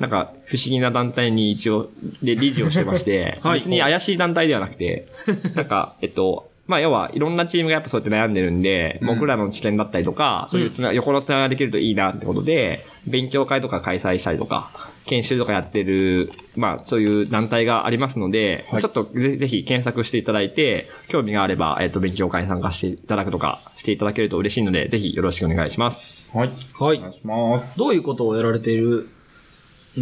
[0.00, 1.90] なんか、不思議な団体に一応、
[2.22, 5.04] で、理事をしてまして、はい別に怪しい団体ではなくて、
[5.54, 14.70] なんか、えっと、まあ、要は、いろんなチームがやっぱそうやって悩んでるんで、うん僕らの知見だったりとか、そういうつな、横のつながりができるといいなってことで、勉強会とか開催したりとか、
[15.04, 26.36] 研修とかやってる、まあ、そういう団体がありますので、はいちょっとぜぜひ検索していただいて、興味があれば、えっと、勉強会に参加していただくとか、していただけると嬉しいので、ぜひよろしくお願いします。
[26.36, 26.48] はい。
[26.48, 27.76] はいお願いします。
[27.76, 29.13] どういうことをやられているん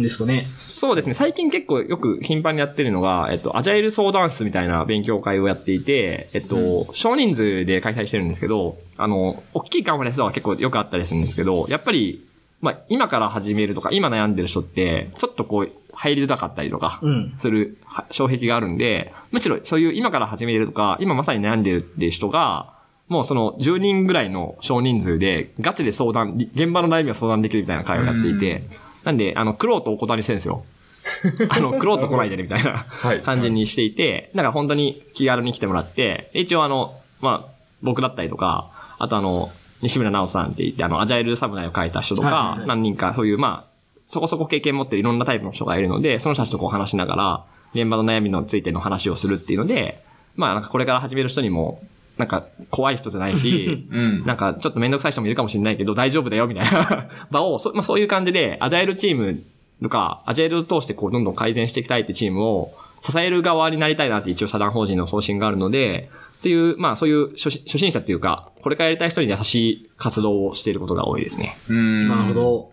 [0.01, 1.13] ですかねそうですね。
[1.13, 12.25] 最近結構よく頻繁にやってるのが、えっと、アジャイル相談室みたいな勉強会をやっていて、えっと、少人数で開催してるんですけど、あの、大きいカンファレンスは結構よくあったりするんですけど、やっぱり、
[12.61, 17.33] まあ、今から始めるとか、今悩んでる人って、ちょっとこう、入りづらかったりとか、うん。
[17.37, 22.73] するは障壁があるんで、むしろそういう今から始めるとか、今まさに悩んでるっていう人が、
[23.09, 28.63] もうその10人ぐらいの少人数で、ガチで相談、り現場の悩みを相談できるみたいな会をやっていて、
[29.03, 30.63] なんで、あの、クロートをお断りしてるんですよ。
[31.49, 39.51] あの、クロート来ないでね、みたいなはい感じにしていて、だから本当に気軽に来てもらって、一応あの、まあ、僕だったりとか、あとあの、
[39.81, 43.73] 西村直さんって言って、あの、アジャイルサムナイを書いた人とか何人かそういう、まあ、
[44.05, 50.03] そこそこ経験持ってるいろんなタイプの人がいるので、その人たちとこう話しながら、現場の悩みについての話をするっていうので、
[50.35, 51.81] まあなんかこれから始める人にも、
[52.17, 54.25] なんか怖い人じゃないし、 うん。
[54.25, 59.43] なんかちょっとめんどくさい人もいるかもしれないけど大丈夫だよみたいな 場を、そまあそういう感じで、アジャイルチーム
[59.81, 66.09] とか、アジャイルを通してこうどんどん改善していきたいってチームを支える側になりたいなって一応社団法人の方針があるので、
[66.39, 71.57] っていう、まあそういう初心初心者っていうか、これからやりたい人に優しい活動をしていることが多いですね。
[71.69, 72.07] うん。
[72.07, 72.33] なるほ。
[72.33, 72.71] ど。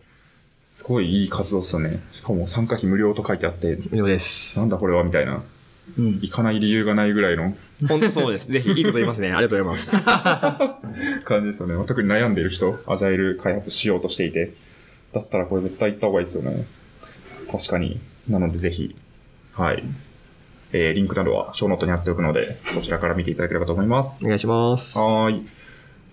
[0.65, 2.01] すごいいい活動っすよね。
[2.13, 4.67] しかも参加費無料と書いてあって、以上ですな。
[4.67, 5.43] んだこれはみたいな。
[6.01, 6.21] うん。
[6.21, 7.55] 行かない理由がないぐらいの
[7.89, 8.51] 本当そうです。
[8.53, 9.33] ぜひいいこと言いますね。
[9.33, 9.97] ありがとうございます。
[11.25, 11.75] 感じですよね。
[11.87, 14.53] 特に悩んでる人、アジャイル開発しようとしていて。
[15.13, 16.65] だったらこれ絶対行った方がいいですよね。
[17.51, 17.99] 確かに。
[18.29, 18.95] なのでぜひ、
[19.55, 19.83] はい。
[20.73, 24.29] えー、リンクなどはショーノートに貼っておくので、そちらから見ていただければと思いますお。
[24.29, 24.97] 願いします。
[24.99, 25.47] はーい。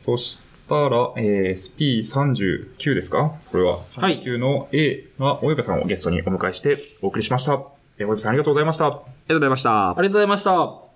[0.03, 2.07] そしたら、えー、
[2.73, 3.35] SP39 ですか？
[3.51, 3.79] これは。
[3.95, 7.76] はい39の A が、およべさんをゲストにお迎えしてお送りしました。
[7.97, 8.85] えー、およべさんありがとうございました。
[8.85, 9.89] ありがとうございましたあ。
[9.91, 10.86] りがとうございました。